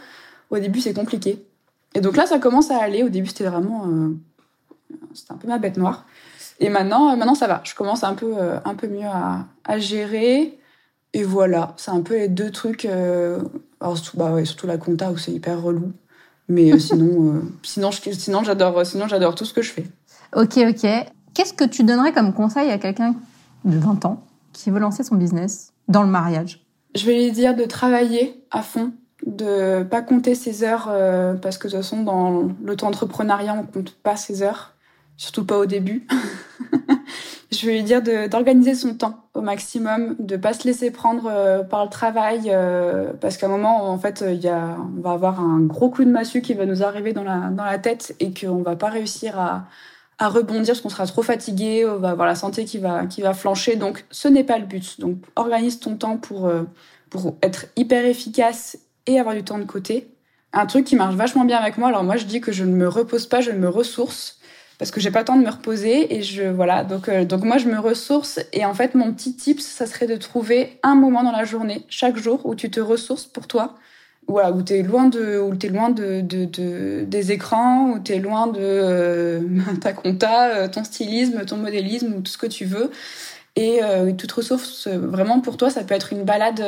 au 0.50 0.60
début, 0.60 0.82
c'est 0.82 0.94
compliqué. 0.94 1.46
Et 1.94 2.02
donc 2.02 2.18
là, 2.18 2.26
ça 2.26 2.40
commence 2.40 2.72
à 2.72 2.78
aller. 2.78 3.04
Au 3.04 3.10
début, 3.10 3.28
c'était 3.28 3.46
vraiment, 3.46 3.86
euh, 3.88 4.10
c'était 5.14 5.32
un 5.32 5.38
peu 5.38 5.48
ma 5.48 5.60
bête 5.60 5.78
noire. 5.78 6.06
Et 6.62 6.70
maintenant, 6.70 7.16
maintenant, 7.18 7.36
ça 7.36 7.48
va. 7.48 7.62
Je 7.66 7.76
commence 7.76 8.04
un 8.04 8.14
peu, 8.14 8.34
un 8.64 8.76
peu 8.76 8.88
mieux 8.88 9.08
à, 9.08 9.46
à 9.66 9.80
gérer. 9.80 10.58
Et 11.14 11.24
voilà, 11.24 11.74
c'est 11.76 11.92
un 11.92 12.02
peu 12.02 12.16
les 12.16 12.30
deux 12.30 12.52
trucs. 12.52 12.86
alors 12.86 13.98
surtout, 13.98 14.18
bah 14.18 14.32
ouais, 14.32 14.46
surtout 14.46 14.68
la 14.68 14.78
compta 14.78 15.12
où 15.12 15.18
c'est 15.18 15.32
hyper 15.32 15.62
relou. 15.62 15.92
Mais 16.48 16.80
sinon, 16.80 17.42
sinon, 17.64 17.90
sinon, 17.92 18.44
j'adore, 18.44 18.86
sinon, 18.86 19.08
j'adore 19.08 19.36
tout 19.36 19.44
ce 19.46 19.54
que 19.54 19.62
je 19.62 19.72
fais. 19.72 19.88
Ok, 20.34 20.58
ok. 20.58 20.88
Qu'est-ce 21.34 21.54
que 21.54 21.64
tu 21.64 21.84
donnerais 21.84 22.12
comme 22.12 22.34
conseil 22.34 22.70
à 22.72 22.78
quelqu'un 22.78 23.16
de 23.66 23.78
20 23.78 24.06
ans 24.06 24.24
qui 24.54 24.70
veut 24.70 24.80
lancer 24.80 25.04
son 25.04 25.16
business 25.16 25.74
dans 25.88 26.04
le 26.04 26.10
mariage? 26.10 26.64
Je 26.96 27.06
vais 27.06 27.16
lui 27.16 27.32
dire 27.32 27.56
de 27.56 27.64
travailler 27.64 28.44
à 28.52 28.62
fond, 28.62 28.92
de 29.26 29.84
pas 29.84 30.02
compter 30.02 30.36
ses 30.36 30.64
heures 30.64 30.88
euh, 30.90 31.36
parce 31.36 31.58
que 31.58 31.68
de 31.68 31.74
toute 31.74 31.82
façon 31.82 32.04
dans 32.04 32.50
l'auto-entrepreneuriat 32.64 33.56
on 33.58 33.64
compte 33.64 33.96
pas 33.96 34.18
ses 34.18 34.42
heures, 34.42 34.74
surtout 35.22 35.46
pas 35.46 35.60
au 35.60 35.68
début. 35.68 36.08
je 37.52 37.66
vais 37.68 37.74
lui 37.74 37.84
dire 37.84 38.02
d'organiser 38.02 38.74
son 38.74 38.96
temps 38.96 39.26
au 39.36 39.42
maximum, 39.42 40.16
de 40.18 40.36
pas 40.36 40.54
se 40.54 40.68
laisser 40.68 40.90
prendre 40.90 41.28
euh, 41.28 41.64
par 41.64 41.84
le 41.84 41.92
travail 41.92 42.46
euh, 42.48 43.14
parce 43.22 43.38
qu'à 43.38 43.46
un 43.46 43.50
moment 43.50 43.92
en 43.92 44.00
fait 44.00 44.24
il 44.28 44.42
y 44.42 44.48
a, 44.48 44.78
on 44.98 45.02
va 45.02 45.12
avoir 45.12 45.40
un 45.40 45.60
gros 45.60 45.92
coup 45.92 46.04
de 46.04 46.10
massue 46.10 46.42
qui 46.42 46.56
va 46.56 46.66
nous 46.66 46.82
arriver 46.82 47.14
dans 47.14 47.24
la 47.24 47.52
dans 47.52 47.64
la 47.66 47.78
tête 47.78 48.16
et 48.20 48.34
qu'on 48.34 48.64
va 48.64 48.76
pas 48.76 48.90
réussir 48.90 49.40
à 49.40 49.68
à 50.18 50.30
rebondir 50.30 50.74
parce 50.74 50.82
qu'on 50.82 50.90
sera 50.90 51.08
trop 51.08 51.24
fatigué, 51.24 51.86
on 51.88 51.98
va 51.98 52.12
avoir 52.12 52.28
la 52.28 52.36
santé 52.36 52.66
qui 52.66 52.78
va, 52.78 53.08
qui 53.08 53.24
va 53.24 53.34
flancher. 53.34 53.76
Donc, 53.76 54.06
ce 54.12 54.28
n'est 54.28 54.44
pas 54.44 54.60
le 54.60 54.66
but. 54.66 55.00
Donc, 55.00 55.18
organise 55.36 55.80
ton 55.80 55.96
temps 55.96 56.18
pour, 56.18 56.46
euh, 56.46 56.62
pour 57.10 57.36
être 57.42 57.66
hyper 57.76 58.06
efficace 58.06 58.78
et 59.08 59.20
avoir 59.20 59.34
du 59.34 59.44
temps 59.44 59.58
de 59.58 59.64
côté. 59.64 60.12
Un 60.54 60.68
truc 60.68 60.86
qui 60.86 60.96
marche 60.96 61.16
vachement 61.16 61.44
bien 61.44 61.58
avec 61.58 61.80
moi. 61.80 61.88
Alors, 61.88 62.04
moi, 62.04 62.18
je 62.18 62.26
dis 62.26 62.40
que 62.40 62.52
je 62.52 62.64
ne 62.64 62.76
me 62.76 62.88
repose 62.88 63.26
pas, 63.26 63.42
je 63.42 63.50
me 63.50 63.68
ressource 63.68 64.41
parce 64.82 64.90
que 64.90 65.00
j'ai 65.00 65.12
pas 65.12 65.20
le 65.20 65.26
temps 65.26 65.38
de 65.38 65.44
me 65.44 65.50
reposer 65.52 66.16
et 66.16 66.24
je 66.24 66.42
voilà. 66.42 66.84
Donc 66.84 67.08
euh, 67.08 67.24
donc 67.24 67.44
moi 67.44 67.60
je 67.60 67.68
me 67.68 67.78
ressource 67.78 68.40
et 68.52 68.66
en 68.66 68.74
fait 68.74 68.96
mon 68.96 69.14
petit 69.14 69.36
tips 69.36 69.64
ça 69.64 69.86
serait 69.86 70.08
de 70.08 70.16
trouver 70.16 70.80
un 70.82 70.96
moment 70.96 71.22
dans 71.22 71.32
la 71.32 71.46
journée 71.46 71.86
chaque 71.88 72.18
jour 72.18 72.44
où 72.46 72.56
tu 72.56 72.72
te 72.72 72.80
ressources 72.80 73.26
pour 73.26 73.46
toi. 73.46 73.76
Voilà, 74.28 74.52
où 74.52 74.64
tu 74.64 74.74
es 74.74 74.82
loin 74.82 75.08
de 75.08 75.38
où 75.38 75.54
loin 75.72 75.92
de, 75.92 76.22
de, 76.22 77.04
des 77.04 77.32
écrans, 77.32 77.92
où 77.92 78.00
tu 78.00 78.14
es 78.14 78.18
loin 78.18 78.48
de 78.48 78.60
euh, 78.60 79.42
ta 79.82 79.94
compta, 79.94 80.50
euh, 80.50 80.68
ton 80.68 80.84
stylisme, 80.84 81.46
ton 81.46 81.58
modélisme 81.58 82.16
ou 82.16 82.22
tout 82.22 82.32
ce 82.32 82.40
que 82.40 82.48
tu 82.48 82.66
veux. 82.66 82.90
Et 83.56 83.84
euh, 83.84 84.12
tu 84.14 84.26
te 84.26 84.34
ressources 84.34 84.88
vraiment 84.88 85.42
pour 85.42 85.58
toi, 85.58 85.70
ça 85.70 85.84
peut 85.84 85.94
être 85.94 86.12
une 86.12 86.24
balade 86.24 86.64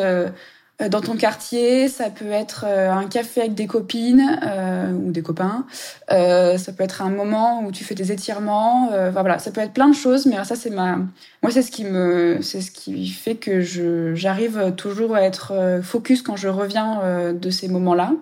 dans 0.89 1.01
ton 1.01 1.15
quartier, 1.15 1.88
ça 1.88 2.10
peut 2.10 2.32
être 2.32 2.65
euh, 2.68 2.92
un 2.92 3.08
café 3.08 3.42
avec 3.42 3.53
des 3.53 3.68
copines 3.68 4.39
euh, 4.44 4.92
ou 4.92 5.12
des 5.12 5.22
copains, 5.22 5.65
euh, 6.12 6.58
ça 6.58 6.74
peut 6.74 6.84
être 6.84 7.01
un 7.01 7.10
moment 7.10 7.63
où 7.63 7.72
tu 7.72 7.84
fais 7.84 7.96
des 7.96 8.12
étirements, 8.12 8.89
voilà, 9.12 9.39
ça 9.39 9.51
peut 9.51 9.62
être 9.62 9.74
plein 9.74 9.88
de 9.88 9.96
choses, 9.96 10.25
mais 10.25 10.44
ça 10.44 10.56
c'est 10.56 10.72
ma, 10.72 10.98
moi 11.42 11.51
c'est 11.51 11.62
ce 11.62 11.72
qui 11.72 11.86
me, 11.86 12.39
c'est 12.42 12.62
ce 12.62 12.72
qui 12.72 13.08
fait 13.10 13.36
que 13.36 13.62
je 13.62 14.15
j'arrive 14.15 14.74
toujours 14.75 15.15
à 15.15 15.22
être 15.22 15.53
focus 15.84 16.22
quand 16.22 16.36
je 16.36 16.48
reviens 16.48 17.34
de 17.34 17.50
ces 17.50 17.68
moments-là. 17.68 18.13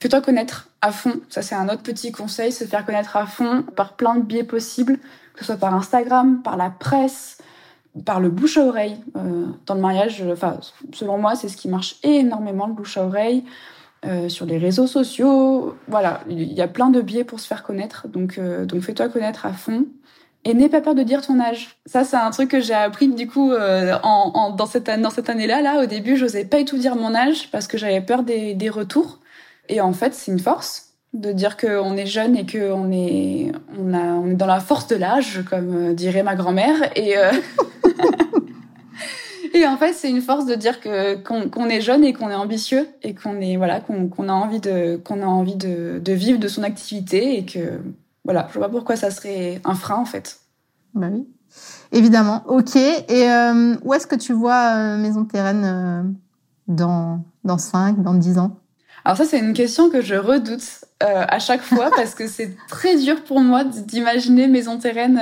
Fais-toi 0.00 0.22
connaître 0.22 0.68
à 0.80 0.92
fond, 0.92 1.20
ça 1.28 1.42
c'est 1.42 1.54
un 1.54 1.68
autre 1.68 1.82
petit 1.82 2.12
conseil, 2.12 2.52
se 2.52 2.64
faire 2.64 2.86
connaître 2.86 3.16
à 3.16 3.26
fond 3.26 3.62
par 3.76 3.94
plein 3.94 4.14
de 4.14 4.22
biais 4.22 4.44
possibles, 4.44 4.98
que 5.34 5.40
ce 5.40 5.46
soit 5.46 5.56
par 5.56 5.74
Instagram, 5.74 6.40
par 6.42 6.56
la 6.56 6.70
presse, 6.70 7.38
par 8.04 8.20
le 8.20 8.28
bouche 8.28 8.56
à 8.56 8.64
oreille. 8.64 8.96
Euh, 9.16 9.46
dans 9.66 9.74
le 9.74 9.80
mariage, 9.80 10.24
enfin, 10.30 10.58
selon 10.92 11.18
moi, 11.18 11.34
c'est 11.34 11.48
ce 11.48 11.56
qui 11.56 11.68
marche 11.68 11.96
énormément, 12.02 12.66
le 12.66 12.74
bouche 12.74 12.96
à 12.96 13.04
oreille. 13.04 13.44
Euh, 14.06 14.30
sur 14.30 14.46
les 14.46 14.56
réseaux 14.56 14.86
sociaux, 14.86 15.74
voilà, 15.86 16.22
il 16.26 16.54
y 16.54 16.62
a 16.62 16.68
plein 16.68 16.88
de 16.88 17.02
biais 17.02 17.22
pour 17.22 17.38
se 17.38 17.46
faire 17.46 17.62
connaître, 17.62 18.08
donc, 18.08 18.38
euh, 18.38 18.64
donc 18.64 18.80
fais-toi 18.80 19.10
connaître 19.10 19.44
à 19.44 19.52
fond. 19.52 19.84
Et 20.46 20.54
n'aie 20.54 20.70
pas 20.70 20.80
peur 20.80 20.94
de 20.94 21.02
dire 21.02 21.20
ton 21.20 21.38
âge. 21.38 21.76
Ça, 21.84 22.04
c'est 22.04 22.16
un 22.16 22.30
truc 22.30 22.50
que 22.50 22.60
j'ai 22.60 22.72
appris 22.72 23.08
du 23.08 23.26
coup 23.26 23.52
euh, 23.52 23.98
en, 24.02 24.50
dans 24.52 24.64
cette, 24.64 24.88
dans 24.88 25.10
cette 25.10 25.28
année-là. 25.28 25.60
Là, 25.60 25.82
au 25.82 25.86
début, 25.86 26.16
j'osais 26.16 26.46
pas 26.46 26.58
du 26.58 26.64
tout 26.64 26.78
dire 26.78 26.96
mon 26.96 27.14
âge 27.14 27.50
parce 27.50 27.66
que 27.66 27.76
j'avais 27.76 28.00
peur 28.00 28.22
des, 28.22 28.54
des 28.54 28.70
retours. 28.70 29.18
Et 29.68 29.82
en 29.82 29.92
fait, 29.92 30.14
c'est 30.14 30.32
une 30.32 30.38
force 30.38 30.94
de 31.12 31.32
dire 31.32 31.58
qu'on 31.58 31.94
est 31.96 32.06
jeune 32.06 32.36
et 32.36 32.46
qu'on 32.46 32.90
est, 32.90 33.52
on 33.78 33.92
on 33.92 34.30
est 34.30 34.34
dans 34.34 34.46
la 34.46 34.60
force 34.60 34.86
de 34.86 34.96
l'âge, 34.96 35.42
comme 35.50 35.90
euh, 35.90 35.92
dirait 35.92 36.22
ma 36.22 36.36
grand-mère. 36.36 36.76
Et, 36.96 37.18
euh... 37.18 37.32
et 39.52 39.66
en 39.66 39.76
fait, 39.76 39.92
c'est 39.92 40.10
une 40.10 40.20
force 40.20 40.46
de 40.46 40.54
dire 40.54 40.80
que 40.80 41.16
qu'on 41.16 41.68
est 41.68 41.80
jeune 41.80 42.04
et 42.04 42.12
qu'on 42.12 42.30
est 42.30 42.34
ambitieux 42.34 42.88
et 43.02 43.14
qu'on 43.14 43.40
est 43.40 43.56
voilà 43.56 43.80
qu'on 43.80 44.28
a 44.28 44.32
envie 44.32 44.60
de 44.60 44.96
qu'on 44.96 45.22
a 45.22 45.26
envie 45.26 45.56
de, 45.56 46.00
de, 46.02 46.12
vivre 46.12 46.38
de 46.38 46.48
son 46.48 46.62
activité 46.62 47.36
et 47.38 47.44
que 47.44 47.80
voilà, 48.24 48.46
je 48.52 48.58
vois 48.58 48.68
pas 48.68 48.72
pourquoi 48.72 48.96
ça 48.96 49.10
serait 49.10 49.60
un 49.64 49.74
frein 49.74 49.96
en 49.96 50.04
fait. 50.04 50.40
Bah 50.94 51.08
oui, 51.10 51.26
évidemment. 51.92 52.44
Ok. 52.46 52.76
Et 52.76 53.30
euh, 53.30 53.76
où 53.82 53.94
est-ce 53.94 54.06
que 54.06 54.16
tu 54.16 54.32
vois 54.32 54.76
euh, 54.76 54.96
Maison 54.98 55.24
Terraine 55.24 55.64
euh, 55.64 56.02
dans 56.68 57.24
dans 57.44 57.58
5, 57.58 58.02
dans 58.02 58.14
10 58.14 58.38
ans? 58.38 58.56
Alors 59.04 59.16
ça, 59.16 59.24
c'est 59.24 59.38
une 59.38 59.54
question 59.54 59.90
que 59.90 60.02
je 60.02 60.14
redoute 60.14 60.84
à 61.00 61.38
chaque 61.38 61.62
fois 61.62 61.90
parce 61.96 62.14
que 62.14 62.28
c'est 62.28 62.54
très 62.68 62.96
dur 62.98 63.24
pour 63.24 63.40
moi 63.40 63.64
d'imaginer 63.64 64.46
Maison 64.46 64.78
Terraine 64.78 65.20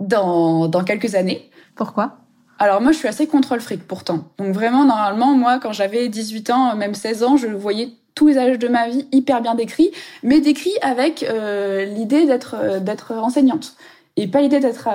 dans, 0.00 0.66
dans 0.66 0.82
quelques 0.82 1.14
années. 1.14 1.50
Pourquoi? 1.76 2.18
Alors 2.58 2.80
moi, 2.80 2.92
je 2.92 2.98
suis 2.98 3.08
assez 3.08 3.26
contrôle 3.26 3.60
fric 3.60 3.86
pourtant. 3.86 4.24
Donc 4.38 4.54
vraiment, 4.54 4.84
normalement, 4.84 5.34
moi, 5.34 5.58
quand 5.60 5.72
j'avais 5.72 6.08
18 6.08 6.50
ans, 6.50 6.76
même 6.76 6.94
16 6.94 7.22
ans, 7.22 7.36
je 7.36 7.46
voyais 7.46 7.90
tous 8.14 8.28
les 8.28 8.38
âges 8.38 8.58
de 8.58 8.68
ma 8.68 8.88
vie 8.88 9.06
hyper 9.12 9.40
bien 9.40 9.54
décrits, 9.54 9.92
mais 10.22 10.40
décrits 10.40 10.76
avec 10.82 11.22
euh, 11.22 11.84
l'idée 11.84 12.26
d'être 12.26 12.56
euh, 12.60 12.80
d'être 12.80 13.12
enseignante 13.12 13.76
et 14.16 14.26
pas 14.26 14.40
l'idée 14.40 14.58
d'être 14.58 14.88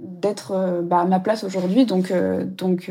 d'être 0.00 0.80
bah, 0.82 1.00
à 1.00 1.04
ma 1.04 1.20
place 1.20 1.44
aujourd'hui, 1.44 1.84
donc 1.84 2.12
donc 2.56 2.90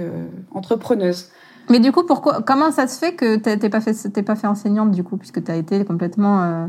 entrepreneuse. 0.53 1.29
Mais 1.69 1.79
du 1.79 1.91
coup, 1.91 2.03
pourquoi, 2.05 2.41
comment 2.41 2.71
ça 2.71 2.87
se 2.87 2.99
fait 2.99 3.13
que 3.13 3.37
t'es 3.37 3.69
pas 3.69 3.81
fait, 3.81 3.93
t'es 3.93 4.23
pas 4.23 4.35
fait 4.35 4.47
enseignante 4.47 4.91
du 4.91 5.03
coup, 5.03 5.17
puisque 5.17 5.43
tu 5.43 5.51
as 5.51 5.55
été 5.55 5.85
complètement 5.85 6.41
euh, 6.41 6.67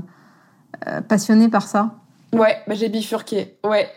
euh, 0.87 1.01
passionnée 1.01 1.48
par 1.48 1.66
ça? 1.66 2.01
Ouais, 2.35 2.57
bah 2.66 2.75
j'ai 2.75 2.88
bifurqué. 2.88 3.59
Ouais, 3.64 3.88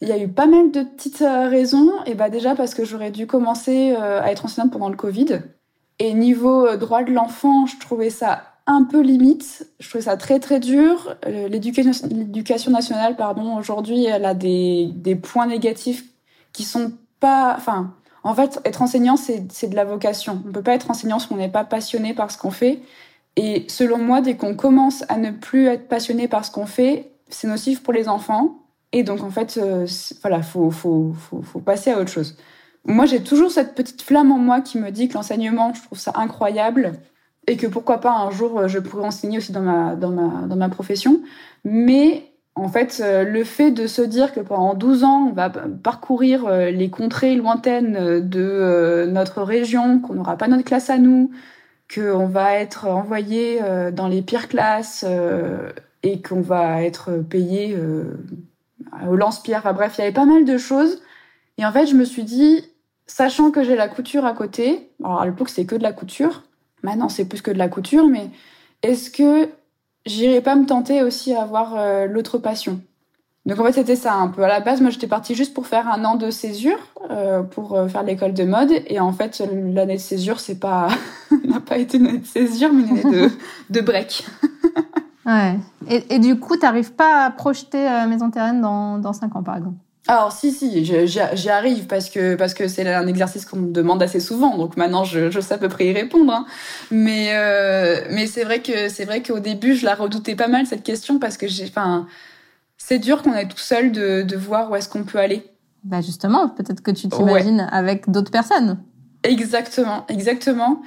il 0.00 0.08
y 0.08 0.12
a 0.12 0.18
eu 0.18 0.28
pas 0.28 0.46
mal 0.46 0.72
de 0.72 0.82
petites 0.82 1.22
euh, 1.22 1.48
raisons. 1.48 1.90
Et 2.06 2.14
bah 2.14 2.28
déjà 2.28 2.54
parce 2.54 2.74
que 2.74 2.84
j'aurais 2.84 3.10
dû 3.10 3.26
commencer 3.26 3.94
euh, 3.96 4.20
à 4.20 4.32
être 4.32 4.44
enseignante 4.44 4.72
pendant 4.72 4.88
le 4.88 4.96
Covid. 4.96 5.42
Et 6.00 6.12
niveau 6.12 6.76
droit 6.76 7.04
de 7.04 7.12
l'enfant, 7.12 7.66
je 7.66 7.78
trouvais 7.78 8.10
ça 8.10 8.42
un 8.66 8.82
peu 8.82 9.00
limite. 9.00 9.68
Je 9.78 9.88
trouvais 9.88 10.04
ça 10.04 10.16
très 10.16 10.40
très 10.40 10.58
dur. 10.58 11.16
L'éducation 11.24 12.72
nationale, 12.72 13.14
pardon, 13.14 13.56
aujourd'hui, 13.56 14.04
elle 14.06 14.24
a 14.24 14.34
des, 14.34 14.90
des 14.92 15.14
points 15.14 15.46
négatifs 15.46 16.04
qui 16.52 16.64
sont 16.64 16.92
pas, 17.20 17.54
enfin, 17.56 17.94
en 18.24 18.34
fait, 18.34 18.60
être 18.64 18.82
enseignant, 18.82 19.16
c'est 19.16 19.68
de 19.68 19.76
la 19.76 19.84
vocation. 19.84 20.42
On 20.48 20.52
peut 20.52 20.62
pas 20.62 20.74
être 20.74 20.90
enseignant 20.90 21.18
si 21.18 21.28
on 21.30 21.36
n'est 21.36 21.50
pas 21.50 21.64
passionné 21.64 22.14
par 22.14 22.30
ce 22.30 22.38
qu'on 22.38 22.50
fait. 22.50 22.80
Et 23.36 23.66
selon 23.68 23.98
moi, 23.98 24.20
dès 24.20 24.36
qu'on 24.36 24.54
commence 24.54 25.04
à 25.08 25.18
ne 25.18 25.30
plus 25.30 25.66
être 25.66 25.88
passionné 25.88 26.26
par 26.26 26.44
ce 26.44 26.50
qu'on 26.50 26.66
fait, 26.66 27.10
c'est 27.28 27.48
nocif 27.48 27.82
pour 27.82 27.92
les 27.92 28.08
enfants. 28.08 28.58
Et 28.92 29.02
donc, 29.02 29.22
en 29.22 29.30
fait, 29.30 29.58
euh, 29.58 29.86
voilà, 30.22 30.42
faut, 30.42 30.70
faut, 30.70 31.12
faut, 31.18 31.42
faut 31.42 31.60
passer 31.60 31.90
à 31.90 31.98
autre 31.98 32.10
chose. 32.10 32.36
Moi, 32.86 33.06
j'ai 33.06 33.22
toujours 33.22 33.50
cette 33.50 33.74
petite 33.74 34.02
flamme 34.02 34.30
en 34.30 34.38
moi 34.38 34.60
qui 34.60 34.78
me 34.78 34.90
dit 34.90 35.08
que 35.08 35.14
l'enseignement, 35.14 35.72
je 35.74 35.82
trouve 35.82 35.98
ça 35.98 36.12
incroyable 36.14 36.92
et 37.46 37.56
que 37.56 37.66
pourquoi 37.66 38.00
pas 38.00 38.12
un 38.12 38.30
jour 38.30 38.68
je 38.68 38.78
pourrais 38.78 39.04
enseigner 39.04 39.38
aussi 39.38 39.52
dans 39.52 39.60
ma, 39.62 39.96
dans 39.96 40.10
ma, 40.10 40.46
dans 40.46 40.56
ma 40.56 40.68
profession. 40.68 41.22
Mais 41.64 42.34
en 42.56 42.68
fait, 42.68 43.00
euh, 43.02 43.24
le 43.24 43.42
fait 43.42 43.72
de 43.72 43.86
se 43.86 44.02
dire 44.02 44.32
que 44.32 44.40
pendant 44.40 44.74
12 44.74 45.04
ans, 45.04 45.26
on 45.30 45.32
va 45.32 45.50
parcourir 45.50 46.46
euh, 46.46 46.70
les 46.70 46.88
contrées 46.88 47.34
lointaines 47.34 47.96
euh, 47.96 48.20
de 48.20 49.10
notre 49.10 49.42
région, 49.42 49.98
qu'on 50.00 50.14
n'aura 50.14 50.36
pas 50.36 50.46
notre 50.46 50.64
classe 50.64 50.88
à 50.88 50.98
nous, 50.98 51.32
qu'on 51.92 52.26
va 52.26 52.54
être 52.54 52.86
envoyé 52.86 53.60
dans 53.92 54.08
les 54.08 54.22
pires 54.22 54.48
classes 54.48 55.04
et 56.04 56.22
qu'on 56.22 56.40
va 56.40 56.84
être 56.84 57.18
payé 57.28 57.76
au 59.08 59.16
lance-pierre. 59.16 59.60
Enfin, 59.60 59.72
bref, 59.72 59.94
il 59.96 60.02
y 60.02 60.04
avait 60.04 60.12
pas 60.12 60.26
mal 60.26 60.44
de 60.44 60.56
choses. 60.56 61.02
Et 61.58 61.66
en 61.66 61.72
fait, 61.72 61.86
je 61.86 61.94
me 61.94 62.04
suis 62.04 62.22
dit, 62.22 62.64
sachant 63.06 63.50
que 63.50 63.62
j'ai 63.62 63.76
la 63.76 63.88
couture 63.88 64.24
à 64.24 64.32
côté, 64.32 64.90
alors 65.02 65.20
à 65.20 65.26
l'époque 65.26 65.48
c'était 65.48 65.66
que 65.66 65.76
de 65.76 65.82
la 65.82 65.92
couture, 65.92 66.42
maintenant 66.82 67.08
c'est 67.08 67.24
plus 67.24 67.42
que 67.42 67.50
de 67.50 67.58
la 67.58 67.68
couture, 67.68 68.06
mais 68.08 68.30
est-ce 68.82 69.10
que 69.10 69.48
j'irai 70.06 70.40
pas 70.40 70.56
me 70.56 70.66
tenter 70.66 71.02
aussi 71.02 71.34
à 71.34 71.42
avoir 71.42 71.74
euh, 71.76 72.06
l'autre 72.06 72.38
passion? 72.38 72.80
Donc 73.46 73.58
en 73.60 73.64
fait 73.64 73.72
c'était 73.72 73.96
ça 73.96 74.14
un 74.14 74.28
peu. 74.28 74.42
À 74.42 74.48
la 74.48 74.60
base 74.60 74.80
moi 74.80 74.90
j'étais 74.90 75.06
partie 75.06 75.34
juste 75.34 75.52
pour 75.52 75.66
faire 75.66 75.86
un 75.88 76.02
an 76.06 76.16
de 76.16 76.30
césure 76.30 76.78
euh, 77.10 77.42
pour 77.42 77.74
euh, 77.74 77.88
faire 77.88 78.02
l'école 78.02 78.32
de 78.32 78.44
mode 78.44 78.72
et 78.86 79.00
en 79.00 79.12
fait 79.12 79.42
l'année 79.74 79.96
de 79.96 80.00
césure 80.00 80.40
c'est 80.40 80.58
pas 80.58 80.88
n'a 81.44 81.60
pas 81.60 81.76
été 81.76 81.98
une 81.98 82.06
année 82.06 82.18
de 82.18 82.26
césure 82.26 82.72
mais 82.72 82.84
une 82.84 83.06
année 83.06 83.28
de 83.68 83.80
break. 83.82 84.26
ouais. 85.26 85.58
Et, 85.88 86.14
et 86.14 86.18
du 86.18 86.38
coup 86.38 86.56
t'arrives 86.56 86.92
pas 86.92 87.24
à 87.24 87.30
projeter 87.30 87.88
euh, 87.88 88.06
Maison 88.06 88.30
Terraine 88.30 88.60
dans 88.60 88.98
dans 88.98 89.12
cinq 89.12 89.34
ans 89.36 89.42
par 89.42 89.56
exemple? 89.56 89.76
Alors 90.06 90.32
si 90.32 90.52
si, 90.52 90.84
j'y 90.84 91.48
arrive 91.48 91.86
parce 91.86 92.10
que 92.10 92.34
parce 92.34 92.52
que 92.52 92.68
c'est 92.68 92.92
un 92.92 93.06
exercice 93.06 93.46
qu'on 93.46 93.56
me 93.56 93.72
demande 93.72 94.02
assez 94.02 94.20
souvent, 94.20 94.58
donc 94.58 94.76
maintenant 94.76 95.04
je, 95.04 95.30
je 95.30 95.40
sais 95.40 95.54
à 95.54 95.58
peu 95.58 95.70
près 95.70 95.86
y 95.86 95.92
répondre. 95.94 96.30
Hein. 96.30 96.44
Mais 96.90 97.28
euh, 97.30 98.02
mais 98.10 98.26
c'est 98.26 98.44
vrai 98.44 98.60
que 98.60 98.90
c'est 98.90 99.06
vrai 99.06 99.22
qu'au 99.22 99.40
début 99.40 99.74
je 99.74 99.86
la 99.86 99.94
redoutais 99.94 100.34
pas 100.34 100.48
mal 100.48 100.66
cette 100.66 100.82
question 100.82 101.18
parce 101.18 101.38
que 101.38 101.48
j'ai, 101.48 101.64
enfin, 101.64 102.06
c'est 102.76 102.98
dur 102.98 103.22
qu'on 103.22 103.32
est 103.32 103.48
tout 103.48 103.56
seul 103.56 103.92
de, 103.92 104.20
de 104.20 104.36
voir 104.36 104.70
où 104.70 104.76
est-ce 104.76 104.90
qu'on 104.90 105.04
peut 105.04 105.18
aller. 105.18 105.42
Bah 105.84 106.02
justement, 106.02 106.50
peut-être 106.50 106.82
que 106.82 106.90
tu 106.90 107.08
t'imagines 107.08 107.66
avec 107.72 108.10
d'autres 108.10 108.30
personnes. 108.30 108.78
Exactement, 109.22 110.04
exactement. 110.08 110.82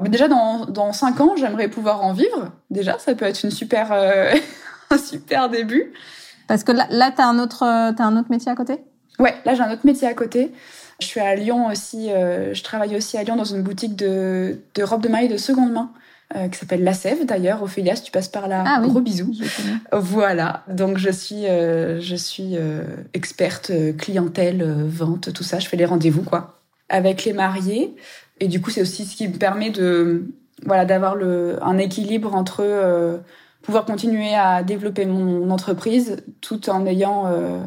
Déjà 0.00 0.28
dans 0.28 0.66
dans 0.66 0.92
cinq 0.92 1.20
ans, 1.20 1.34
j'aimerais 1.36 1.68
pouvoir 1.68 2.02
en 2.04 2.12
vivre. 2.12 2.50
Déjà, 2.70 2.98
ça 2.98 3.14
peut 3.14 3.24
être 3.24 3.42
une 3.42 3.50
super 3.50 3.92
euh, 3.92 4.34
un 4.90 4.98
super 4.98 5.48
début. 5.48 5.92
Parce 6.48 6.64
que 6.64 6.72
là, 6.72 6.86
là 6.90 7.12
tu 7.14 7.22
as, 7.22 7.26
un 7.26 7.38
autre, 7.38 7.64
as 7.64 7.94
un 8.02 8.16
autre 8.16 8.30
métier 8.30 8.50
à 8.50 8.54
côté? 8.54 8.78
Ouais, 9.18 9.34
là, 9.44 9.54
j'ai 9.54 9.62
un 9.62 9.72
autre 9.72 9.84
métier 9.86 10.08
à 10.08 10.14
côté. 10.14 10.52
Je 11.00 11.06
suis 11.06 11.20
à 11.20 11.34
Lyon 11.34 11.66
aussi. 11.68 12.10
Euh, 12.10 12.54
je 12.54 12.62
travaille 12.62 12.96
aussi 12.96 13.18
à 13.18 13.24
Lyon 13.24 13.36
dans 13.36 13.44
une 13.44 13.62
boutique 13.62 13.96
de, 13.96 14.60
de 14.74 14.82
robes 14.82 15.02
de 15.02 15.08
mariée 15.08 15.28
de 15.28 15.36
seconde 15.36 15.72
main. 15.72 15.90
Euh, 16.34 16.48
qui 16.48 16.58
s'appelle 16.58 16.82
La 16.82 16.94
Sève 16.94 17.26
d'ailleurs. 17.26 17.62
Ophélia, 17.62 17.94
si 17.94 18.04
tu 18.04 18.10
passes 18.10 18.28
par 18.28 18.48
là, 18.48 18.64
ah, 18.66 18.80
gros 18.80 19.00
bisous. 19.00 19.34
Voilà. 19.92 20.62
Donc 20.66 20.96
je 20.96 21.10
suis, 21.10 21.46
euh, 21.46 22.00
je 22.00 22.16
suis 22.16 22.56
experte 23.12 23.70
clientèle, 23.98 24.64
vente, 24.86 25.32
tout 25.34 25.42
ça. 25.42 25.58
Je 25.58 25.68
fais 25.68 25.76
les 25.76 25.84
rendez-vous 25.84 26.22
quoi 26.22 26.58
avec 26.88 27.24
les 27.24 27.32
mariés. 27.32 27.94
Et 28.42 28.48
du 28.48 28.60
coup, 28.60 28.70
c'est 28.70 28.82
aussi 28.82 29.04
ce 29.04 29.14
qui 29.14 29.28
me 29.28 29.38
permet 29.38 29.70
de, 29.70 30.24
voilà, 30.66 30.84
d'avoir 30.84 31.14
le 31.14 31.62
un 31.62 31.78
équilibre 31.78 32.34
entre 32.34 33.20
pouvoir 33.62 33.84
continuer 33.84 34.34
à 34.34 34.62
développer 34.62 35.06
mon 35.06 35.50
entreprise 35.50 36.16
tout 36.40 36.68
en 36.68 36.84
ayant 36.84 37.26
euh, 37.28 37.62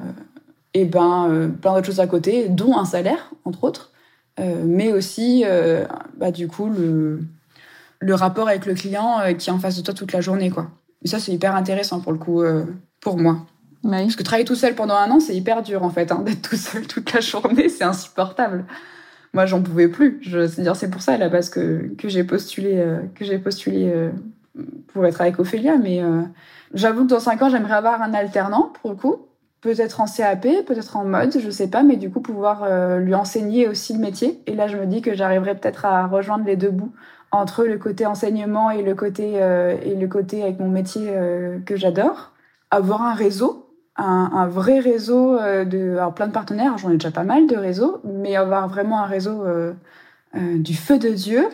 eh 0.74 0.86
ben, 0.86 1.28
euh, 1.30 1.48
plein 1.48 1.74
d'autres 1.74 1.86
choses 1.86 2.02
à 2.02 2.08
côté, 2.08 2.50
dont 2.50 2.78
un 2.78 2.86
salaire, 2.86 3.32
entre 3.46 3.64
autres, 3.64 3.92
euh, 4.40 4.64
mais 4.66 4.92
aussi, 4.92 5.44
euh, 5.46 5.86
bah, 6.18 6.32
du 6.32 6.48
coup, 6.48 6.70
le, 6.70 7.22
le 8.00 8.14
rapport 8.14 8.50
avec 8.50 8.66
le 8.66 8.74
client 8.74 9.20
euh, 9.22 9.34
qui 9.34 9.50
est 9.50 9.54
en 9.54 9.60
face 9.60 9.78
de 9.78 9.82
toi 9.82 9.94
toute 9.94 10.12
la 10.12 10.22
journée. 10.22 10.50
Quoi. 10.50 10.68
Et 11.04 11.08
ça, 11.08 11.20
c'est 11.20 11.32
hyper 11.32 11.56
intéressant 11.56 12.02
pour 12.02 12.12
le 12.12 12.18
coup, 12.18 12.44
pour 13.00 13.18
moi. 13.18 13.46
Oui. 13.84 13.92
Parce 13.92 14.16
que 14.16 14.24
travailler 14.24 14.46
tout 14.46 14.56
seul 14.56 14.74
pendant 14.74 14.96
un 14.96 15.12
an, 15.12 15.20
c'est 15.20 15.36
hyper 15.36 15.62
dur, 15.62 15.84
en 15.84 15.92
fait. 15.92 16.12
Hein, 16.12 16.24
D'être 16.26 16.50
tout 16.50 16.58
seul 16.58 16.88
toute 16.88 17.14
la 17.14 17.22
journée, 17.22 17.70
c'est 17.70 17.84
insupportable. 17.84 18.66
Moi, 19.36 19.46
j'en 19.46 19.62
pouvais 19.62 19.88
plus. 19.88 20.18
Je, 20.22 20.48
c'est 20.48 20.90
pour 20.90 21.04
ça, 21.04 21.14
à 21.14 21.18
la 21.18 21.30
base, 21.30 21.52
que, 21.52 21.92
que 21.96 22.10
j'ai 22.10 22.24
postulé, 22.24 22.84
que 23.14 23.24
j'ai 23.24 23.38
postulé 23.38 23.94
pour 24.88 25.06
être 25.06 25.22
avec 25.22 25.40
Ophélia, 25.40 25.78
mais 25.78 26.02
euh, 26.02 26.22
j'avoue 26.74 27.04
que 27.04 27.10
dans 27.10 27.20
cinq 27.20 27.42
ans, 27.42 27.50
j'aimerais 27.50 27.74
avoir 27.74 28.02
un 28.02 28.14
alternant 28.14 28.72
pour 28.82 28.92
le 28.92 28.96
coup. 28.96 29.28
Peut-être 29.62 30.00
en 30.00 30.06
CAP, 30.06 30.48
peut-être 30.66 30.96
en 30.96 31.06
mode, 31.06 31.40
je 31.40 31.50
sais 31.50 31.68
pas, 31.68 31.82
mais 31.82 31.96
du 31.96 32.12
coup 32.12 32.22
pouvoir 32.22 32.64
euh, 32.64 33.00
lui 33.00 33.16
enseigner 33.16 33.68
aussi 33.68 33.94
le 33.94 34.00
métier. 34.00 34.40
Et 34.46 34.54
là, 34.54 34.68
je 34.68 34.78
me 34.78 34.86
dis 34.86 35.02
que 35.02 35.16
j'arriverai 35.16 35.56
peut-être 35.56 35.86
à 35.86 36.06
rejoindre 36.06 36.46
les 36.46 36.56
deux 36.56 36.70
bouts 36.70 36.92
entre 37.32 37.66
le 37.66 37.78
côté 37.78 38.06
enseignement 38.06 38.70
et 38.70 38.84
le 38.84 38.94
côté 38.94 39.42
euh, 39.42 39.76
et 39.84 39.96
le 39.96 40.08
côté 40.08 40.44
avec 40.44 40.60
mon 40.60 40.70
métier 40.70 41.08
euh, 41.08 41.58
que 41.66 41.76
j'adore. 41.76 42.32
Avoir 42.70 43.02
un 43.02 43.16
réseau, 43.16 43.65
un, 43.98 44.48
vrai 44.48 44.80
réseau 44.80 45.40
euh, 45.40 45.66
de, 45.66 45.98
alors 45.98 46.14
plein 46.14 46.28
de 46.28 46.34
partenaires. 46.34 46.78
J'en 46.78 46.90
ai 46.90 46.94
déjà 46.94 47.12
pas 47.12 47.24
mal 47.24 47.48
de 47.48 47.56
réseaux, 47.56 48.02
mais 48.04 48.36
avoir 48.36 48.68
vraiment 48.68 49.00
un 49.00 49.06
réseau 49.06 49.44
euh, 49.46 49.74
du 50.34 50.76
feu 50.76 51.00
de 51.00 51.10
Dieu 51.10 51.48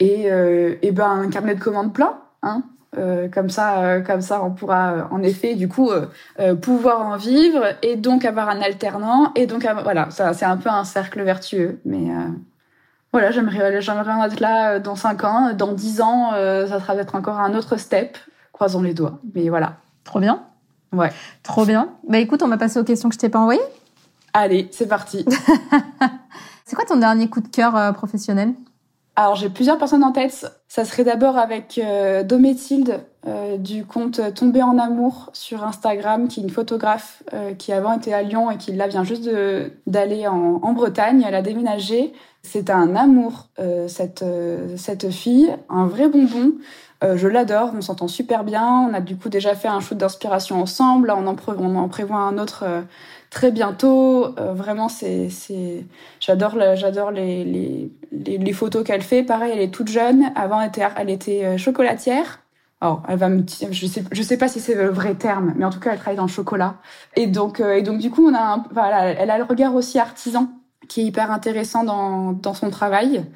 et, 0.00 0.30
euh, 0.30 0.76
et 0.82 0.92
ben 0.92 1.10
un 1.10 1.30
carnet 1.30 1.54
de 1.54 1.60
commandes 1.60 1.92
plein, 1.92 2.18
hein. 2.42 2.62
Euh, 2.96 3.28
comme 3.28 3.50
ça, 3.50 3.82
euh, 3.82 4.00
comme 4.00 4.22
ça, 4.22 4.42
on 4.42 4.50
pourra 4.50 4.92
euh, 4.92 5.02
en 5.10 5.22
effet, 5.22 5.54
du 5.54 5.68
coup, 5.68 5.90
euh, 5.90 6.54
pouvoir 6.54 7.02
en 7.02 7.16
vivre 7.16 7.62
et 7.82 7.96
donc 7.96 8.24
avoir 8.24 8.48
un 8.48 8.62
alternant 8.62 9.32
et 9.34 9.46
donc 9.46 9.66
voilà, 9.82 10.10
ça, 10.10 10.32
c'est 10.32 10.46
un 10.46 10.56
peu 10.56 10.70
un 10.70 10.84
cercle 10.84 11.22
vertueux. 11.22 11.80
Mais 11.84 12.06
voilà, 13.12 13.30
j'aimerais, 13.30 13.80
j'aimerais 13.82 14.26
être 14.26 14.40
là 14.40 14.78
dans 14.78 14.96
5 14.96 15.24
ans, 15.24 15.52
dans 15.52 15.72
10 15.72 16.00
ans, 16.00 16.30
ça 16.32 16.80
sera 16.80 16.94
peut-être 16.94 17.14
encore 17.14 17.38
un 17.38 17.54
autre 17.54 17.76
step. 17.76 18.16
Croisons 18.52 18.82
les 18.82 18.94
doigts. 18.94 19.18
Mais 19.34 19.48
voilà. 19.50 19.76
Trop 20.04 20.20
bien. 20.20 20.47
Ouais. 20.92 21.10
Trop 21.42 21.64
bien. 21.64 21.90
Bah 22.08 22.18
écoute, 22.18 22.42
on 22.42 22.48
va 22.48 22.56
passer 22.56 22.78
aux 22.78 22.84
questions 22.84 23.08
que 23.08 23.14
je 23.14 23.18
t'ai 23.18 23.28
pas 23.28 23.38
envoyées. 23.38 23.60
Allez, 24.32 24.68
c'est 24.70 24.88
parti. 24.88 25.24
c'est 26.64 26.76
quoi 26.76 26.84
ton 26.84 26.96
dernier 26.96 27.28
coup 27.28 27.40
de 27.40 27.48
cœur 27.48 27.92
professionnel? 27.94 28.54
Alors 29.18 29.34
j'ai 29.34 29.48
plusieurs 29.48 29.78
personnes 29.78 30.04
en 30.04 30.12
tête. 30.12 30.46
Ça 30.68 30.84
serait 30.84 31.02
d'abord 31.02 31.36
avec 31.38 31.80
euh, 31.82 32.22
Dométhilde 32.22 33.00
euh, 33.26 33.56
du 33.56 33.84
compte 33.84 34.20
Tomber 34.32 34.62
en 34.62 34.78
amour 34.78 35.30
sur 35.32 35.64
Instagram, 35.64 36.28
qui 36.28 36.38
est 36.38 36.42
une 36.44 36.50
photographe 36.50 37.24
euh, 37.34 37.52
qui 37.52 37.72
avant 37.72 37.94
était 37.94 38.12
à 38.12 38.22
Lyon 38.22 38.48
et 38.48 38.58
qui 38.58 38.70
là 38.70 38.86
vient 38.86 39.02
juste 39.02 39.28
d'aller 39.88 40.28
en, 40.28 40.60
en, 40.62 40.72
Bretagne. 40.72 41.24
Elle 41.26 41.34
a 41.34 41.42
déménagé. 41.42 42.12
C'est 42.42 42.70
un 42.70 42.94
amour 42.94 43.48
euh, 43.58 43.88
cette 43.88 44.22
euh, 44.22 44.76
cette 44.76 45.10
fille, 45.10 45.52
un 45.68 45.86
vrai 45.86 46.08
bonbon. 46.08 46.52
Euh, 47.04 47.16
je 47.16 47.28
l'adore, 47.28 47.72
on 47.76 47.80
s'entend 47.80 48.08
super 48.08 48.44
bien. 48.44 48.88
On 48.90 48.94
a 48.94 49.00
du 49.00 49.16
coup 49.16 49.28
déjà 49.28 49.54
fait 49.54 49.68
un 49.68 49.80
shoot 49.80 49.96
d'inspiration 49.96 50.60
ensemble. 50.60 51.08
Là, 51.08 51.16
on 51.16 51.26
en, 51.26 51.88
prévoit 51.88 52.18
un 52.18 52.38
autre 52.38 52.64
très 53.30 53.50
bientôt. 53.50 54.38
Euh, 54.38 54.52
vraiment, 54.52 54.88
c'est, 54.88 55.28
j'adore, 56.20 56.56
j'adore 56.76 57.10
les, 57.10 57.44
les, 57.44 58.38
les, 58.38 58.52
photos 58.52 58.84
qu'elle 58.84 59.02
fait. 59.02 59.22
Pareil, 59.22 59.52
elle 59.54 59.60
est 59.60 59.72
toute 59.72 59.88
jeune. 59.88 60.30
Avant, 60.34 60.60
elle 60.60 60.68
était, 60.68 60.86
elle 60.96 61.10
était 61.10 61.44
euh, 61.44 61.58
chocolatière. 61.58 62.40
Alors, 62.80 63.02
elle 63.08 63.18
va 63.18 63.28
me, 63.28 63.44
je 63.70 63.86
sais, 63.86 64.04
je 64.12 64.22
sais 64.22 64.36
pas 64.36 64.46
si 64.46 64.60
c'est 64.60 64.74
le 64.74 64.88
vrai 64.88 65.14
terme, 65.14 65.52
mais 65.56 65.64
en 65.64 65.70
tout 65.70 65.80
cas, 65.80 65.92
elle 65.92 65.98
travaille 65.98 66.16
dans 66.16 66.22
le 66.22 66.28
chocolat. 66.28 66.76
Et 67.16 67.26
donc, 67.26 67.60
euh, 67.60 67.74
et 67.74 67.82
donc, 67.82 67.98
du 67.98 68.10
coup, 68.10 68.28
on 68.28 68.34
a, 68.34 68.40
un, 68.40 68.64
voilà, 68.70 69.06
elle 69.06 69.30
a 69.30 69.38
le 69.38 69.44
regard 69.44 69.74
aussi 69.74 69.98
artisan 69.98 70.48
qui 70.88 71.00
est 71.00 71.04
hyper 71.04 71.30
intéressant 71.32 71.84
dans, 71.84 72.32
dans 72.32 72.54
son 72.54 72.70
travail. 72.70 73.26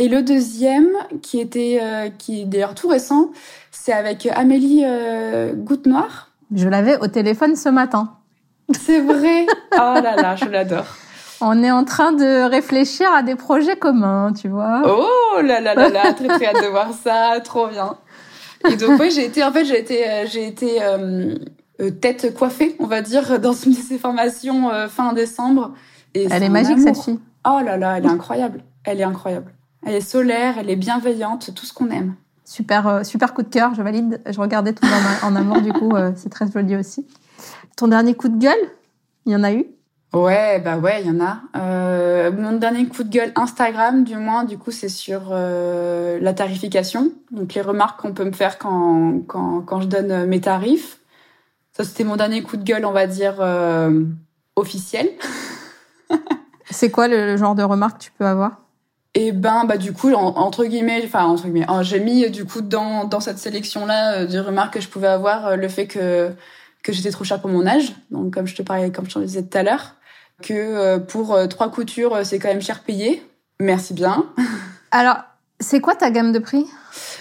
Et 0.00 0.08
le 0.08 0.22
deuxième, 0.22 0.88
qui 1.20 1.40
était, 1.40 1.78
euh, 1.82 2.08
qui 2.08 2.40
est 2.40 2.44
d'ailleurs 2.46 2.74
tout 2.74 2.88
récent, 2.88 3.32
c'est 3.70 3.92
avec 3.92 4.26
Amélie 4.26 4.82
euh, 4.86 5.52
Goutte 5.54 5.84
Noire. 5.84 6.30
Je 6.56 6.68
l'avais 6.68 6.98
au 7.00 7.06
téléphone 7.06 7.54
ce 7.54 7.68
matin. 7.68 8.14
C'est 8.72 9.00
vrai. 9.00 9.46
Oh 9.74 9.76
là 9.76 10.16
là, 10.16 10.36
je 10.36 10.46
l'adore. 10.46 10.86
On 11.42 11.62
est 11.62 11.70
en 11.70 11.84
train 11.84 12.12
de 12.12 12.48
réfléchir 12.48 13.12
à 13.12 13.22
des 13.22 13.36
projets 13.36 13.76
communs, 13.76 14.32
tu 14.32 14.48
vois. 14.48 14.82
Oh 14.86 15.42
là 15.42 15.60
là 15.60 15.74
là 15.74 15.90
là, 15.90 16.12
très 16.14 16.28
très 16.28 16.46
hâte 16.46 16.62
de 16.62 16.68
voir 16.68 16.92
ça, 16.94 17.38
trop 17.44 17.68
bien. 17.68 17.96
Et 18.70 18.76
donc 18.76 18.98
oui, 18.98 19.10
j'ai 19.10 19.26
été 19.26 19.44
en 19.44 19.52
fait 19.52 19.66
j'ai 19.66 19.78
été 19.78 20.08
euh, 20.08 20.24
j'ai 20.26 20.46
été 20.46 20.82
euh, 20.82 21.34
euh, 21.80 21.90
tête 21.90 22.34
coiffée, 22.34 22.74
on 22.78 22.86
va 22.86 23.02
dire, 23.02 23.38
dans 23.38 23.52
une 23.52 23.72
de 23.72 23.76
ces 23.76 23.98
formations 23.98 24.70
euh, 24.70 24.88
fin 24.88 25.12
décembre. 25.12 25.72
Et 26.14 26.26
elle 26.30 26.42
est, 26.42 26.46
est 26.46 26.48
magique 26.48 26.78
amour. 26.78 26.94
cette 26.94 27.04
fille. 27.04 27.20
Oh 27.46 27.60
là 27.64 27.76
là, 27.76 27.98
elle 27.98 28.06
est 28.06 28.10
incroyable. 28.10 28.62
Elle 28.84 29.00
est 29.00 29.04
incroyable. 29.04 29.52
Elle 29.84 29.94
est 29.94 30.00
solaire, 30.00 30.56
elle 30.58 30.70
est 30.70 30.76
bienveillante, 30.76 31.54
tout 31.54 31.66
ce 31.66 31.72
qu'on 31.72 31.90
aime. 31.90 32.14
Super 32.44 32.86
euh, 32.86 33.02
super 33.04 33.34
coup 33.34 33.42
de 33.42 33.48
cœur, 33.48 33.74
je 33.74 33.82
valide. 33.82 34.20
Je 34.26 34.40
regardais 34.40 34.72
tout 34.72 34.86
en, 34.86 35.28
en 35.28 35.36
amour 35.36 35.60
du 35.60 35.72
coup, 35.72 35.92
c'est 36.16 36.28
très 36.28 36.50
joli 36.50 36.76
aussi. 36.76 37.06
Ton 37.76 37.88
dernier 37.88 38.14
coup 38.14 38.28
de 38.28 38.38
gueule, 38.38 38.70
il 39.26 39.32
y 39.32 39.36
en 39.36 39.44
a 39.44 39.52
eu? 39.52 39.66
Ouais, 40.12 40.58
bah 40.58 40.76
ouais, 40.78 41.02
il 41.02 41.06
y 41.06 41.10
en 41.10 41.24
a. 41.24 41.40
Euh, 41.56 42.32
mon 42.32 42.52
dernier 42.56 42.86
coup 42.86 43.04
de 43.04 43.08
gueule 43.08 43.32
Instagram, 43.36 44.02
du 44.02 44.16
moins, 44.16 44.42
du 44.42 44.58
coup, 44.58 44.72
c'est 44.72 44.88
sur 44.88 45.28
euh, 45.30 46.18
la 46.20 46.34
tarification. 46.34 47.12
Donc 47.30 47.54
les 47.54 47.60
remarques 47.60 48.00
qu'on 48.00 48.12
peut 48.12 48.24
me 48.24 48.32
faire 48.32 48.58
quand, 48.58 49.20
quand, 49.28 49.60
quand 49.60 49.80
je 49.80 49.86
donne 49.86 50.26
mes 50.26 50.40
tarifs. 50.40 50.98
Ça, 51.72 51.84
c'était 51.84 52.02
mon 52.02 52.16
dernier 52.16 52.42
coup 52.42 52.56
de 52.56 52.64
gueule, 52.64 52.84
on 52.84 52.90
va 52.90 53.06
dire, 53.06 53.36
euh, 53.38 54.04
officiel. 54.56 55.08
c'est 56.70 56.90
quoi 56.90 57.06
le, 57.06 57.26
le, 57.26 57.36
genre 57.36 57.54
de 57.54 57.62
remarques 57.62 57.98
que 57.98 58.04
tu 58.04 58.12
peux 58.18 58.26
avoir? 58.26 58.62
Et 59.14 59.32
ben 59.32 59.64
bah 59.64 59.76
du 59.76 59.92
coup 59.92 60.12
en, 60.12 60.36
entre 60.36 60.64
guillemets 60.64 61.02
enfin 61.04 61.24
entre 61.24 61.48
guillemets 61.48 61.66
j'ai 61.82 61.98
mis 61.98 62.30
du 62.30 62.44
coup 62.44 62.60
dans 62.60 63.04
dans 63.04 63.18
cette 63.18 63.38
sélection 63.38 63.84
là 63.84 64.24
de 64.24 64.38
remarques 64.38 64.74
que 64.74 64.80
je 64.80 64.88
pouvais 64.88 65.08
avoir 65.08 65.56
le 65.56 65.68
fait 65.68 65.86
que 65.86 66.32
que 66.82 66.92
j'étais 66.92 67.10
trop 67.10 67.24
chère 67.24 67.40
pour 67.40 67.50
mon 67.50 67.66
âge, 67.66 67.92
donc 68.10 68.34
comme 68.34 68.46
je 68.46 68.54
te 68.54 68.62
parlais, 68.62 68.90
comme 68.90 69.08
je 69.08 69.14
te 69.14 69.18
disais 69.18 69.42
tout 69.42 69.58
à 69.58 69.62
l'heure, 69.62 69.94
que 70.42 70.54
euh, 70.54 70.98
pour 70.98 71.34
euh, 71.34 71.46
trois 71.46 71.70
coutures, 71.70 72.14
euh, 72.14 72.24
c'est 72.24 72.38
quand 72.38 72.48
même 72.48 72.62
cher 72.62 72.82
payé. 72.82 73.22
Merci 73.60 73.94
bien. 73.94 74.26
Alors, 74.90 75.18
c'est 75.58 75.80
quoi 75.80 75.94
ta 75.94 76.10
gamme 76.10 76.32
de 76.32 76.38
prix? 76.38 76.66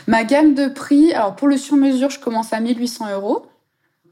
Ma 0.07 0.23
gamme 0.23 0.55
de 0.55 0.67
prix, 0.67 1.13
alors 1.13 1.35
pour 1.35 1.47
le 1.47 1.57
sur-mesure, 1.57 2.09
je 2.09 2.19
commence 2.19 2.53
à 2.53 2.59
1800 2.59 3.11
euros 3.11 3.45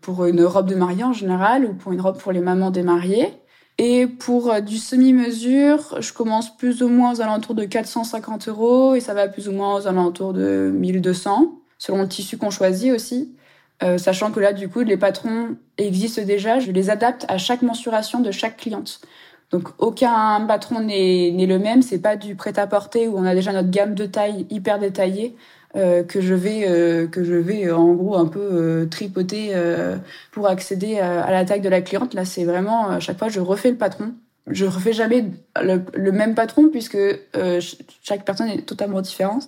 pour 0.02 0.26
une 0.26 0.44
robe 0.44 0.68
de 0.68 0.76
mariée 0.76 1.04
en 1.04 1.14
général 1.14 1.66
ou 1.66 1.74
pour 1.74 1.92
une 1.94 2.02
robe 2.02 2.20
pour 2.20 2.32
les 2.32 2.42
mamans 2.42 2.70
des 2.70 2.84
mariés. 2.84 3.34
Et 3.80 4.08
pour 4.08 4.62
du 4.62 4.78
semi-mesure, 4.78 6.02
je 6.02 6.12
commence 6.12 6.56
plus 6.58 6.82
ou 6.82 6.90
moins 6.90 7.14
aux 7.14 7.22
alentours 7.22 7.54
de 7.56 7.66
450 7.66 8.48
euros 8.48 8.96
et 8.96 9.00
ça 9.00 9.14
va 9.14 9.28
plus 9.28 9.48
ou 9.48 9.52
moins 9.52 9.76
aux 9.76 9.88
alentours 9.88 10.34
de 10.34 10.72
1200, 10.74 11.60
selon 11.78 12.02
le 12.02 12.08
tissu 12.08 12.38
qu'on 12.38 12.50
choisit 12.50 12.92
aussi. 12.92 13.36
sachant 13.98 14.32
que 14.32 14.40
là, 14.40 14.54
du 14.54 14.68
coup, 14.68 14.80
les 14.82 14.98
patrons 14.98 15.58
existent 15.78 16.24
déjà. 16.24 16.60
Je 16.60 16.72
les 16.72 16.90
adapte 16.90 17.26
à 17.28 17.38
chaque 17.38 17.62
mensuration 17.62 18.20
de 18.20 18.32
chaque 18.32 18.58
cliente. 18.58 19.00
Donc 19.52 19.70
aucun 19.78 20.46
patron 20.48 20.82
n'est 20.82 21.32
le 21.32 21.60
même. 21.60 21.82
C'est 21.82 22.00
pas 22.00 22.16
du 22.16 22.36
prêt-à-porter 22.36 23.08
où 23.08 23.18
on 23.18 23.26
a 23.26 23.34
déjà 23.34 23.54
notre 23.54 23.70
gamme 23.70 23.96
de 23.96 24.06
taille 24.06 24.46
hyper 24.50 24.80
détaillée. 24.80 25.36
Euh, 25.78 26.04
que 26.04 26.22
je 26.22 26.34
vais 26.34 26.64
euh, 26.68 27.08
que 27.08 27.24
je 27.24 27.36
vais 27.36 27.68
euh, 27.68 27.78
en 27.78 27.94
gros 27.94 28.16
un 28.16 28.26
peu 28.26 28.88
tripoter 28.90 29.54
pour 30.32 30.48
accéder 30.48 31.00
à, 31.00 31.30
la 31.30 31.46
taille 31.46 31.62
de 31.62 31.70
la 31.70 31.82
cliente. 31.82 32.14
Là, 32.14 32.26
c'est 32.26 32.46
vraiment 32.46 32.90
à 32.90 33.00
chaque 33.00 33.20
fois 33.20 33.30
je 33.30 33.40
refais 33.40 33.70
le 33.70 33.78
patron. 33.78 34.14
Je 34.48 34.66
refais 34.66 34.94
jamais 34.94 35.26
le, 35.62 36.12
même 36.12 36.34
patron 36.34 36.70
puisque 36.70 36.98
chaque 38.02 38.24
personne 38.24 38.48
est 38.48 38.66
totalement 38.66 39.02
différente. 39.02 39.44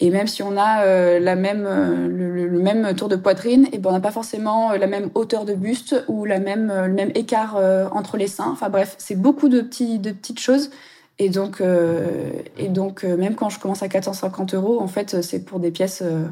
Et 0.00 0.10
même 0.10 0.26
si 0.26 0.42
on 0.42 0.56
a 0.56 1.18
la 1.20 1.36
même 1.36 1.64
le, 2.08 2.58
même 2.58 2.94
tour 2.94 3.08
de 3.08 3.16
poitrine, 3.16 3.68
et 3.72 3.78
ben 3.78 3.90
on 3.90 3.92
n'a 3.92 4.00
pas 4.00 4.10
forcément 4.10 4.72
la 4.72 4.86
même 4.86 5.10
hauteur 5.14 5.44
de 5.44 5.54
buste 5.54 6.02
ou 6.08 6.24
la 6.24 6.40
même 6.40 6.72
le 6.86 6.92
même 6.92 7.12
écart 7.14 7.56
entre 7.92 8.16
les 8.16 8.26
seins. 8.26 8.50
Enfin 8.50 8.70
bref, 8.70 8.94
c'est 8.98 9.16
beaucoup 9.16 9.48
de 9.48 9.60
petits 9.60 9.98
de 9.98 10.12
petites 10.12 10.40
choses 10.40 10.70
et 11.22 11.28
donc, 11.28 11.60
euh, 11.60 12.32
et 12.58 12.68
donc 12.68 13.04
euh, 13.04 13.16
même 13.16 13.36
quand 13.36 13.48
je 13.48 13.60
commence 13.60 13.84
à 13.84 13.88
450 13.88 14.54
euros, 14.54 14.80
en 14.80 14.88
fait, 14.88 15.22
c'est 15.22 15.44
pour 15.44 15.60
des 15.60 15.70
pièces 15.70 16.02
euh, 16.02 16.24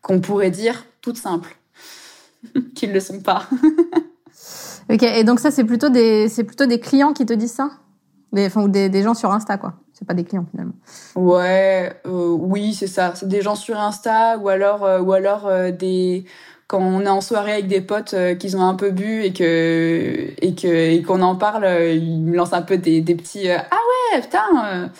qu'on 0.00 0.20
pourrait 0.20 0.52
dire 0.52 0.86
toutes 1.00 1.16
simples, 1.16 1.56
qu'ils 2.76 2.90
ne 2.90 2.94
le 2.94 3.00
sont 3.00 3.20
pas. 3.20 3.48
ok, 4.90 5.02
et 5.02 5.24
donc 5.24 5.40
ça, 5.40 5.50
c'est 5.50 5.64
plutôt 5.64 5.88
des, 5.88 6.28
plutôt 6.46 6.66
des 6.66 6.78
clients 6.78 7.12
qui 7.12 7.26
te 7.26 7.32
disent 7.32 7.54
ça, 7.54 7.70
des, 8.32 8.46
enfin, 8.46 8.62
ou 8.62 8.68
des, 8.68 8.88
des 8.88 9.02
gens 9.02 9.14
sur 9.14 9.32
Insta, 9.32 9.58
quoi. 9.58 9.74
C'est 9.92 10.06
pas 10.06 10.14
des 10.14 10.24
clients 10.24 10.46
finalement. 10.50 10.74
Ouais, 11.16 11.92
oui, 12.04 12.74
c'est 12.74 12.86
ça. 12.86 13.12
C'est 13.16 13.28
des 13.28 13.42
gens 13.42 13.56
sur 13.56 13.78
Insta 13.78 14.38
ou 14.38 14.48
alors, 14.48 14.82
ou 15.04 15.12
alors 15.12 15.50
des 15.72 16.24
quand 16.72 16.80
on 16.80 17.02
est 17.02 17.08
en 17.08 17.20
soirée 17.20 17.52
avec 17.52 17.66
des 17.66 17.82
potes 17.82 18.14
euh, 18.14 18.34
qui 18.34 18.56
ont 18.56 18.66
un 18.66 18.74
peu 18.74 18.90
bu 18.90 19.22
et 19.24 19.34
que 19.34 20.30
et 20.40 20.54
que 20.54 20.66
et 20.66 21.02
qu'on 21.02 21.20
en 21.20 21.36
parle, 21.36 21.64
euh, 21.64 21.92
ils 21.92 22.22
me 22.22 22.34
lancent 22.34 22.54
un 22.54 22.62
peu 22.62 22.78
des, 22.78 23.02
des 23.02 23.14
petits 23.14 23.50
euh, 23.50 23.58
ah 23.70 23.76
ouais 24.14 24.22
putain 24.22 24.90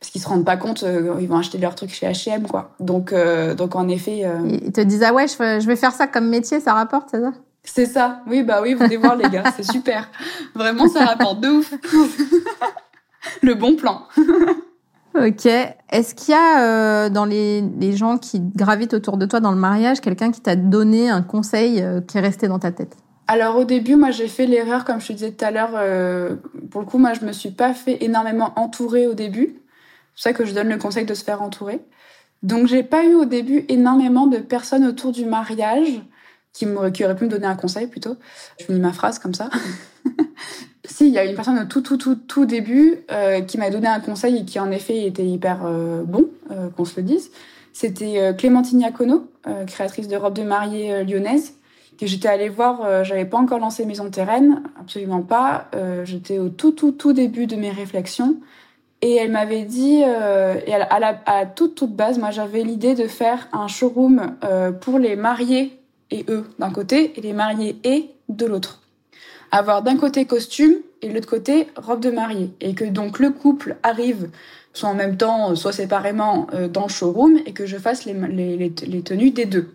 parce 0.00 0.10
qu'ils 0.10 0.22
se 0.22 0.28
rendent 0.28 0.46
pas 0.46 0.56
compte 0.56 0.82
ils 1.20 1.28
vont 1.28 1.36
acheter 1.36 1.58
leurs 1.58 1.74
trucs 1.74 1.92
chez 1.92 2.06
H&M 2.06 2.46
quoi. 2.48 2.70
Donc 2.80 3.14
donc 3.54 3.76
en 3.76 3.86
effet 3.88 4.24
ils 4.48 4.72
te 4.72 4.80
disent 4.80 5.02
ah 5.02 5.12
ouais 5.12 5.26
je, 5.28 5.66
vais 5.66 5.76
faire 5.76 5.92
ça 5.92 6.06
comme 6.06 6.26
métier 6.26 6.58
ça 6.58 6.72
rapporte 6.72 7.10
c'est 7.10 7.20
ça? 7.20 7.32
C'est 7.62 7.86
ça. 7.86 8.20
Oui 8.26 8.42
bah 8.42 8.60
oui 8.62 8.72
venez 8.72 8.96
voir 8.96 9.14
les 9.14 9.28
gars 9.28 9.44
c'est 9.54 9.70
super. 9.70 10.08
Vraiment 10.54 10.88
ça 10.88 11.04
rapporte 11.04 11.40
de 11.40 11.48
ouf. 11.48 11.74
Le 13.42 13.52
bon 13.52 13.76
plan. 13.76 14.04
Ok. 15.14 15.46
Est-ce 15.46 16.14
qu'il 16.14 16.32
y 16.32 16.36
a 16.36 16.62
euh, 16.62 17.10
dans 17.10 17.24
les, 17.24 17.62
les, 17.62 17.96
gens 17.96 18.16
qui 18.16 18.40
gravitent 18.40 18.94
autour 18.94 19.16
de 19.16 19.26
toi 19.26 19.40
dans 19.40 19.50
le 19.50 19.58
mariage 19.58 20.00
quelqu'un 20.00 20.30
qui 20.30 20.40
t'a 20.40 20.54
donné 20.54 21.10
un 21.10 21.22
conseil 21.22 21.82
euh, 21.82 22.00
qui 22.00 22.18
est 22.18 22.20
resté 22.20 22.46
dans 22.46 22.60
ta 22.60 22.70
tête? 22.70 22.96
Alors 23.26 23.56
au 23.56 23.64
début, 23.64 23.96
moi 23.96 24.12
j'ai 24.12 24.28
fait 24.28 24.46
l'erreur, 24.46 24.84
comme 24.84 25.00
je 25.00 25.08
te 25.08 25.12
disais 25.12 25.32
tout 25.32 25.44
à 25.44 25.50
l'heure. 25.50 25.70
Euh, 25.74 26.36
pour 26.70 26.80
le 26.80 26.86
coup, 26.86 26.98
moi 26.98 27.12
je 27.14 27.24
me 27.24 27.32
suis 27.32 27.50
pas 27.50 27.74
fait 27.74 28.04
énormément 28.04 28.52
entourer 28.56 29.06
au 29.06 29.14
début. 29.14 29.56
C'est 30.14 30.30
ça 30.30 30.32
que 30.32 30.44
je 30.44 30.54
donne 30.54 30.68
le 30.68 30.78
conseil 30.78 31.06
de 31.06 31.14
se 31.14 31.24
faire 31.24 31.42
entourer. 31.42 31.80
Donc 32.42 32.68
j'ai 32.68 32.82
pas 32.82 33.04
eu 33.04 33.14
au 33.14 33.24
début 33.24 33.64
énormément 33.68 34.26
de 34.26 34.38
personnes 34.38 34.84
autour 34.86 35.12
du 35.12 35.24
mariage 35.24 36.02
qui, 36.52 36.66
qui 36.94 37.04
auraient 37.04 37.16
pu 37.16 37.24
me 37.24 37.30
donner 37.30 37.46
un 37.46 37.56
conseil 37.56 37.88
plutôt. 37.88 38.16
Je 38.58 38.64
finis 38.64 38.80
ma 38.80 38.92
phrase 38.92 39.18
comme 39.18 39.34
ça. 39.34 39.50
Si, 40.90 41.06
il 41.06 41.12
y 41.12 41.18
a 41.18 41.24
une 41.24 41.36
personne 41.36 41.56
au 41.56 41.66
tout, 41.66 41.82
tout, 41.82 41.96
tout, 41.96 42.16
tout 42.16 42.46
début 42.46 43.04
euh, 43.12 43.42
qui 43.42 43.58
m'a 43.58 43.70
donné 43.70 43.86
un 43.86 44.00
conseil 44.00 44.38
et 44.38 44.44
qui, 44.44 44.58
en 44.58 44.72
effet, 44.72 45.06
était 45.06 45.24
hyper 45.24 45.60
euh, 45.64 46.02
bon, 46.02 46.26
euh, 46.50 46.68
qu'on 46.70 46.84
se 46.84 46.96
le 46.96 47.04
dise. 47.04 47.30
C'était 47.72 48.34
Clémentine 48.36 48.80
Iacono, 48.80 49.30
créatrice 49.68 50.08
de 50.08 50.16
robes 50.16 50.34
de 50.34 50.42
mariée 50.42 51.04
lyonnaise, 51.04 51.54
que 52.00 52.04
j'étais 52.04 52.26
allée 52.26 52.48
voir. 52.48 53.04
j'avais 53.04 53.24
pas 53.24 53.38
encore 53.38 53.60
lancé 53.60 53.86
Maison 53.86 54.10
Terraine, 54.10 54.64
absolument 54.78 55.22
pas. 55.22 55.70
j'étais 56.02 56.40
au 56.40 56.48
tout, 56.48 56.72
tout, 56.72 56.90
tout 56.90 57.12
début 57.12 57.46
de 57.46 57.54
mes 57.54 57.70
réflexions. 57.70 58.38
Et 59.02 59.14
elle 59.14 59.30
m'avait 59.30 59.62
dit, 59.62 60.02
à 60.02 60.98
la, 60.98 61.46
toute, 61.46 61.76
toute 61.76 61.94
base, 61.94 62.18
moi, 62.18 62.32
j'avais 62.32 62.64
l'idée 62.64 62.96
de 62.96 63.06
faire 63.06 63.48
un 63.52 63.68
showroom 63.68 64.34
pour 64.80 64.98
les 64.98 65.14
mariés 65.14 65.78
et 66.10 66.24
eux 66.28 66.44
d'un 66.58 66.70
côté, 66.70 67.12
et 67.16 67.20
les 67.20 67.32
mariés 67.32 67.78
et 67.84 68.10
de 68.28 68.46
l'autre 68.46 68.80
avoir 69.52 69.82
d'un 69.82 69.96
côté 69.96 70.24
costume 70.24 70.74
et 71.02 71.08
de 71.08 71.14
l'autre 71.14 71.28
côté 71.28 71.68
robe 71.76 72.00
de 72.00 72.10
mariée. 72.10 72.50
Et 72.60 72.74
que 72.74 72.84
donc 72.84 73.18
le 73.18 73.30
couple 73.30 73.76
arrive 73.82 74.30
soit 74.72 74.88
en 74.88 74.94
même 74.94 75.16
temps, 75.16 75.54
soit 75.56 75.72
séparément 75.72 76.46
euh, 76.54 76.68
dans 76.68 76.84
le 76.84 76.88
showroom 76.88 77.38
et 77.46 77.52
que 77.52 77.66
je 77.66 77.76
fasse 77.76 78.04
les, 78.04 79.02
tenues 79.02 79.30
des 79.30 79.46
deux. 79.46 79.74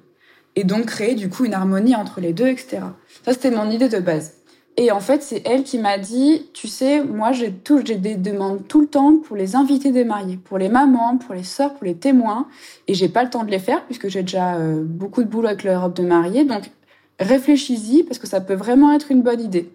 Et 0.56 0.64
donc 0.64 0.86
créer 0.86 1.16
du 1.16 1.30
coup 1.30 1.46
une 1.46 1.54
harmonie 1.54 1.96
entre 1.96 2.22
les 2.22 2.34
deux, 2.34 2.48
etc. 2.48 2.80
Ça, 3.24 3.34
c'était 3.34 3.52
mon 3.52 3.70
idée 3.70 3.90
de 3.90 4.00
base. 4.00 4.36
Et 4.78 4.92
en 4.92 5.00
fait, 5.00 5.24
c'est 5.24 5.42
elle 5.46 5.64
qui 5.64 5.78
m'a 5.78 5.98
dit, 5.98 6.50
tu 6.54 6.68
sais, 6.68 7.02
moi, 7.02 7.32
j'ai 7.32 7.50
des 7.50 8.16
demandes 8.16 8.68
tout 8.68 8.82
le 8.82 8.88
temps 8.88 9.18
pour 9.18 9.38
les 9.38 9.56
invités 9.56 9.92
des 9.92 10.04
mariés, 10.04 10.38
pour 10.38 10.58
les 10.58 10.68
mamans, 10.68 11.18
pour 11.18 11.34
les 11.34 11.44
sœurs, 11.44 11.74
pour 11.76 11.86
les 11.86 11.96
témoins, 11.96 12.48
et 12.88 12.94
j'ai 12.94 13.08
pas 13.08 13.24
le 13.24 13.30
temps 13.30 13.46
de 13.46 13.52
les 13.52 13.60
faire 13.60 13.86
puisque 13.86 14.10
j'ai 14.10 14.22
déjà 14.22 14.56
euh, 14.56 14.84
beaucoup 14.84 15.24
de 15.24 15.30
boulot 15.30 15.48
avec 15.48 15.64
leur 15.64 15.82
robe 15.82 15.94
de 15.94 16.04
mariée. 16.04 16.44
Donc, 16.44 16.64
réfléchis-y 17.20 18.04
parce 18.04 18.20
que 18.20 18.28
ça 18.28 18.42
peut 18.42 18.56
vraiment 18.56 18.92
être 18.94 19.12
une 19.12 19.22
bonne 19.22 19.42
idée. 19.42 19.70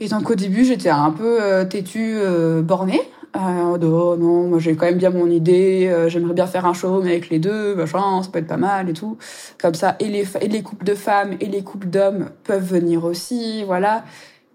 Et 0.00 0.08
donc 0.08 0.30
au 0.30 0.34
début, 0.34 0.64
j'étais 0.64 0.90
un 0.90 1.10
peu 1.10 1.40
euh, 1.40 1.64
têtue, 1.64 2.14
euh, 2.16 2.62
bornée. 2.62 3.00
Euh, 3.36 3.76
oh 3.82 4.16
non, 4.16 4.48
moi 4.48 4.58
j'ai 4.60 4.76
quand 4.76 4.86
même 4.86 4.98
bien 4.98 5.10
mon 5.10 5.28
idée, 5.28 5.92
j'aimerais 6.06 6.34
bien 6.34 6.46
faire 6.46 6.66
un 6.66 6.72
show 6.72 7.00
avec 7.00 7.30
les 7.30 7.40
deux, 7.40 7.74
machin, 7.74 8.22
ça 8.22 8.30
peut 8.30 8.38
être 8.38 8.46
pas 8.46 8.56
mal 8.56 8.88
et 8.88 8.92
tout. 8.92 9.16
Comme 9.60 9.74
ça, 9.74 9.96
et 9.98 10.08
les, 10.08 10.62
couples 10.62 10.84
de 10.84 10.94
femmes 10.94 11.34
et 11.40 11.46
les 11.46 11.64
couples 11.64 11.88
d'hommes 11.88 12.30
peuvent 12.44 12.64
venir 12.64 13.04
aussi, 13.04 13.64
voilà. 13.64 14.04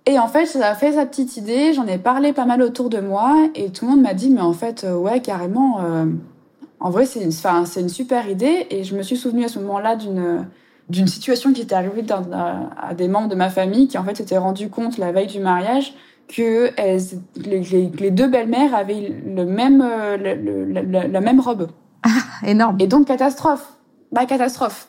Et 0.06 0.18
en 0.18 0.30
fait, 0.30 0.46
ça 0.46 0.66
a 0.70 0.76
fait 0.76 0.94
sa 0.94 1.06
petite 1.06 1.36
idée, 1.36 1.74
j'en 1.74 1.88
ai 1.88 1.98
parlé 1.98 2.32
pas 2.32 2.46
mal 2.46 2.62
autour 2.62 2.90
de 2.90 3.02
moi, 3.02 3.50
et 3.54 3.70
tout 3.70 3.84
le 3.84 3.92
monde 3.92 4.02
m'a 4.02 4.14
dit, 4.14 4.30
mais 4.30 4.40
en 4.40 4.54
fait, 4.54 4.88
ouais, 4.90 5.20
carrément, 5.20 5.82
en 6.80 6.90
vrai, 6.90 7.06
c'est 7.06 7.22
une 7.22 7.90
super 7.90 8.30
idée, 8.30 8.66
et 8.70 8.86
je 8.86 8.96
me 8.96 9.04
suis 9.04 9.18
souvenue 9.18 9.44
à 9.44 9.50
ce 9.50 9.60
moment-là 9.60 9.98
d'une 9.98 10.46
d'une 10.90 11.08
situation 11.08 11.54
qui 11.54 11.62
était 11.62 11.76
arrivée 11.76 12.04
à 12.12 12.94
des 12.94 13.08
membres 13.08 13.30
de 13.30 13.36
ma 13.36 13.50
famille 13.50 13.88
qui 13.88 13.98
en 13.98 14.04
fait 14.04 14.18
s'étaient 14.18 14.38
rendu 14.38 14.70
compte 14.70 14.98
la 14.98 15.12
veille 15.12 15.28
du 15.28 15.40
mariage 15.40 15.94
que 16.28 16.70
les, 17.38 18.12
deux 18.12 18.28
belles-mères 18.28 18.76
avaient 18.76 19.14
le 19.26 19.46
même, 19.46 19.82
euh, 19.82 20.18
la, 20.18 21.22
même 21.22 21.40
robe. 21.40 21.70
Ah, 22.04 22.10
énorme. 22.48 22.78
Et 22.80 22.88
donc 22.88 23.08
catastrophe. 23.08 23.74
Bah 24.12 24.26
catastrophe. 24.26 24.88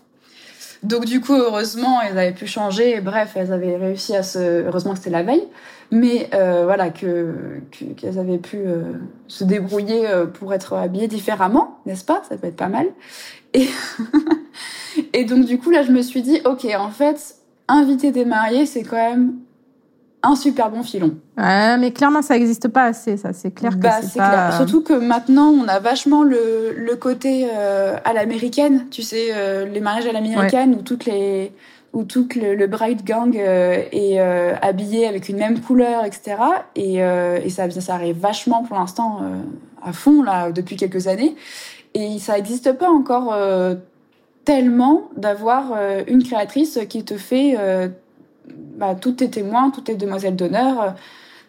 Donc 0.82 1.04
du 1.04 1.20
coup, 1.20 1.34
heureusement, 1.34 2.00
elles 2.00 2.18
avaient 2.18 2.32
pu 2.32 2.46
changer. 2.46 3.00
bref, 3.00 3.32
elles 3.36 3.52
avaient 3.52 3.76
réussi 3.76 4.16
à 4.16 4.22
se. 4.22 4.66
Heureusement 4.66 4.92
que 4.92 4.98
c'était 4.98 5.10
la 5.10 5.22
veille, 5.22 5.46
mais 5.90 6.30
euh, 6.34 6.64
voilà 6.64 6.88
que 6.90 7.60
qu'elles 7.96 8.18
avaient 8.18 8.38
pu 8.38 8.58
euh, 8.58 8.92
se 9.26 9.44
débrouiller 9.44 10.06
pour 10.34 10.54
être 10.54 10.74
habillées 10.74 11.08
différemment, 11.08 11.78
n'est-ce 11.84 12.04
pas? 12.04 12.22
Ça 12.28 12.36
peut 12.36 12.46
être 12.46 12.56
pas 12.56 12.68
mal. 12.68 12.86
Et 13.52 13.68
Et 15.12 15.24
donc, 15.24 15.44
du 15.44 15.58
coup, 15.58 15.70
là, 15.70 15.82
je 15.82 15.92
me 15.92 16.02
suis 16.02 16.22
dit, 16.22 16.40
OK, 16.44 16.66
en 16.78 16.90
fait, 16.90 17.36
inviter 17.68 18.10
des 18.10 18.24
mariés, 18.24 18.66
c'est 18.66 18.82
quand 18.82 18.96
même 18.96 19.34
un 20.22 20.36
super 20.36 20.70
bon 20.70 20.82
filon. 20.82 21.16
Ouais, 21.38 21.78
mais 21.78 21.92
clairement, 21.92 22.22
ça 22.22 22.34
n'existe 22.34 22.68
pas 22.68 22.84
assez, 22.84 23.16
ça. 23.16 23.32
C'est 23.32 23.52
clair 23.52 23.72
que 23.72 23.76
bah, 23.82 24.02
c'est 24.02 24.18
pas... 24.18 24.28
clair. 24.28 24.56
Surtout 24.56 24.82
que 24.82 24.92
maintenant, 24.92 25.48
on 25.48 25.66
a 25.66 25.78
vachement 25.78 26.22
le, 26.22 26.74
le 26.76 26.96
côté 26.96 27.48
euh, 27.50 27.96
à 28.04 28.12
l'américaine, 28.12 28.86
tu 28.90 29.02
sais, 29.02 29.28
euh, 29.32 29.64
les 29.64 29.80
mariages 29.80 30.06
à 30.06 30.12
l'américaine 30.12 30.74
où 30.78 30.82
toutes 30.82 31.06
les 31.06 31.52
où 31.92 32.04
tout 32.04 32.28
le, 32.36 32.54
le 32.54 32.66
bride 32.68 33.02
gang 33.02 33.36
euh, 33.36 33.82
est 33.90 34.18
habillé 34.62 35.08
avec 35.08 35.28
une 35.28 35.38
même 35.38 35.58
couleur, 35.60 36.04
etc. 36.04 36.36
Et, 36.76 36.98
et 36.98 37.50
ça, 37.50 37.68
ça 37.70 37.94
arrive 37.94 38.16
vachement 38.16 38.62
pour 38.62 38.78
l'instant 38.78 39.22
à 39.82 39.92
fond 39.92 40.22
là 40.22 40.52
depuis 40.52 40.76
quelques 40.76 41.08
années. 41.08 41.34
Et 41.94 42.20
ça 42.20 42.34
n'existe 42.34 42.72
pas 42.74 42.88
encore 42.88 43.34
tellement 44.50 45.10
d'avoir 45.16 45.74
euh, 45.76 46.02
une 46.08 46.24
créatrice 46.24 46.80
qui 46.88 47.04
te 47.04 47.16
fait 47.16 47.54
euh, 47.56 47.86
bah, 48.76 48.96
tous 48.96 49.12
tes 49.12 49.30
témoins, 49.30 49.70
toutes 49.70 49.84
tes 49.84 49.94
demoiselles 49.94 50.34
d'honneur, 50.34 50.82
euh, 50.82 50.88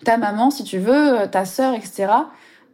ta 0.06 0.18
maman 0.18 0.52
si 0.52 0.64
tu 0.64 0.78
veux, 0.78 1.16
ta 1.32 1.46
sœur, 1.46 1.74
etc. 1.74 2.10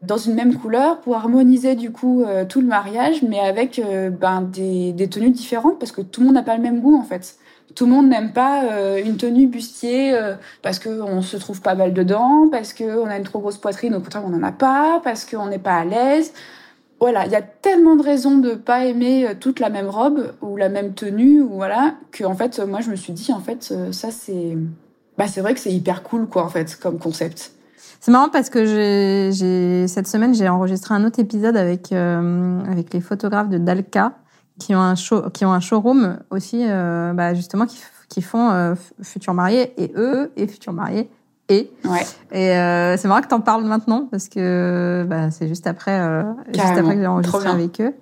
dans 0.01 0.17
une 0.17 0.33
même 0.33 0.55
couleur 0.55 0.99
pour 0.99 1.15
harmoniser 1.15 1.75
du 1.75 1.93
coup 1.93 2.25
tout 2.49 2.59
le 2.59 2.67
mariage, 2.67 3.21
mais 3.21 3.39
avec 3.39 3.81
ben, 4.19 4.41
des, 4.41 5.09
tenues 5.09 5.31
différentes 5.31 5.79
parce 5.79 5.91
que 5.91 6.01
tout 6.01 6.19
le 6.21 6.27
monde 6.27 6.35
n'a 6.35 6.43
pas 6.43 6.57
le 6.57 6.61
même 6.61 6.81
goût 6.81 6.97
en 6.97 7.03
fait. 7.03 7.37
Tout 7.75 7.85
le 7.85 7.91
monde 7.91 8.07
n'aime 8.07 8.31
pas 8.31 8.63
une 9.03 9.17
tenue 9.17 9.47
bustier 9.47 10.17
parce 10.61 10.79
qu'on 10.79 11.21
se 11.21 11.35
trouve 11.35 11.61
pas 11.61 11.75
belle 11.75 11.93
dedans, 11.93 12.47
parce 12.49 12.73
qu'on 12.73 13.07
a 13.07 13.17
une 13.17 13.23
trop 13.23 13.39
grosse 13.39 13.57
poitrine, 13.57 13.93
au 13.95 13.99
contraire 13.99 14.23
on 14.25 14.29
n'en 14.29 14.43
a 14.43 14.53
pas, 14.53 15.01
parce 15.03 15.25
qu'on 15.25 15.47
n'est 15.47 15.59
pas 15.59 15.75
à 15.75 15.85
l'aise 15.85 16.31
voilà, 16.99 17.25
il 17.25 17.31
y 17.31 17.35
a 17.35 17.41
tellement 17.41 17.95
de 17.95 18.03
raisons 18.03 18.37
de 18.37 18.55
pas 18.55 18.85
aimer 18.85 19.27
euh, 19.27 19.33
toute 19.39 19.59
la 19.59 19.69
même 19.69 19.87
robe 19.87 20.33
ou 20.41 20.57
la 20.57 20.69
même 20.69 20.93
tenue 20.93 21.41
ou 21.41 21.49
voilà 21.55 21.95
que 22.11 22.23
en 22.23 22.35
fait 22.35 22.59
moi 22.59 22.81
je 22.81 22.89
me 22.89 22.95
suis 22.95 23.13
dit 23.13 23.31
en 23.31 23.39
fait 23.39 23.69
euh, 23.71 23.91
ça 23.91 24.09
c'est 24.11 24.57
bah 25.17 25.27
c'est 25.27 25.41
vrai 25.41 25.53
que 25.53 25.59
c'est 25.59 25.71
hyper 25.71 26.03
cool 26.03 26.27
quoi 26.27 26.43
en 26.43 26.49
fait 26.49 26.75
comme 26.75 26.99
concept. 26.99 27.53
C'est 27.99 28.11
marrant 28.11 28.29
parce 28.29 28.49
que 28.49 28.65
j'ai 28.65 29.87
cette 29.87 30.07
semaine 30.07 30.33
j'ai 30.33 30.49
enregistré 30.49 30.93
un 30.95 31.03
autre 31.05 31.19
épisode 31.19 31.57
avec 31.57 31.91
euh, 31.91 32.61
avec 32.65 32.93
les 32.93 33.01
photographes 33.01 33.49
de 33.49 33.57
Dalka 33.57 34.13
qui 34.59 34.75
ont 34.75 34.81
un 34.81 34.95
show, 34.95 35.29
qui 35.29 35.45
ont 35.45 35.51
un 35.51 35.59
showroom 35.59 36.19
aussi, 36.29 36.63
euh, 36.67 37.13
bah, 37.13 37.33
justement, 37.33 37.65
qui, 37.65 37.79
qui 38.09 38.21
font 38.21 38.49
euh, 38.51 38.75
futurs 39.01 39.33
mariés 39.33 39.73
et 39.81 39.91
eux 39.95 40.31
et 40.35 40.47
futurs 40.47 40.73
mariés 40.73 41.09
et. 41.49 41.71
Ouais. 41.85 42.05
Et 42.31 42.51
euh, 42.51 42.97
c'est 42.97 43.07
marrant 43.07 43.21
que 43.21 43.27
t'en 43.27 43.39
parles 43.41 43.63
maintenant 43.63 44.07
parce 44.11 44.27
que 44.29 45.05
bah, 45.09 45.31
c'est 45.31 45.47
juste 45.47 45.67
après, 45.67 45.99
euh, 45.99 46.23
juste 46.53 46.65
après 46.77 46.95
que 46.95 47.01
j'ai 47.01 47.07
enregistré 47.07 47.47
avec 47.49 47.79
eux. 47.81 47.93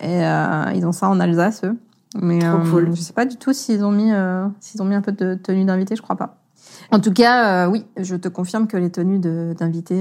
Et 0.00 0.24
euh, 0.24 0.64
ils 0.74 0.86
ont 0.86 0.92
ça 0.92 1.08
en 1.08 1.20
Alsace, 1.20 1.62
eux. 1.64 1.76
Mais 2.20 2.38
Trop 2.38 2.58
euh, 2.58 2.70
cool. 2.70 2.90
je 2.96 3.00
sais 3.00 3.12
pas 3.12 3.24
du 3.26 3.36
tout 3.36 3.52
s'ils 3.52 3.84
ont 3.84 3.90
mis, 3.90 4.12
s'ils 4.60 4.80
ont 4.82 4.86
mis 4.86 4.94
un 4.94 5.02
peu 5.02 5.12
de 5.12 5.34
tenue 5.34 5.64
d'invité, 5.64 5.96
je 5.96 6.02
crois 6.02 6.16
pas. 6.16 6.36
En 6.92 7.00
tout 7.00 7.12
cas, 7.12 7.68
oui, 7.68 7.84
je 7.96 8.16
te 8.16 8.28
confirme 8.28 8.66
que 8.66 8.76
les 8.76 8.90
tenues 8.90 9.18
d'invité, 9.18 9.96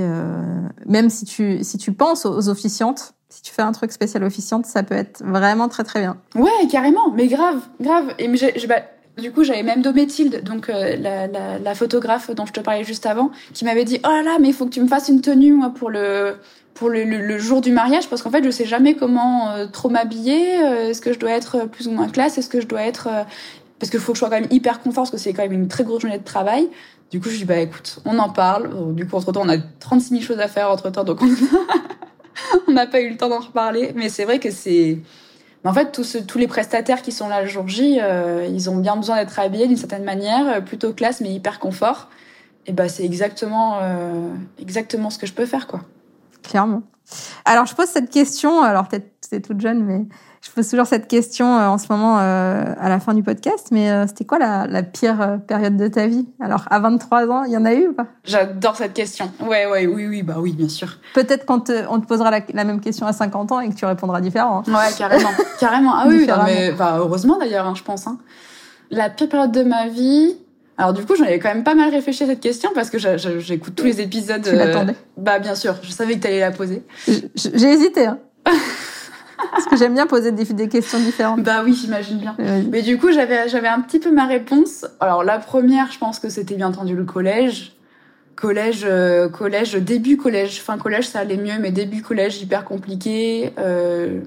même 0.86 1.10
si 1.10 1.26
tu 1.26 1.64
si 1.64 1.78
tu 1.78 1.92
penses 1.94 2.26
aux 2.26 2.50
officiantes, 2.50 3.14
si 3.30 3.42
tu 3.42 3.52
fais 3.52 3.62
un 3.64 3.72
truc 3.72 3.92
spécial 3.92 4.24
officiante, 4.24 4.66
ça 4.66 4.84
peut 4.84 4.96
être 4.96 5.24
vraiment 5.26 5.68
très 5.68 5.84
très 5.84 6.00
bien. 6.02 6.18
Ouais, 6.36 6.68
carrément, 6.72 7.12
mais 7.12 7.28
grave, 7.28 7.60
grave. 7.82 8.14
Et 8.20 8.28
mais 8.28 8.38
j'ai- 8.38 8.54
j'ai- 8.58 8.68
bah, 8.68 8.78
du 9.18 9.32
coup, 9.32 9.44
j'avais 9.44 9.64
même 9.64 9.82
Dométilde, 9.82 10.44
donc 10.44 10.70
euh, 10.70 10.96
la, 10.98 11.28
la, 11.28 11.58
la 11.60 11.76
photographe 11.76 12.32
dont 12.32 12.46
je 12.46 12.54
te 12.54 12.60
parlais 12.60 12.84
juste 12.84 13.06
avant, 13.06 13.32
qui 13.54 13.64
m'avait 13.66 13.86
dit 13.86 14.00
Oh 14.04 14.10
là 14.10 14.24
là, 14.24 14.38
mais 14.42 14.50
il 14.50 14.54
faut 14.54 14.66
que 14.66 14.72
tu 14.72 14.82
me 14.82 14.88
fasses 14.88 15.08
une 15.10 15.22
tenue 15.22 15.54
moi, 15.54 15.70
pour 15.74 15.90
le 15.90 16.36
pour 16.74 16.90
le, 16.90 17.06
le- 17.06 17.38
jour 17.38 17.62
du 17.62 17.72
mariage, 17.72 18.10
parce 18.10 18.22
qu'en 18.22 18.30
fait, 18.32 18.44
je 18.44 18.50
sais 18.50 18.66
jamais 18.66 18.96
comment 18.96 19.52
euh, 19.52 19.66
trop 19.68 19.88
m'habiller. 19.88 20.60
euh, 20.62 20.90
Est-ce 20.90 21.00
que 21.02 21.14
je 21.14 21.20
dois 21.20 21.32
être 21.32 21.66
plus 21.70 21.88
ou 21.88 21.92
moins 21.92 22.10
classe 22.10 22.38
Est-ce 22.38 22.50
que 22.50 22.60
je 22.60 22.68
dois 22.68 22.82
être 22.82 23.08
euh, 23.10 23.24
parce 23.80 23.90
qu'il 23.90 24.00
faut 24.02 24.12
que 24.12 24.18
je 24.18 24.20
sois 24.20 24.30
quand 24.30 24.40
même 24.42 24.50
hyper 24.52 24.82
confort, 24.82 25.04
parce 25.04 25.12
que 25.12 25.18
c'est 25.18 25.32
quand 25.34 25.44
même 25.44 25.54
une 25.54 25.68
très 25.70 25.84
grosse 25.86 26.02
journée 26.02 26.18
de 26.18 26.24
travail. 26.24 26.68
Du 27.12 27.22
coup, 27.22 27.30
je 27.30 27.38
dis 27.38 27.46
bah 27.46 27.58
écoute, 27.60 28.00
on 28.04 28.20
en 28.20 28.30
parle. 28.30 28.94
Du 28.96 29.08
coup, 29.08 29.16
entre 29.16 29.32
temps, 29.32 29.44
on 29.46 29.50
a 29.50 29.58
36 29.58 30.10
000 30.10 30.22
choses 30.22 30.40
à 30.40 30.48
faire 30.50 30.70
entre 30.70 30.90
temps, 30.92 31.04
donc 31.06 31.22
on 31.22 31.28
on 32.68 32.72
n'a 32.74 32.88
pas 32.88 33.00
eu 33.02 33.10
le 33.10 33.18
temps 33.18 33.30
d'en 33.30 33.40
reparler. 33.40 33.92
Mais 33.96 34.10
c'est 34.10 34.26
vrai 34.26 34.40
que 34.40 34.52
c'est 34.52 35.00
mais 35.66 35.72
en 35.72 35.74
fait, 35.74 35.92
tous, 35.92 36.18
tous 36.28 36.38
les 36.38 36.48
prestataires 36.48 37.02
qui 37.02 37.12
sont 37.12 37.28
là 37.28 37.42
le 37.42 37.48
jour 37.48 37.68
J, 37.68 37.98
euh, 38.00 38.48
ils 38.48 38.70
ont 38.70 38.78
bien 38.78 38.96
besoin 38.96 39.16
d'être 39.16 39.40
habillés 39.40 39.66
d'une 39.66 39.78
certaine 39.78 40.04
manière, 40.04 40.48
euh, 40.48 40.62
plutôt 40.62 40.94
classe 40.94 41.22
mais 41.22 41.34
hyper 41.34 41.60
confort. 41.60 42.08
Et 42.68 42.72
bah 42.72 42.88
c'est 42.88 43.04
exactement 43.04 43.80
euh, 43.82 44.30
exactement 44.60 45.10
ce 45.10 45.18
que 45.18 45.26
je 45.26 45.34
peux 45.34 45.48
faire 45.48 45.66
quoi. 45.66 45.82
clairement. 46.44 46.84
Alors, 47.46 47.66
je 47.66 47.76
pose 47.76 47.88
cette 47.88 48.12
question, 48.12 48.62
alors 48.62 48.88
peut-être 48.88 49.15
c'est 49.30 49.42
toute 49.42 49.62
jeune, 49.62 49.84
mais 49.84 50.06
je 50.42 50.52
pose 50.52 50.70
toujours 50.70 50.86
cette 50.86 51.08
question 51.08 51.58
euh, 51.58 51.68
en 51.68 51.78
ce 51.78 51.88
moment 51.90 52.20
euh, 52.20 52.64
à 52.80 52.90
la 52.90 53.00
fin 53.00 53.14
du 53.14 53.24
podcast, 53.24 53.70
mais 53.72 53.90
euh, 53.90 54.06
c'était 54.08 54.26
quoi 54.26 54.38
la, 54.38 54.68
la 54.68 54.84
pire 54.84 55.40
période 55.48 55.76
de 55.76 55.88
ta 55.88 56.08
vie? 56.08 56.28
Alors, 56.40 56.66
à 56.70 56.80
23 56.80 57.28
ans, 57.30 57.44
il 57.44 57.52
y 57.52 57.58
en 57.58 57.66
a 57.66 57.74
eu 57.74 57.88
ou 57.88 57.94
pas? 57.94 58.08
J'adore 58.24 58.76
cette 58.76 58.94
question. 58.94 59.32
Ouais 59.42 59.66
ouais 59.66 59.88
oui 59.88 60.08
oui 60.08 60.24
bah 60.24 60.36
oui 60.38 60.54
bien 60.54 60.70
sûr. 60.70 61.00
Peut-être 61.14 61.46
qu'on 61.46 61.60
te, 61.60 61.86
on 61.90 62.00
te 62.00 62.06
posera 62.06 62.32
la, 62.32 62.42
la 62.54 62.64
même 62.64 62.80
question 62.80 63.08
à 63.08 63.14
50 63.14 63.52
ans 63.52 63.60
et 63.60 63.70
que 63.70 63.76
tu 63.76 63.86
répondras 63.86 64.22
différent. 64.22 64.64
Ouais 64.68 64.94
carrément 64.98 65.30
carrément. 65.60 65.94
Ah 65.96 66.06
oui 66.08 66.26
non, 66.28 66.36
mais 66.46 66.72
bah, 66.72 66.96
heureusement 67.00 67.38
d'ailleurs 67.38 67.66
hein, 67.68 67.74
je 67.76 67.84
pense. 67.84 68.08
Hein. 68.08 68.18
La 68.92 69.10
pire 69.10 69.30
période 69.30 69.52
de 69.52 69.64
ma 69.64 69.88
vie. 69.88 70.38
Alors 70.78 70.94
du 70.94 71.06
coup 71.06 71.16
j'en 71.16 71.24
avais 71.24 71.40
quand 71.40 71.50
même 71.50 71.64
pas 71.64 71.76
mal 71.76 71.90
réfléchi 71.90 72.24
à 72.24 72.28
cette 72.28 72.42
question 72.42 72.70
parce 72.76 72.90
que 72.90 72.98
j'écoute 73.40 73.76
tous 73.76 73.86
les 73.86 74.02
épisodes. 74.02 74.42
Tu 74.42 74.50
euh, 74.50 74.56
l'attendais 74.56 74.96
Bah 75.18 75.40
bien 75.40 75.56
sûr 75.56 75.76
je 75.82 75.92
savais 75.92 76.16
que 76.16 76.20
t'allais 76.24 76.40
la 76.42 76.52
poser. 76.52 76.84
J'ai 77.08 77.68
hésité. 77.72 78.08
Hein. 78.08 78.20
Parce 79.52 79.66
que 79.66 79.78
j'aime 79.78 79.94
bien 79.94 80.08
poser 80.08 80.32
des, 80.32 80.46
des 80.46 80.68
questions 80.68 81.00
différentes. 81.00 81.44
Bah 81.44 81.62
oui 81.64 81.74
j'imagine 81.74 82.18
bien. 82.18 82.36
Euh, 82.40 82.62
Mais 82.70 82.82
du 82.82 82.98
coup, 82.98 83.12
j'avais 83.12 83.48
j'avais 83.50 83.68
un 83.68 83.82
petit 83.82 84.00
peu 84.00 84.12
ma 84.12 84.26
réponse. 84.26 84.86
Alors 85.00 85.24
la 85.24 85.40
première, 85.40 85.92
je 85.92 86.00
pense 86.00 86.20
que 86.20 86.30
c'était 86.30 86.56
bien 86.56 86.68
entendu 86.68 86.96
le 86.96 87.04
collège. 87.04 87.74
Collège, 88.36 88.82
euh, 88.84 89.30
collège, 89.30 89.76
début 89.76 90.18
collège, 90.18 90.62
fin 90.62 90.78
collège, 90.78 91.08
ça 91.08 91.20
allait 91.20 91.38
mieux, 91.38 91.58
mais 91.60 91.72
début 91.72 92.02
collège 92.02 92.42
hyper 92.42 92.66
compliqué. 92.66 93.54
Euh, 93.58 94.20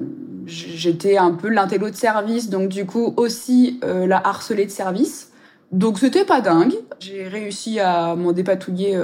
J'étais 0.46 1.18
un 1.18 1.32
peu 1.32 1.50
l'intello 1.50 1.90
de 1.90 1.94
service, 1.94 2.48
donc 2.48 2.70
du 2.70 2.86
coup 2.86 3.12
aussi 3.18 3.78
euh, 3.84 4.06
la 4.06 4.16
harcelée 4.26 4.64
de 4.64 4.70
service. 4.70 5.30
Donc 5.72 5.98
c'était 5.98 6.24
pas 6.24 6.40
dingue. 6.40 6.72
J'ai 7.00 7.28
réussi 7.28 7.80
à 7.80 8.14
m'en 8.16 8.32
dépatouiller 8.32 8.98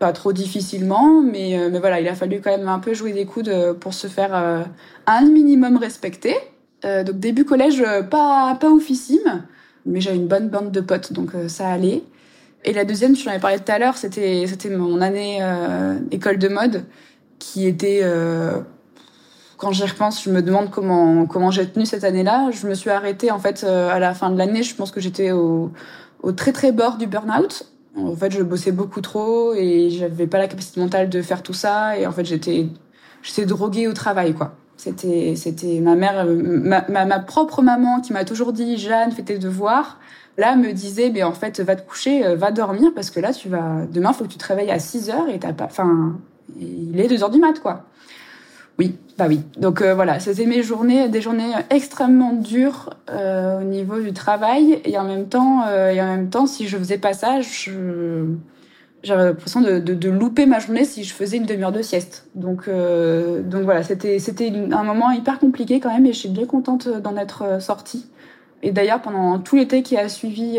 pas 0.00 0.12
trop 0.12 0.32
difficilement, 0.32 1.22
mais, 1.22 1.56
euh, 1.56 1.68
mais 1.70 1.78
voilà, 1.78 2.00
il 2.00 2.08
a 2.08 2.16
fallu 2.16 2.40
quand 2.40 2.50
même 2.50 2.68
un 2.68 2.80
peu 2.80 2.94
jouer 2.94 3.12
des 3.12 3.26
coudes 3.26 3.48
euh, 3.48 3.74
pour 3.74 3.94
se 3.94 4.08
faire 4.08 4.34
euh, 4.34 4.62
un 5.06 5.26
minimum 5.26 5.76
respecter. 5.76 6.34
Donc 6.82 7.20
début 7.20 7.44
collège, 7.44 7.84
pas 8.10 8.56
pas 8.58 8.70
oufissime, 8.70 9.44
mais 9.84 10.00
j'avais 10.00 10.16
une 10.16 10.28
bonne 10.28 10.48
bande 10.48 10.72
de 10.72 10.80
potes, 10.80 11.12
donc 11.12 11.32
ça 11.46 11.68
allait. 11.68 12.02
Et 12.64 12.72
la 12.72 12.84
deuxième, 12.84 13.16
je 13.16 13.24
t'en 13.24 13.30
avais 13.30 13.40
parlé 13.40 13.58
tout 13.58 13.72
à 13.72 13.78
l'heure, 13.78 13.96
c'était 13.96 14.44
c'était 14.46 14.68
mon 14.68 15.00
année 15.00 15.38
euh, 15.40 15.98
école 16.10 16.38
de 16.38 16.48
mode, 16.48 16.84
qui 17.38 17.66
était 17.66 18.00
euh, 18.02 18.60
quand 19.56 19.72
j'y 19.72 19.84
repense, 19.84 20.22
je 20.22 20.30
me 20.30 20.42
demande 20.42 20.70
comment 20.70 21.26
comment 21.26 21.50
j'ai 21.50 21.66
tenu 21.66 21.86
cette 21.86 22.04
année-là. 22.04 22.50
Je 22.50 22.66
me 22.66 22.74
suis 22.74 22.90
arrêtée 22.90 23.30
en 23.30 23.38
fait 23.38 23.64
euh, 23.64 23.90
à 23.90 23.98
la 23.98 24.12
fin 24.12 24.30
de 24.30 24.36
l'année. 24.36 24.62
Je 24.62 24.74
pense 24.74 24.90
que 24.90 25.00
j'étais 25.00 25.32
au 25.32 25.72
au 26.22 26.32
très 26.32 26.52
très 26.52 26.72
bord 26.72 26.98
du 26.98 27.06
burn-out. 27.06 27.66
En 27.96 28.14
fait, 28.14 28.30
je 28.30 28.42
bossais 28.42 28.72
beaucoup 28.72 29.00
trop 29.00 29.52
et 29.54 29.90
j'avais 29.90 30.26
pas 30.26 30.38
la 30.38 30.46
capacité 30.46 30.80
mentale 30.80 31.08
de 31.08 31.22
faire 31.22 31.42
tout 31.42 31.52
ça. 31.52 31.98
Et 31.98 32.06
en 32.06 32.12
fait, 32.12 32.24
j'étais 32.24 32.68
j'étais 33.22 33.46
droguée 33.46 33.88
au 33.88 33.92
travail, 33.92 34.34
quoi. 34.34 34.54
C'était, 34.76 35.34
c'était 35.36 35.80
ma 35.80 35.94
mère, 35.94 36.24
euh, 36.26 36.34
ma, 36.42 37.04
ma, 37.04 37.18
propre 37.18 37.60
maman 37.60 38.00
qui 38.00 38.14
m'a 38.14 38.24
toujours 38.24 38.52
dit, 38.52 38.78
Jeanne, 38.78 39.12
fais 39.12 39.22
tes 39.22 39.38
devoirs. 39.38 39.98
Là, 40.38 40.56
me 40.56 40.72
disait, 40.72 41.10
mais 41.10 41.22
en 41.22 41.32
fait, 41.32 41.60
va 41.60 41.76
te 41.76 41.86
coucher, 41.86 42.24
euh, 42.24 42.34
va 42.34 42.50
dormir 42.50 42.92
parce 42.94 43.10
que 43.10 43.20
là, 43.20 43.34
tu 43.34 43.48
vas, 43.50 43.84
demain, 43.92 44.14
faut 44.14 44.24
que 44.24 44.30
tu 44.30 44.38
te 44.38 44.46
réveilles 44.46 44.70
à 44.70 44.78
6 44.78 45.10
heures 45.10 45.28
et 45.28 45.38
t'as 45.38 45.52
pas, 45.52 45.66
enfin, 45.66 46.16
il 46.58 46.98
est 46.98 47.08
2 47.08 47.22
heures 47.22 47.30
du 47.30 47.38
mat, 47.38 47.60
quoi. 47.60 47.84
Bah 49.20 49.26
oui. 49.28 49.42
Donc 49.58 49.82
euh, 49.82 49.94
voilà, 49.94 50.18
c'était 50.18 50.46
mes 50.46 50.62
journées, 50.62 51.10
des 51.10 51.20
journées 51.20 51.52
extrêmement 51.68 52.32
dures 52.32 52.88
euh, 53.10 53.60
au 53.60 53.64
niveau 53.64 54.00
du 54.00 54.14
travail 54.14 54.80
et 54.86 54.96
en 54.96 55.04
même 55.04 55.28
temps, 55.28 55.62
euh, 55.68 55.90
et 55.90 56.00
en 56.00 56.06
même 56.06 56.30
temps, 56.30 56.46
si 56.46 56.66
je 56.66 56.78
faisais 56.78 56.96
pas 56.96 57.12
ça, 57.12 57.40
j'avais 59.02 59.24
l'impression 59.24 59.60
de, 59.60 60.08
louper 60.08 60.46
ma 60.46 60.58
journée 60.58 60.86
si 60.86 61.04
je 61.04 61.12
faisais 61.12 61.36
une 61.36 61.44
demi-heure 61.44 61.70
de 61.70 61.82
sieste. 61.82 62.28
Donc, 62.34 62.70
donc 62.70 63.62
voilà, 63.62 63.82
c'était 63.82 64.18
c'était 64.18 64.50
un 64.72 64.84
moment 64.84 65.10
hyper 65.10 65.38
compliqué 65.38 65.80
quand 65.80 65.92
même, 65.92 66.06
et 66.06 66.14
je 66.14 66.18
suis 66.18 66.30
bien 66.30 66.46
contente 66.46 66.88
d'en 66.88 67.18
être 67.18 67.60
sortie. 67.60 68.06
Et 68.62 68.72
d'ailleurs, 68.72 69.02
pendant 69.02 69.38
tout 69.38 69.56
l'été 69.56 69.82
qui 69.82 69.98
a 69.98 70.08
suivi 70.08 70.58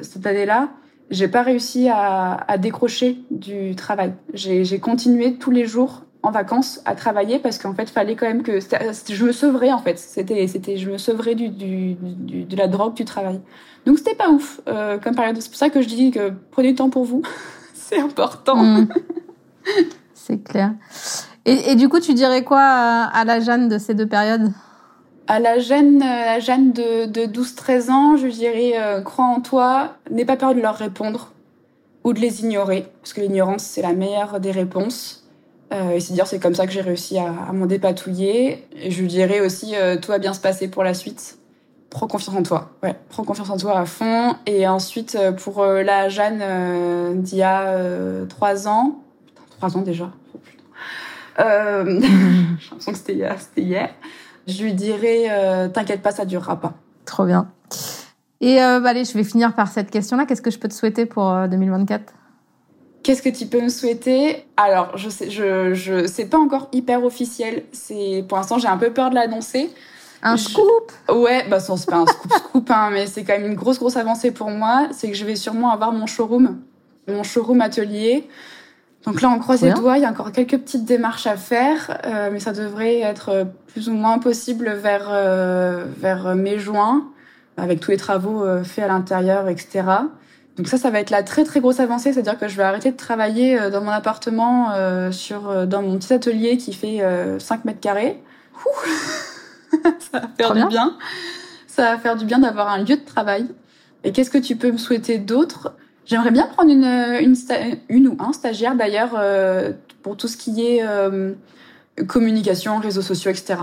cette 0.00 0.26
année-là, 0.26 0.70
j'ai 1.10 1.28
pas 1.28 1.42
réussi 1.42 1.90
à, 1.90 2.32
à 2.48 2.56
décrocher 2.56 3.18
du 3.30 3.76
travail. 3.76 4.14
J'ai 4.32 4.64
j'ai 4.64 4.78
continué 4.78 5.34
tous 5.34 5.50
les 5.50 5.66
jours 5.66 6.04
en 6.22 6.30
vacances 6.30 6.80
à 6.84 6.94
travailler 6.94 7.38
parce 7.38 7.58
qu'en 7.58 7.74
fait, 7.74 7.88
fallait 7.88 8.16
quand 8.16 8.26
même 8.26 8.42
que 8.42 8.60
je 8.60 9.24
me 9.24 9.32
sevrais 9.32 9.72
en 9.72 9.78
fait. 9.78 9.98
C'était 9.98 10.46
c'était 10.46 10.76
je 10.76 10.90
me 10.90 10.98
sevrais 10.98 11.34
du, 11.34 11.48
du, 11.48 11.94
du 11.94 12.44
de 12.44 12.56
la 12.56 12.68
drogue 12.68 12.94
du 12.94 13.04
travail. 13.04 13.40
Donc 13.86 13.98
c'était 13.98 14.14
pas 14.14 14.28
ouf 14.28 14.60
euh, 14.68 14.98
comme 14.98 15.14
période. 15.14 15.40
C'est 15.40 15.48
pour 15.48 15.58
ça 15.58 15.70
que 15.70 15.80
je 15.80 15.88
dis 15.88 16.10
que 16.10 16.32
prenez 16.50 16.68
du 16.70 16.74
temps 16.74 16.90
pour 16.90 17.04
vous. 17.04 17.22
C'est 17.74 18.00
important. 18.00 18.56
Mm. 18.56 18.88
C'est 20.14 20.42
clair. 20.42 20.72
Et, 21.46 21.72
et 21.72 21.74
du 21.74 21.88
coup, 21.88 22.00
tu 22.00 22.14
dirais 22.14 22.44
quoi 22.44 22.60
à, 22.60 23.04
à 23.04 23.24
la 23.24 23.40
Jeanne 23.40 23.68
de 23.68 23.78
ces 23.78 23.94
deux 23.94 24.06
périodes? 24.06 24.52
À 25.26 25.38
la 25.40 25.58
Jeanne, 25.58 26.02
euh, 26.02 26.24
la 26.24 26.40
Jeanne 26.40 26.72
de, 26.72 27.06
de 27.06 27.20
12-13 27.22 27.90
ans, 27.90 28.16
je 28.16 28.26
dirais 28.26 28.72
euh, 28.76 29.00
crois 29.00 29.24
en 29.24 29.40
toi, 29.40 29.94
n'aie 30.10 30.24
pas 30.24 30.36
peur 30.36 30.54
de 30.54 30.60
leur 30.60 30.74
répondre 30.74 31.32
ou 32.04 32.12
de 32.12 32.20
les 32.20 32.42
ignorer, 32.42 32.86
parce 33.00 33.12
que 33.12 33.20
l'ignorance 33.20 33.62
c'est 33.62 33.82
la 33.82 33.92
meilleure 33.92 34.40
des 34.40 34.50
réponses. 34.50 35.19
Euh, 35.72 35.90
et 35.90 36.00
c'est 36.00 36.12
dire 36.14 36.26
c'est 36.26 36.40
comme 36.40 36.54
ça 36.54 36.66
que 36.66 36.72
j'ai 36.72 36.80
réussi 36.80 37.18
à, 37.18 37.52
m'en 37.52 37.66
dépatouiller. 37.66 38.66
Je 38.88 39.00
lui 39.00 39.06
dirais 39.06 39.40
aussi 39.40 39.76
euh, 39.76 39.96
tout 39.96 40.10
va 40.10 40.18
bien 40.18 40.32
se 40.32 40.40
passer 40.40 40.68
pour 40.68 40.82
la 40.82 40.94
suite. 40.94 41.38
Prends 41.90 42.06
confiance 42.06 42.36
en 42.36 42.42
toi, 42.42 42.70
ouais, 42.82 42.94
prends 43.08 43.24
confiance 43.24 43.50
en 43.50 43.56
toi 43.56 43.78
à 43.78 43.86
fond. 43.86 44.36
Et 44.46 44.66
ensuite 44.66 45.16
euh, 45.16 45.32
pour 45.32 45.60
euh, 45.60 45.82
la 45.82 46.08
Jeanne 46.08 47.22
d'il 47.22 47.38
y 47.38 47.42
a 47.42 47.74
trois 48.28 48.68
ans, 48.68 49.00
putain, 49.26 49.42
trois 49.58 49.76
ans 49.76 49.82
déjà. 49.82 50.10
Oh, 51.38 51.42
que 52.86 52.96
c'était 52.96 53.14
hier, 53.14 53.36
c'était 53.38 53.62
hier. 53.62 53.90
Je 54.46 54.62
lui 54.64 54.74
dirais, 54.74 55.70
t'inquiète 55.72 56.02
pas, 56.02 56.10
ça 56.10 56.24
durera 56.24 56.60
pas. 56.60 56.74
Trop 57.04 57.24
bien. 57.24 57.48
Et 58.40 58.56
bah, 58.56 58.90
allez, 58.90 59.04
je 59.04 59.12
vais 59.14 59.24
finir 59.24 59.54
par 59.54 59.68
cette 59.68 59.90
question-là. 59.90 60.26
Qu'est-ce 60.26 60.42
que 60.42 60.50
je 60.50 60.58
peux 60.58 60.68
te 60.68 60.74
souhaiter 60.74 61.06
pour 61.06 61.30
euh, 61.30 61.46
2024 61.46 62.12
Qu'est-ce 63.10 63.22
que 63.22 63.28
tu 63.28 63.46
peux 63.46 63.60
me 63.60 63.70
souhaiter? 63.70 64.44
Alors, 64.56 64.96
je 64.96 65.10
sais, 65.10 65.30
je, 65.30 65.74
je, 65.74 66.06
c'est 66.06 66.26
pas 66.26 66.38
encore 66.38 66.68
hyper 66.70 67.02
officiel. 67.02 67.64
C'est, 67.72 68.24
pour 68.28 68.38
l'instant, 68.38 68.58
j'ai 68.58 68.68
un 68.68 68.76
peu 68.76 68.92
peur 68.92 69.10
de 69.10 69.16
l'annoncer. 69.16 69.68
Un 70.22 70.36
Je- 70.36 70.44
scoop? 70.44 70.92
Ouais, 71.08 71.44
bah, 71.48 71.58
c'est 71.58 71.90
pas 71.90 71.96
un 71.96 72.06
scoop 72.06 72.32
scoop, 72.32 72.70
hein, 72.70 72.90
mais 72.92 73.08
c'est 73.08 73.24
quand 73.24 73.32
même 73.32 73.46
une 73.50 73.56
grosse, 73.56 73.80
grosse 73.80 73.96
avancée 73.96 74.30
pour 74.30 74.48
moi. 74.50 74.86
C'est 74.92 75.08
que 75.10 75.16
je 75.16 75.24
vais 75.24 75.34
sûrement 75.34 75.72
avoir 75.72 75.90
mon 75.90 76.06
showroom, 76.06 76.60
mon 77.08 77.24
showroom 77.24 77.60
atelier. 77.62 78.28
Donc 79.04 79.20
là, 79.22 79.30
on 79.30 79.40
croise 79.40 79.62
les 79.62 79.72
doigts. 79.72 79.98
Il 79.98 80.02
y 80.02 80.06
a 80.06 80.10
encore 80.10 80.30
quelques 80.30 80.58
petites 80.58 80.84
démarches 80.84 81.26
à 81.26 81.36
faire, 81.36 81.98
euh, 82.04 82.30
mais 82.32 82.38
ça 82.38 82.52
devrait 82.52 83.00
être 83.00 83.44
plus 83.66 83.88
ou 83.88 83.92
moins 83.92 84.20
possible 84.20 84.70
vers, 84.70 85.08
euh, 85.10 85.84
vers 85.98 86.36
mai-juin, 86.36 87.08
avec 87.56 87.80
tous 87.80 87.90
les 87.90 87.96
travaux 87.96 88.44
euh, 88.44 88.62
faits 88.62 88.84
à 88.84 88.86
l'intérieur, 88.86 89.48
etc. 89.48 89.82
Donc 90.56 90.68
ça, 90.68 90.76
ça 90.76 90.90
va 90.90 91.00
être 91.00 91.10
la 91.10 91.22
très 91.22 91.44
très 91.44 91.60
grosse 91.60 91.80
avancée, 91.80 92.12
c'est-à-dire 92.12 92.38
que 92.38 92.48
je 92.48 92.56
vais 92.56 92.62
arrêter 92.62 92.90
de 92.90 92.96
travailler 92.96 93.58
euh, 93.58 93.70
dans 93.70 93.80
mon 93.80 93.90
appartement, 93.90 94.72
euh, 94.72 95.12
sur, 95.12 95.48
euh, 95.48 95.66
dans 95.66 95.82
mon 95.82 95.96
petit 95.98 96.12
atelier 96.12 96.58
qui 96.58 96.72
fait 96.72 97.02
euh, 97.02 97.38
5 97.38 97.64
mètres 97.64 97.80
carrés. 97.80 98.22
Ça 100.12 100.20
va 100.20 100.28
faire 100.36 100.54
du 100.54 100.66
bien. 100.66 100.96
Ça 101.66 101.92
va 101.92 101.98
faire 101.98 102.16
du 102.16 102.24
bien 102.24 102.40
d'avoir 102.40 102.68
un 102.68 102.78
lieu 102.78 102.96
de 102.96 103.04
travail. 103.04 103.46
Et 104.04 104.12
qu'est-ce 104.12 104.30
que 104.30 104.38
tu 104.38 104.56
peux 104.56 104.72
me 104.72 104.78
souhaiter 104.78 105.18
d'autre? 105.18 105.74
J'aimerais 106.06 106.32
bien 106.32 106.46
prendre 106.46 106.70
une, 106.70 106.84
une, 106.84 107.36
une, 107.88 108.08
ou 108.08 108.16
un 108.18 108.32
stagiaire 108.32 108.74
d'ailleurs 108.74 109.12
euh, 109.16 109.72
pour 110.02 110.16
tout 110.16 110.26
ce 110.26 110.36
qui 110.36 110.66
est 110.66 110.80
euh, 110.82 111.34
communication, 112.08 112.78
réseaux 112.78 113.02
sociaux, 113.02 113.30
etc. 113.30 113.60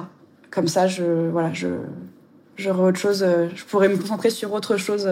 Comme 0.49 0.67
ça, 0.67 0.88
je 0.88 1.03
voilà, 1.03 1.51
je 1.51 1.67
j'aurais 2.55 2.83
autre 2.83 2.99
chose. 2.99 3.23
Euh, 3.23 3.49
je 3.53 3.65
pourrais 3.65 3.89
me 3.89 3.97
concentrer 3.97 4.29
sur 4.29 4.53
autre 4.53 4.77
chose 4.77 5.09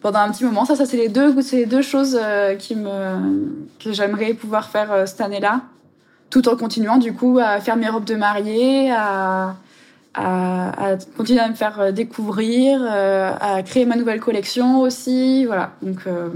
pendant 0.00 0.20
un 0.20 0.30
petit 0.30 0.44
moment. 0.44 0.64
Ça, 0.64 0.76
ça 0.76 0.86
c'est 0.86 0.96
les 0.96 1.08
deux, 1.08 1.40
c'est 1.42 1.56
les 1.56 1.66
deux 1.66 1.82
choses 1.82 2.18
qui 2.58 2.76
me 2.76 3.66
que 3.82 3.92
j'aimerais 3.92 4.34
pouvoir 4.34 4.68
faire 4.68 5.08
cette 5.08 5.20
année-là, 5.20 5.62
tout 6.30 6.48
en 6.48 6.56
continuant 6.56 6.98
du 6.98 7.12
coup 7.12 7.38
à 7.42 7.60
faire 7.60 7.76
mes 7.76 7.88
robes 7.88 8.04
de 8.04 8.14
mariée, 8.14 8.90
à 8.92 9.56
à, 10.16 10.92
à, 10.92 10.96
continuer 11.16 11.40
à 11.40 11.48
me 11.48 11.54
faire 11.54 11.78
euh, 11.78 11.92
découvrir, 11.92 12.80
euh, 12.82 13.32
à 13.38 13.62
créer 13.62 13.84
ma 13.84 13.96
nouvelle 13.96 14.20
collection 14.20 14.80
aussi. 14.80 15.44
Voilà, 15.44 15.72
donc 15.82 15.98
euh, 16.06 16.30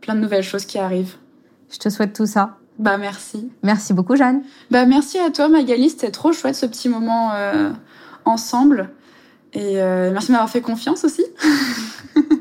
plein 0.00 0.14
de 0.14 0.20
nouvelles 0.20 0.44
choses 0.44 0.64
qui 0.64 0.78
arrivent. 0.78 1.16
Je 1.70 1.78
te 1.78 1.88
souhaite 1.88 2.14
tout 2.14 2.26
ça. 2.26 2.56
Bah 2.78 2.96
merci. 2.96 3.50
Merci 3.62 3.92
beaucoup 3.92 4.16
Jeanne. 4.16 4.42
Bah 4.70 4.86
merci 4.86 5.18
à 5.18 5.30
toi 5.30 5.48
Magali, 5.48 5.90
c'était 5.90 6.10
trop 6.10 6.32
chouette 6.32 6.54
ce 6.54 6.66
petit 6.66 6.88
moment 6.88 7.32
euh, 7.34 7.70
ensemble. 8.24 8.90
Et 9.52 9.80
euh, 9.80 10.12
merci 10.12 10.28
de 10.28 10.32
m'avoir 10.32 10.48
fait 10.48 10.62
confiance 10.62 11.04
aussi. 11.04 11.24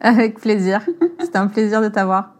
Avec 0.00 0.40
plaisir. 0.40 0.80
C'était 1.20 1.38
un 1.38 1.46
plaisir 1.48 1.80
de 1.82 1.88
t'avoir. 1.88 2.34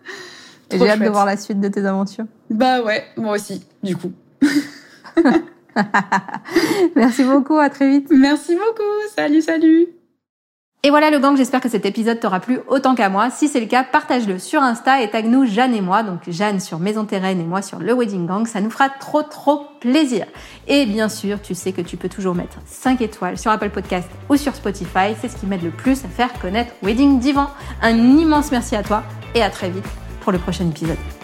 Et 0.71 0.79
j'ai 0.79 0.89
hâte 0.89 1.01
de 1.01 1.09
voir 1.09 1.27
la 1.27 1.37
suite 1.37 1.61
de 1.61 1.69
tes 1.69 1.85
aventures. 1.85 2.27
Bah 2.49 2.83
ouais, 2.83 3.05
moi 3.17 3.35
aussi, 3.35 3.67
du 3.83 3.97
coup. 3.97 4.13
Merci 6.97 7.25
beaucoup, 7.25 7.59
à 7.59 7.71
très 7.71 7.89
vite. 7.89 8.09
Merci 8.11 8.55
beaucoup, 8.55 9.09
salut, 9.15 9.41
salut. 9.41 10.00
Et 10.83 10.89
voilà 10.89 11.11
le 11.11 11.19
gang, 11.19 11.37
j'espère 11.37 11.61
que 11.61 11.69
cet 11.69 11.85
épisode 11.85 12.21
t'aura 12.21 12.41
plu 12.41 12.61
autant 12.67 12.95
qu'à 12.95 13.11
moi. 13.11 13.29
Si 13.29 13.49
c'est 13.49 13.61
le 13.61 13.67
cas, 13.67 13.85
partage-le 13.85 14.39
sur 14.39 14.63
Insta 14.63 15.03
et 15.03 15.11
tag 15.11 15.27
nous 15.27 15.45
Jeanne 15.45 15.75
et 15.75 15.83
moi, 15.83 16.03
donc 16.03 16.21
Jeanne 16.27 16.59
sur 16.59 16.79
Maison 16.79 17.05
Terraine 17.05 17.39
et 17.39 17.45
moi 17.45 17.61
sur 17.61 17.81
Le 17.81 17.93
Wedding 17.93 18.27
Gang, 18.27 18.47
ça 18.47 18.63
nous 18.63 18.71
fera 18.71 18.89
trop 18.89 19.23
trop 19.23 19.67
plaisir. 19.81 20.25
Et 20.69 20.87
bien 20.87 21.11
sûr, 21.11 21.43
tu 21.43 21.55
sais 21.55 21.73
que 21.73 21.83
tu 21.83 21.99
peux 21.99 22.09
toujours 22.09 22.35
mettre 22.35 22.57
5 22.65 23.03
étoiles 23.03 23.37
sur 23.37 23.51
Apple 23.51 23.69
Podcast 23.69 24.09
ou 24.31 24.37
sur 24.37 24.55
Spotify, 24.55 25.15
c'est 25.21 25.29
ce 25.29 25.37
qui 25.37 25.45
m'aide 25.45 25.63
le 25.63 25.71
plus 25.71 26.03
à 26.07 26.09
faire 26.09 26.33
connaître 26.41 26.73
Wedding 26.83 27.19
Divan. 27.19 27.51
Un 27.83 27.99
immense 27.99 28.51
merci 28.51 28.75
à 28.75 28.83
toi 28.83 29.03
et 29.35 29.43
à 29.43 29.51
très 29.51 29.69
vite 29.69 29.85
pour 30.23 30.33
le 30.33 30.39
prochain 30.39 30.67
épisode. 30.67 31.20